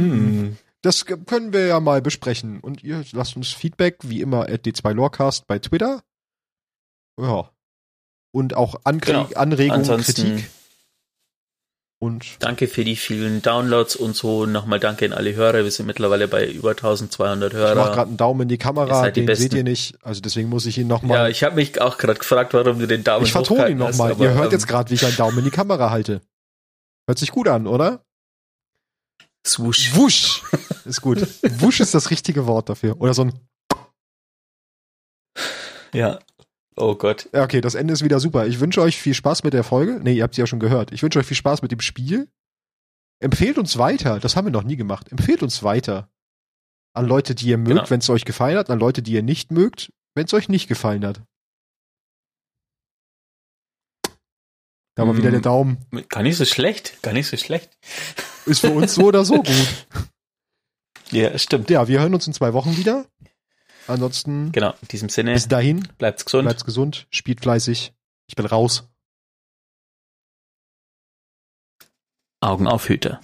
Hm. 0.00 0.56
Das 0.82 1.04
können 1.04 1.52
wir 1.52 1.66
ja 1.66 1.78
mal 1.80 2.00
besprechen. 2.00 2.60
Und 2.60 2.82
ihr 2.82 3.04
lasst 3.12 3.36
uns 3.36 3.48
Feedback, 3.52 3.98
wie 4.02 4.20
immer, 4.22 4.48
at 4.48 4.64
d2lorecast 4.64 5.44
bei 5.46 5.58
Twitter. 5.58 6.02
Ja. 7.20 7.50
Und 8.32 8.54
auch 8.54 8.80
Ankrie 8.84 9.12
Genau. 9.12 9.28
Anregungen, 9.34 9.80
Ansonsten- 9.80 10.36
Kritik. 10.36 10.50
Und 12.02 12.36
Danke 12.38 12.66
für 12.66 12.82
die 12.82 12.96
vielen 12.96 13.42
Downloads 13.42 13.94
und 13.94 14.16
so. 14.16 14.46
Nochmal 14.46 14.80
danke 14.80 15.04
an 15.04 15.12
alle 15.12 15.34
Hörer. 15.34 15.64
Wir 15.64 15.70
sind 15.70 15.84
mittlerweile 15.84 16.28
bei 16.28 16.50
über 16.50 16.70
1200 16.74 17.52
ich 17.52 17.58
mache 17.58 17.66
Hörer. 17.74 17.92
gerade 17.94 18.08
einen 18.08 18.16
Daumen 18.16 18.40
in 18.42 18.48
die 18.48 18.56
Kamera, 18.56 19.10
die 19.10 19.20
den 19.20 19.26
Besten. 19.26 19.42
seht 19.42 19.52
ihr 19.52 19.64
nicht. 19.64 19.98
Also 20.02 20.22
deswegen 20.22 20.48
muss 20.48 20.64
ich 20.64 20.78
ihn 20.78 20.84
Ja, 20.88 20.94
nochmal. 20.94 21.30
ich 21.30 21.42
habe 21.44 21.56
mich 21.56 21.78
auch 21.78 21.98
gerade 21.98 22.18
gefragt, 22.18 22.54
warum 22.54 22.78
du 22.78 22.86
den 22.86 23.04
Daumen 23.04 23.26
ich 23.26 23.32
vertone 23.32 23.68
ihn 23.68 23.76
nochmal. 23.76 24.16
Ihr 24.18 24.32
hört 24.32 24.46
ähm, 24.46 24.50
jetzt 24.52 24.66
gerade, 24.66 24.88
wie 24.90 24.94
ich 24.94 25.04
einen 25.04 25.16
Daumen 25.16 25.36
in 25.40 25.44
die 25.44 25.50
Kamera 25.50 25.90
halte. 25.90 26.22
Hört 27.06 27.18
sich 27.18 27.32
gut 27.32 27.48
an, 27.48 27.66
oder? 27.66 28.02
Swoosh. 29.46 29.94
Wusch. 29.94 30.42
Ist 30.84 31.00
gut. 31.02 31.26
Wusch 31.60 31.80
ist 31.80 31.94
das 31.94 32.10
richtige 32.10 32.46
Wort 32.46 32.68
dafür. 32.68 33.00
Oder 33.00 33.14
so 33.14 33.22
ein 33.22 33.32
Ja. 35.92 36.18
Oh 36.76 36.94
Gott. 36.94 37.28
Ja, 37.32 37.42
okay, 37.44 37.60
das 37.60 37.74
Ende 37.74 37.92
ist 37.92 38.04
wieder 38.04 38.20
super. 38.20 38.46
Ich 38.46 38.60
wünsche 38.60 38.80
euch 38.80 38.98
viel 39.00 39.14
Spaß 39.14 39.42
mit 39.42 39.52
der 39.52 39.64
Folge. 39.64 40.00
Nee, 40.02 40.14
ihr 40.14 40.22
habt 40.22 40.34
sie 40.34 40.40
ja 40.40 40.46
schon 40.46 40.60
gehört. 40.60 40.92
Ich 40.92 41.02
wünsche 41.02 41.18
euch 41.18 41.26
viel 41.26 41.36
Spaß 41.36 41.62
mit 41.62 41.72
dem 41.72 41.80
Spiel. 41.80 42.28
Empfehlt 43.20 43.58
uns 43.58 43.76
weiter. 43.76 44.18
Das 44.18 44.36
haben 44.36 44.46
wir 44.46 44.52
noch 44.52 44.62
nie 44.62 44.76
gemacht. 44.76 45.10
Empfehlt 45.10 45.42
uns 45.42 45.62
weiter. 45.62 46.08
An 46.94 47.06
Leute, 47.06 47.34
die 47.34 47.48
ihr 47.48 47.58
mögt, 47.58 47.68
Genau. 47.70 47.90
wenn 47.90 48.00
es 48.00 48.08
euch 48.10 48.24
gefallen 48.24 48.56
hat. 48.56 48.70
An 48.70 48.78
Leute, 48.78 49.02
die 49.02 49.12
ihr 49.12 49.22
nicht 49.22 49.50
mögt, 49.52 49.92
wenn 50.14 50.24
es 50.26 50.32
euch 50.34 50.48
nicht 50.48 50.68
gefallen 50.68 51.04
hat. 51.04 51.22
War 55.06 55.14
Mm. 55.14 55.16
wieder 55.18 55.30
der 55.30 55.40
Daumen. 55.40 55.78
Gar 56.08 56.22
nicht 56.22 56.36
so 56.36 56.44
schlecht. 56.44 57.02
Gar 57.02 57.12
nicht 57.12 57.26
so 57.28 57.36
schlecht. 57.36 57.70
Ist 58.46 58.60
für 58.60 58.70
uns 58.70 58.94
so 58.94 59.02
oder 59.02 59.24
so 59.24 59.36
gut. 59.42 59.48
Ja, 61.12 61.36
stimmt. 61.38 61.68
Ja, 61.70 61.88
wir 61.88 61.98
hören 61.98 62.14
uns 62.14 62.28
in 62.28 62.32
zwei 62.32 62.52
Wochen 62.52 62.76
wieder. 62.76 63.04
Ansonsten, 63.88 64.52
Genau. 64.52 64.74
In 64.80 64.88
diesem 64.88 65.08
Sinne, 65.08 65.32
bis 65.32 65.48
dahin, 65.48 65.88
bleibt's 65.98 66.24
gesund. 66.24 66.44
bleibt 66.44 66.64
gesund, 66.64 67.08
spielt 67.10 67.40
fleißig. 67.40 67.92
Ich 68.28 68.36
bin 68.36 68.46
raus. 68.46 68.88
Augen 72.40 72.68
auf 72.68 72.88
Hüter. 72.88 73.20